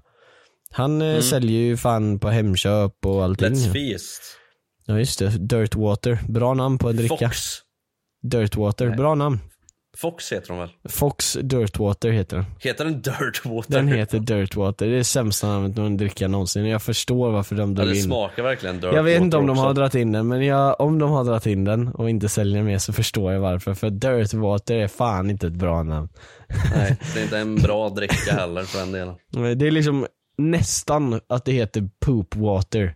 Han 0.71 1.01
eh, 1.01 1.19
säljer 1.21 1.59
ju 1.61 1.77
fan 1.77 2.19
på 2.19 2.29
Hemköp 2.29 3.05
och 3.05 3.23
allting. 3.23 3.47
Let's 3.53 3.73
Feast. 3.73 4.21
Ja 4.85 4.99
just 4.99 5.19
det, 5.19 5.29
Dirtwater. 5.29 6.19
Bra 6.27 6.53
namn 6.53 6.77
på 6.77 6.89
en 6.89 6.95
dricka. 6.95 7.17
Fox. 7.29 7.37
Dirtwater, 8.23 8.89
bra 8.89 9.15
namn. 9.15 9.39
Fox 9.97 10.31
heter 10.31 10.47
de 10.47 10.57
väl? 10.59 10.69
Fox 10.89 11.37
Dirtwater 11.41 12.09
heter 12.09 12.37
den. 12.37 12.45
Heter 12.59 12.85
den 12.85 13.01
Dirtwater? 13.01 13.71
Den 13.73 13.87
heter 13.87 14.19
Dirtwater, 14.19 14.87
det 14.87 14.97
är 14.97 15.03
sämsta 15.03 15.47
namnet 15.47 15.77
en 15.77 15.97
dricka 15.97 16.27
någonsin. 16.27 16.65
Jag 16.65 16.81
förstår 16.81 17.31
varför 17.31 17.55
de 17.55 17.69
Ja, 17.69 17.75
drog 17.75 17.87
det 17.87 17.97
in 17.97 18.03
smakar 18.03 18.43
verkligen 18.43 18.75
Dirtwater 18.75 18.95
Jag 18.97 19.03
vet 19.03 19.21
inte 19.21 19.37
om 19.37 19.47
de 19.47 19.57
har 19.57 19.73
dragit 19.73 19.95
in 19.95 20.11
den, 20.11 20.27
men 20.27 20.45
jag, 20.45 20.81
om 20.81 20.99
de 20.99 21.11
har 21.11 21.23
dragit 21.23 21.45
in 21.45 21.63
den 21.63 21.87
och 21.87 22.09
inte 22.09 22.29
säljer 22.29 22.63
mer 22.63 22.77
så 22.77 22.93
förstår 22.93 23.33
jag 23.33 23.39
varför. 23.39 23.73
För 23.73 23.89
Dirtwater 23.89 24.75
är 24.75 24.87
fan 24.87 25.29
inte 25.29 25.47
ett 25.47 25.53
bra 25.53 25.83
namn. 25.83 26.09
Nej, 26.75 26.97
det 27.13 27.19
är 27.19 27.23
inte 27.23 27.37
en 27.37 27.55
bra 27.55 27.89
dricka 27.89 28.33
heller 28.33 28.63
för 28.63 28.79
den 28.79 28.91
delen. 28.91 29.15
Det 29.59 29.67
är 29.67 29.71
liksom 29.71 30.07
nästan 30.37 31.21
att 31.29 31.45
det 31.45 31.51
heter 31.51 31.89
Poop 32.05 32.35
Water. 32.35 32.95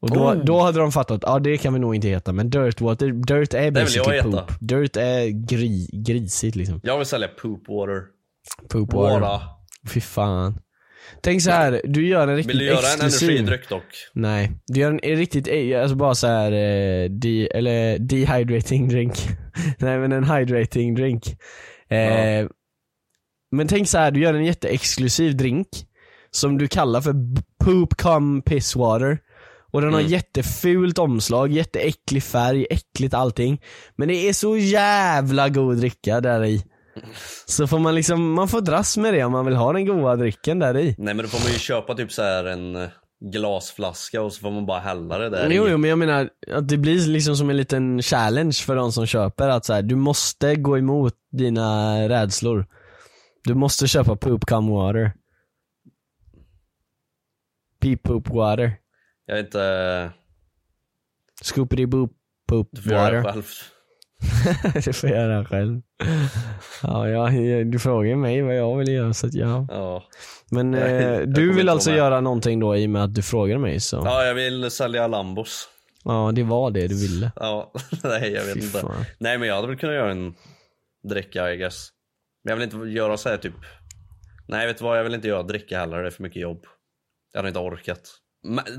Och 0.00 0.10
då, 0.10 0.20
Oh. 0.20 0.44
då 0.44 0.60
hade 0.60 0.78
de 0.78 0.92
fattat, 0.92 1.20
ja 1.22 1.38
det 1.38 1.56
kan 1.58 1.72
vi 1.74 1.78
nog 1.80 1.94
inte 1.94 2.08
heta, 2.08 2.32
men 2.32 2.50
Dirtwater, 2.50 3.06
Dirt 3.06 3.54
är 3.54 3.58
vill 3.58 3.64
jag 3.64 3.74
basically 3.74 4.16
heta. 4.16 4.30
poop. 4.30 4.52
Dirt 4.60 4.96
är 4.96 5.26
gri, 5.28 5.88
grisigt 5.92 6.56
liksom. 6.56 6.80
Jag 6.82 6.96
vill 6.98 7.06
sälja 7.06 7.28
Poop 7.28 7.68
Water. 7.68 8.02
Poop 8.68 8.92
Water. 8.92 9.20
Water. 9.20 9.46
Fy 9.88 10.00
fan. 10.00 10.58
Tänk 11.22 11.42
så 11.42 11.50
här, 11.50 11.80
du 11.84 12.08
gör 12.08 12.28
en 12.28 12.36
riktigt 12.36 12.50
Vill 12.50 12.58
du 12.58 12.64
göra 12.64 12.78
en 12.78 12.84
exklusiv. 12.94 13.30
energidryck 13.30 13.68
dock? 13.68 13.82
Nej, 14.14 14.50
du 14.66 14.80
gör 14.80 14.90
en 14.90 15.16
riktigt, 15.16 15.48
eh, 15.48 15.80
alltså 15.82 15.96
bara 15.96 16.14
så 16.14 16.26
här, 16.26 16.52
eh, 16.52 17.10
de, 17.10 17.48
eller 17.54 17.98
dehydrating 17.98 18.88
drink. 18.88 19.14
Nej 19.78 19.98
men 19.98 20.12
en 20.12 20.24
hydrating 20.30 20.94
drink. 20.94 21.24
Eh, 21.88 21.98
Ja. 21.98 22.48
Men 23.50 23.68
tänk 23.68 23.88
så 23.88 23.98
här, 23.98 24.10
du 24.10 24.20
gör 24.20 24.34
en 24.34 24.44
jätteexklusiv 24.44 25.36
drink 25.36 25.68
som 26.30 26.58
du 26.58 26.68
kallar 26.68 27.00
för 27.00 27.14
poop 27.64 27.96
cum 27.96 28.42
piss 28.42 28.76
water. 28.76 29.18
Och 29.70 29.80
den 29.80 29.92
har 29.92 30.00
Mm. 30.00 30.12
jättefult 30.12 30.98
omslag, 30.98 31.52
jätteäcklig 31.52 32.22
färg, 32.22 32.66
äckligt 32.70 33.14
allting. 33.14 33.62
Men 33.96 34.08
det 34.08 34.14
är 34.28 34.32
så 34.32 34.56
jävla 34.56 35.48
god 35.48 35.76
dricka 35.76 36.20
där 36.20 36.44
i. 36.44 36.64
Så 37.46 37.66
får 37.66 37.78
man 37.78 37.94
liksom, 37.94 38.32
man 38.32 38.48
får 38.48 38.60
dras 38.60 38.96
med 38.96 39.14
det 39.14 39.24
om 39.24 39.32
man 39.32 39.44
vill 39.46 39.54
ha 39.56 39.72
den 39.72 39.86
goda 39.86 40.16
drycken 40.16 40.58
där 40.58 40.76
i. 40.76 40.94
Nej 40.98 41.14
men 41.14 41.16
då 41.24 41.28
får 41.28 41.38
man 41.44 41.52
ju 41.52 41.58
köpa 41.58 41.94
typ 41.94 42.12
så 42.12 42.22
här 42.22 42.44
en 42.44 42.76
eh, 42.76 42.88
glasflaska 43.32 44.22
och 44.22 44.32
så 44.32 44.40
får 44.40 44.50
man 44.50 44.66
bara 44.66 44.78
hälla 44.80 45.18
det 45.18 45.28
där 45.30 45.50
Jo, 45.50 45.66
i. 45.66 45.70
jo 45.70 45.78
men 45.78 45.90
jag 45.90 45.98
menar 45.98 46.30
att 46.52 46.68
det 46.68 46.76
blir 46.78 47.06
liksom 47.08 47.36
som 47.36 47.50
en 47.50 47.56
liten 47.56 48.02
challenge 48.02 48.52
för 48.66 48.76
de 48.76 48.92
som 48.92 49.06
köper 49.06 49.48
att 49.48 49.64
så 49.64 49.72
här, 49.72 49.82
du 49.82 49.96
måste 49.96 50.56
gå 50.56 50.78
emot 50.78 51.14
dina 51.32 51.96
rädslor. 52.08 52.66
Du 53.44 53.54
måste 53.54 53.86
köpa 53.88 54.16
poop 54.16 54.46
cum 54.46 54.68
water. 54.68 55.12
Pee 57.80 57.96
poop 57.96 58.28
water. 58.28 58.72
Jag 59.28 59.38
är 59.38 59.42
inte... 59.42 60.10
Scoopity 61.42 61.86
boop 61.86 62.12
poop 62.48 62.68
Du 62.72 62.82
får 62.82 62.92
göra 62.92 63.10
det 63.10 63.20
water. 63.20 63.32
själv. 63.32 63.44
det 64.84 64.92
får 64.92 65.10
jag 65.10 65.18
göra 65.18 65.44
själv. 65.44 65.80
Ja, 66.82 67.08
jag, 67.08 67.66
du 67.72 67.78
frågar 67.78 68.16
mig 68.16 68.42
vad 68.42 68.56
jag 68.56 68.76
vill 68.76 68.88
göra 68.88 69.14
så 69.14 69.26
att 69.26 69.34
ja. 69.34 69.66
Ja. 69.70 70.04
Men 70.50 70.74
eh, 70.74 70.92
jag 70.92 71.34
du 71.34 71.52
vill 71.52 71.68
alltså 71.68 71.90
med. 71.90 71.96
göra 71.96 72.20
någonting 72.20 72.60
då 72.60 72.76
i 72.76 72.86
och 72.86 72.90
med 72.90 73.04
att 73.04 73.14
du 73.14 73.22
frågar 73.22 73.58
mig 73.58 73.80
så. 73.80 73.96
Ja, 73.96 74.04
ja, 74.04 74.24
jag 74.26 74.34
vill 74.34 74.70
sälja 74.70 75.06
Lambos. 75.06 75.68
det 76.34 76.42
var 76.42 76.70
det 76.70 76.88
du 76.88 77.00
ville. 77.00 77.32
Ja, 77.36 77.72
nej 78.04 78.32
jag 78.32 78.44
vet 78.44 78.54
Fy 78.54 78.60
inte. 78.60 78.78
fan. 78.80 79.04
Nej 79.18 79.38
men 79.38 79.48
jag 79.48 79.54
hade 79.54 79.68
väl 79.68 79.76
kunnat 79.78 79.94
göra 79.96 80.10
en 80.10 80.34
dricka 81.08 81.52
I 81.52 81.56
guess. 81.56 81.88
Men 82.44 82.50
jag 82.50 82.56
vill 82.56 82.64
inte 82.64 82.98
göra 82.98 83.16
så 83.16 83.28
här 83.28 83.36
typ. 83.36 83.54
Nej 84.48 84.66
vet 84.66 84.78
du 84.78 84.84
vad, 84.84 84.98
jag 84.98 85.04
vill 85.04 85.14
inte 85.14 85.28
göra 85.28 85.42
dricka 85.42 85.78
heller, 85.78 86.02
det 86.02 86.06
är 86.06 86.10
för 86.10 86.22
mycket 86.22 86.42
jobb. 86.42 86.64
Jag 87.32 87.38
hade 87.38 87.48
inte 87.48 87.60
orkat. 87.60 88.00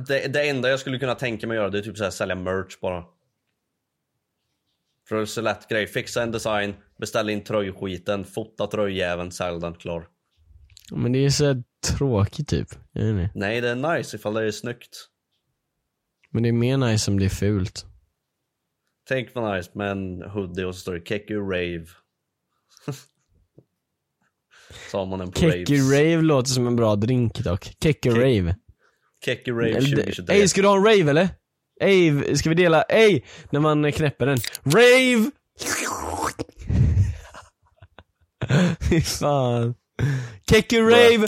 Det, 0.07 0.28
det 0.34 0.49
enda 0.49 0.70
jag 0.70 0.80
skulle 0.80 0.99
kunna 0.99 1.16
tänka 1.16 1.47
mig 1.47 1.57
göra 1.57 1.70
det 1.70 1.78
är 1.78 1.82
typ 1.82 1.97
så 1.97 2.03
här 2.03 2.12
sälja 2.12 2.36
merch 2.36 2.80
bara. 2.82 3.03
För 5.07 5.16
det 5.16 5.22
är 5.22 5.26
så 5.26 5.41
lätt 5.41 5.70
grej, 5.70 5.88
fixa 5.88 6.24
en 6.24 6.32
design, 6.32 6.74
beställa 6.97 7.32
in 7.32 7.43
tröjskiten, 7.43 8.26
fota 8.26 8.68
tröjjäveln, 8.68 9.32
sälj 9.32 9.60
den, 9.60 9.74
klar. 9.74 10.07
Men 10.91 11.12
det 11.12 11.26
är 11.26 11.30
så 11.30 11.45
här 11.45 11.64
tråkigt 11.97 12.47
typ. 12.47 12.68
Vet 12.93 13.03
inte. 13.03 13.30
Nej 13.36 13.62
det 13.62 13.70
är 13.70 13.97
nice 13.97 14.16
ifall 14.18 14.34
det 14.34 14.47
är 14.47 14.51
snyggt. 14.51 15.10
Men 16.32 16.43
det 16.43 16.49
är 16.49 16.53
mer 16.53 16.78
nice 16.78 17.12
om 17.12 17.20
det 17.20 17.26
är 17.26 17.30
fult. 17.30 17.86
Tänk 19.07 19.36
vad 19.36 19.55
nice 19.55 19.72
med 19.74 19.91
en 19.91 20.22
hoodie 20.22 20.66
och 20.66 20.76
så 20.76 20.82
står 20.82 20.93
det 20.93 21.05
Keku 21.05 21.36
Rave. 21.36 21.86
Så 24.91 24.97
har 24.97 25.05
man 25.05 25.20
den 25.20 25.32
på 25.32 25.39
Kecky 25.39 25.78
raves. 25.78 25.91
Rave 25.91 26.22
låter 26.22 26.49
som 26.49 26.68
en 26.68 26.76
bra 26.76 26.95
drink 26.95 27.39
dock. 27.39 27.72
Kecky 27.84 28.10
Rave. 28.10 28.55
Keku 29.26 29.51
Rave 29.51 29.70
Eller- 29.78 29.95
2023. 29.95 30.36
Ey, 30.36 30.47
ska 30.47 30.61
du 30.61 30.67
ha 30.67 30.76
en 30.78 30.84
rave 30.84 31.09
eller? 31.09 31.30
Ey, 31.82 32.36
ska 32.36 32.49
vi 32.49 32.55
dela? 32.55 32.82
Ey! 32.82 33.22
När 33.49 33.59
man 33.59 33.91
knäpper 33.91 34.26
den. 34.26 34.38
Rave! 34.63 35.32
Fy 38.89 39.01
fan. 39.01 39.76
Kecky 40.49 40.80
Rave! 40.82 41.28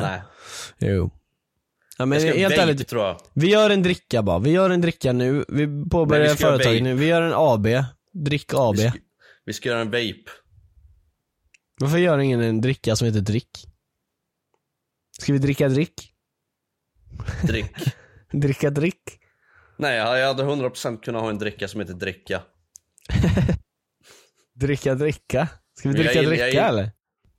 Nej. 0.00 0.22
Jo. 0.78 1.10
Ja 1.98 2.06
men 2.06 2.22
Jag 2.22 2.30
ska 2.32 2.40
helt 2.40 2.54
ärligt, 2.58 2.88
tror 2.88 3.02
jag. 3.04 3.20
vi 3.34 3.50
gör 3.50 3.70
en 3.70 3.82
dricka 3.82 4.22
bara. 4.22 4.38
Vi 4.38 4.50
gör 4.50 4.70
en 4.70 4.80
dricka 4.80 5.12
nu. 5.12 5.44
Vi 5.48 5.84
påbörjar 5.90 6.34
vi 6.36 6.44
vape. 6.44 6.80
nu. 6.80 6.94
Vi 6.94 7.06
gör 7.06 7.22
en 7.22 7.32
AB. 7.34 7.66
Drick 8.12 8.54
AB. 8.54 8.76
Vi 8.76 8.82
ska, 8.88 8.98
vi 9.44 9.52
ska 9.52 9.68
göra 9.68 9.80
en 9.80 9.90
vape. 9.90 10.30
Varför 11.80 11.98
gör 11.98 12.18
ingen 12.18 12.40
en 12.40 12.60
dricka 12.60 12.96
som 12.96 13.06
heter 13.06 13.20
drick? 13.20 13.66
Ska 15.20 15.32
vi 15.32 15.38
dricka 15.38 15.68
drick? 15.68 16.12
Drick. 17.42 17.66
Dricka 18.32 18.70
drick? 18.70 19.02
Nej, 19.76 19.96
jag 19.96 20.26
hade 20.26 20.42
100% 20.42 21.00
kunnat 21.00 21.22
ha 21.22 21.30
en 21.30 21.38
dricka 21.38 21.68
som 21.68 21.80
heter 21.80 21.94
dricka. 21.94 22.42
Dricka 24.54 24.94
dricka? 24.94 25.48
Ska 25.78 25.88
vi 25.88 25.94
jag 25.94 26.04
dricka 26.04 26.12
gillar- 26.20 26.30
dricka 26.30 26.44
jag 26.44 26.50
gillar- 26.52 26.68
eller? 26.68 26.90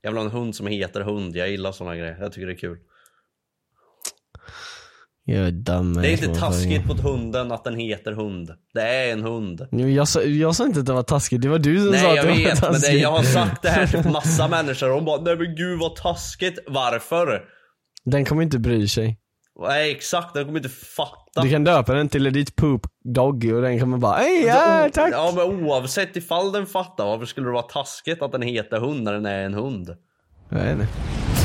Jag 0.02 0.12
vill 0.12 0.18
ha 0.18 0.26
en 0.26 0.32
hund 0.32 0.56
som 0.56 0.68
heter 0.68 1.02
hund. 1.02 1.36
Jag 1.36 1.50
gillar 1.50 1.72
såna 1.72 1.96
grejer. 1.96 2.18
Jag 2.20 2.34
tycker 2.34 2.48
det 2.48 2.54
är 2.54 2.58
kul. 2.58 2.78
Jag 5.24 5.48
är 5.48 5.52
damm 5.52 5.94
Det 5.94 6.08
är 6.08 6.12
inte 6.12 6.40
taskigt 6.40 6.86
mot 6.88 7.00
hunden 7.00 7.52
att 7.52 7.64
den 7.64 7.76
heter 7.76 8.12
hund. 8.12 8.52
Det 8.74 8.82
är 8.82 9.12
en 9.14 9.24
hund. 9.24 9.68
Jag 9.72 10.08
sa, 10.08 10.22
jag 10.22 10.56
sa 10.56 10.66
inte 10.66 10.80
att 10.80 10.86
det 10.86 10.94
var 10.94 11.04
taskigt, 11.04 11.42
det 11.42 11.50
var 11.50 11.60
du 11.60 11.78
som 11.80 11.86
sa 11.86 11.92
Nej 11.92 12.10
att 12.10 12.16
jag 12.16 12.26
det 12.26 12.30
var 12.30 12.38
vet, 12.38 12.62
men 12.62 12.72
det, 12.74 12.80
taskigt. 12.80 13.02
jag 13.02 13.12
har 13.12 13.24
sagt 13.24 13.62
det 13.62 13.70
här 13.70 13.88
till 13.88 14.12
massa 14.12 14.48
människor 14.48 14.90
och 14.90 14.96
de 14.96 15.06
bara 15.06 15.22
nej 15.22 15.38
men 15.38 15.56
gud 15.56 15.80
vad 15.80 15.96
taskigt. 15.96 16.60
Varför? 16.68 17.44
Den 18.06 18.26
kommer 18.26 18.44
inte 18.44 18.60
bry 18.60 18.88
sig. 18.88 19.18
Nej 19.60 19.92
exakt, 19.92 20.34
den 20.34 20.46
kommer 20.46 20.60
inte 20.60 20.70
fatta. 20.70 21.42
Du 21.42 21.50
kan 21.50 21.64
döpa 21.64 21.94
den 21.94 22.10
till 22.10 22.34
ditt 22.34 22.56
poop 22.56 22.88
dog 23.04 23.52
och 23.54 23.62
den 23.62 23.80
kommer 23.80 23.98
bara 23.98 24.20
Ej, 24.20 24.44
ja, 24.46 24.90
tack! 24.94 25.14
Ja 25.14 25.34
men 25.36 25.66
oavsett 25.66 26.16
ifall 26.16 26.52
den 26.52 26.66
fattar, 26.66 27.06
varför 27.06 27.26
skulle 27.26 27.48
det 27.48 27.54
vara 27.54 27.62
taskigt 27.62 28.22
att 28.22 28.32
den 28.32 28.42
heter 28.42 28.80
hund 28.80 29.04
när 29.04 29.14
den 29.14 29.26
är 29.26 29.44
en 29.44 29.54
hund? 29.54 29.96
Jag 30.50 30.58
vet 30.58 30.72
inte. 30.72 30.88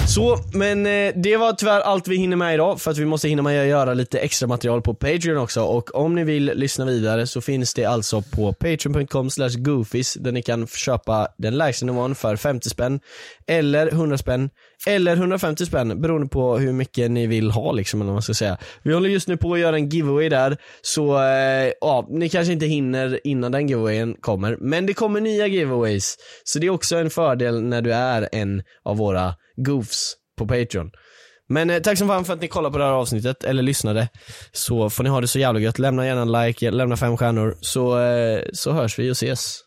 Så, 0.08 0.38
men 0.52 0.86
eh, 0.86 1.12
det 1.16 1.36
var 1.36 1.52
tyvärr 1.52 1.80
allt 1.80 2.08
vi 2.08 2.16
hinner 2.16 2.36
med 2.36 2.54
idag 2.54 2.80
för 2.80 2.90
att 2.90 2.98
vi 2.98 3.04
måste 3.04 3.28
hinna 3.28 3.42
med 3.42 3.62
att 3.62 3.68
göra 3.68 3.94
lite 3.94 4.18
extra 4.18 4.48
material 4.48 4.82
på 4.82 4.94
Patreon 4.94 5.36
också 5.36 5.62
och 5.62 5.94
om 5.94 6.14
ni 6.14 6.24
vill 6.24 6.44
lyssna 6.44 6.84
vidare 6.84 7.26
så 7.26 7.40
finns 7.40 7.74
det 7.74 7.84
alltså 7.84 8.22
på 8.22 8.52
patreon.com 8.52 9.30
slash 9.30 9.56
goofies 9.56 10.14
där 10.14 10.32
ni 10.32 10.42
kan 10.42 10.66
köpa 10.66 11.28
den 11.38 11.58
lägsta 11.58 11.86
nivån 11.86 12.14
för 12.14 12.36
50 12.36 12.68
spänn 12.68 13.00
eller 13.46 13.86
100 13.86 14.18
spänn 14.18 14.50
eller 14.86 15.16
150 15.16 15.66
spänn 15.66 16.00
beroende 16.00 16.28
på 16.28 16.58
hur 16.58 16.72
mycket 16.72 17.10
ni 17.10 17.26
vill 17.26 17.50
ha 17.50 17.72
liksom 17.72 18.00
eller 18.00 18.06
vad 18.08 18.14
man 18.14 18.22
ska 18.22 18.34
säga. 18.34 18.58
Vi 18.82 18.94
håller 18.94 19.08
just 19.08 19.28
nu 19.28 19.36
på 19.36 19.54
att 19.54 19.60
göra 19.60 19.76
en 19.76 19.88
giveaway 19.88 20.28
där 20.28 20.56
så 20.82 21.18
eh, 21.18 21.72
ja, 21.80 22.06
ni 22.10 22.28
kanske 22.28 22.52
inte 22.52 22.66
hinner 22.66 23.20
innan 23.24 23.52
den 23.52 23.68
giveawayen 23.68 24.16
kommer 24.20 24.56
men 24.60 24.86
det 24.86 24.94
kommer 24.94 25.20
nya 25.20 25.46
giveaways 25.46 26.16
så 26.44 26.58
det 26.58 26.66
är 26.66 26.70
också 26.70 26.96
en 26.96 27.10
fördel 27.10 27.62
när 27.62 27.82
du 27.82 27.92
är 27.92 28.28
en 28.32 28.62
av 28.84 28.96
våra 28.96 29.34
goofs 29.56 30.14
på 30.38 30.46
Patreon. 30.46 30.90
Men 31.48 31.70
eh, 31.70 31.78
tack 31.78 31.98
som 31.98 32.08
fan 32.08 32.24
för 32.24 32.32
att 32.32 32.40
ni 32.40 32.48
kollade 32.48 32.72
på 32.72 32.78
det 32.78 32.84
här 32.84 32.92
avsnittet, 32.92 33.44
eller 33.44 33.62
lyssnade. 33.62 34.08
Så 34.52 34.90
får 34.90 35.04
ni 35.04 35.10
ha 35.10 35.20
det 35.20 35.28
så 35.28 35.38
jävla 35.38 35.60
gött. 35.60 35.78
Lämna 35.78 36.06
gärna 36.06 36.22
en 36.22 36.32
like, 36.32 36.70
lämna 36.70 36.96
fem 36.96 37.16
stjärnor, 37.16 37.56
så, 37.60 38.00
eh, 38.00 38.42
så 38.52 38.72
hörs 38.72 38.98
vi 38.98 39.10
och 39.10 39.12
ses. 39.12 39.65